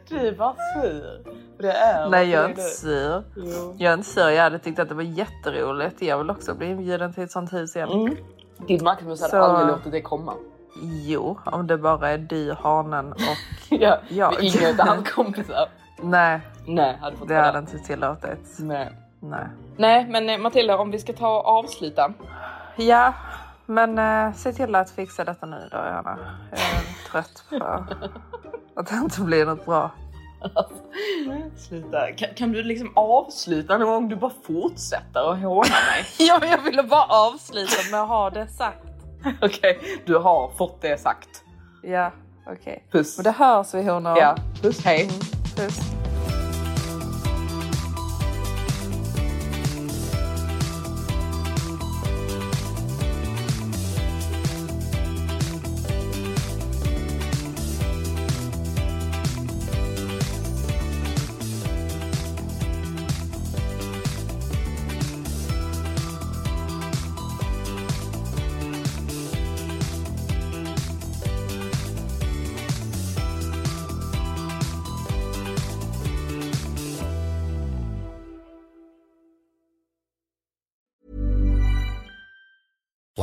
Du 0.09 0.27
är 0.27 0.31
bara 0.35 0.55
sur. 0.75 1.21
Det 1.57 1.71
är 1.71 2.09
Nej, 2.09 2.29
jag 2.29 2.39
är 2.39 2.43
det 2.43 2.49
inte 2.49 2.61
sur. 2.61 3.23
Jo. 3.35 3.75
Jag 3.77 3.89
är 3.89 3.97
inte 3.97 4.09
sur. 4.09 4.29
Jag 4.29 4.43
hade 4.43 4.59
tyckt 4.59 4.79
att 4.79 4.89
det 4.89 4.95
var 4.95 5.03
jätteroligt. 5.03 6.01
Jag 6.01 6.17
vill 6.17 6.29
också 6.29 6.55
bli 6.55 6.69
inbjuden 6.69 7.13
till 7.13 7.23
ett 7.23 7.31
sånt 7.31 7.53
hus 7.53 7.75
igen. 7.75 7.89
Mm. 7.89 8.15
Din 8.67 8.83
Maximus 8.83 9.21
hade 9.21 9.31
Så- 9.31 9.37
aldrig 9.43 9.67
låtit 9.67 9.91
det 9.91 10.01
komma. 10.01 10.33
Jo, 11.05 11.39
om 11.45 11.67
det 11.67 11.77
bara 11.77 12.09
är 12.09 12.17
du, 12.17 12.53
hanen 12.53 13.11
och... 13.13 13.19
Ja, 13.69 13.97
Ja. 14.09 14.31
med 14.31 14.43
inga 14.43 14.69
av 14.69 14.87
hans 14.87 15.09
kompisar. 15.11 15.67
Nej, 16.01 16.41
Nej, 16.65 16.97
hade 17.01 17.17
fått 17.17 17.27
det 17.27 17.35
hade 17.35 17.51
där. 17.51 17.59
inte 17.59 17.77
tillåtits. 17.79 18.59
Nej. 18.59 18.91
Nej. 19.19 19.47
Nej, 19.77 20.07
men 20.09 20.29
eh, 20.29 20.37
Matilda, 20.37 20.77
om 20.77 20.91
vi 20.91 20.99
ska 20.99 21.13
ta 21.13 21.37
och 21.39 21.45
avsluta. 21.47 22.13
Ja, 22.75 23.13
men 23.65 23.99
eh, 23.99 24.33
se 24.33 24.53
till 24.53 24.75
att 24.75 24.89
fixa 24.91 25.23
detta 25.23 25.45
nu 25.45 25.67
då, 25.71 25.77
Johanna. 25.77 26.17
Jag 26.51 26.59
är 26.59 27.09
trött 27.11 27.43
på 27.49 27.85
att 28.79 28.87
det 28.87 28.95
inte 28.95 29.21
blir 29.21 29.45
något 29.45 29.65
bra. 29.65 29.91
Sluta. 31.57 32.11
Kan, 32.11 32.29
kan 32.35 32.51
du 32.51 32.63
liksom 32.63 32.91
avsluta 32.95 33.77
någon 33.77 33.87
gång? 33.87 34.09
Du 34.09 34.15
bara 34.15 34.31
fortsätter 34.43 35.31
att 35.31 35.39
håna 35.39 35.69
mig. 35.69 36.05
Ja, 36.27 36.37
men 36.41 36.49
jag 36.49 36.61
ville 36.63 36.83
bara 36.83 37.03
avsluta 37.03 37.91
med 37.91 38.01
att 38.01 38.07
ha 38.07 38.29
det 38.29 38.47
sagt. 38.47 38.87
Okej, 39.41 39.79
du 40.05 40.17
har 40.17 40.51
fått 40.57 40.81
det 40.81 41.01
sagt. 41.01 41.43
Ja, 41.83 42.11
okej. 42.47 42.85
Puss. 42.91 43.17
Men 43.17 43.23
det 43.23 43.31
hörs 43.31 43.73
vi 43.73 43.83
honor. 43.83 44.17
Ja, 44.17 44.35
puss 44.61 44.85
hej. 44.85 45.01
Mm, 45.03 45.19
puss. 45.55 45.98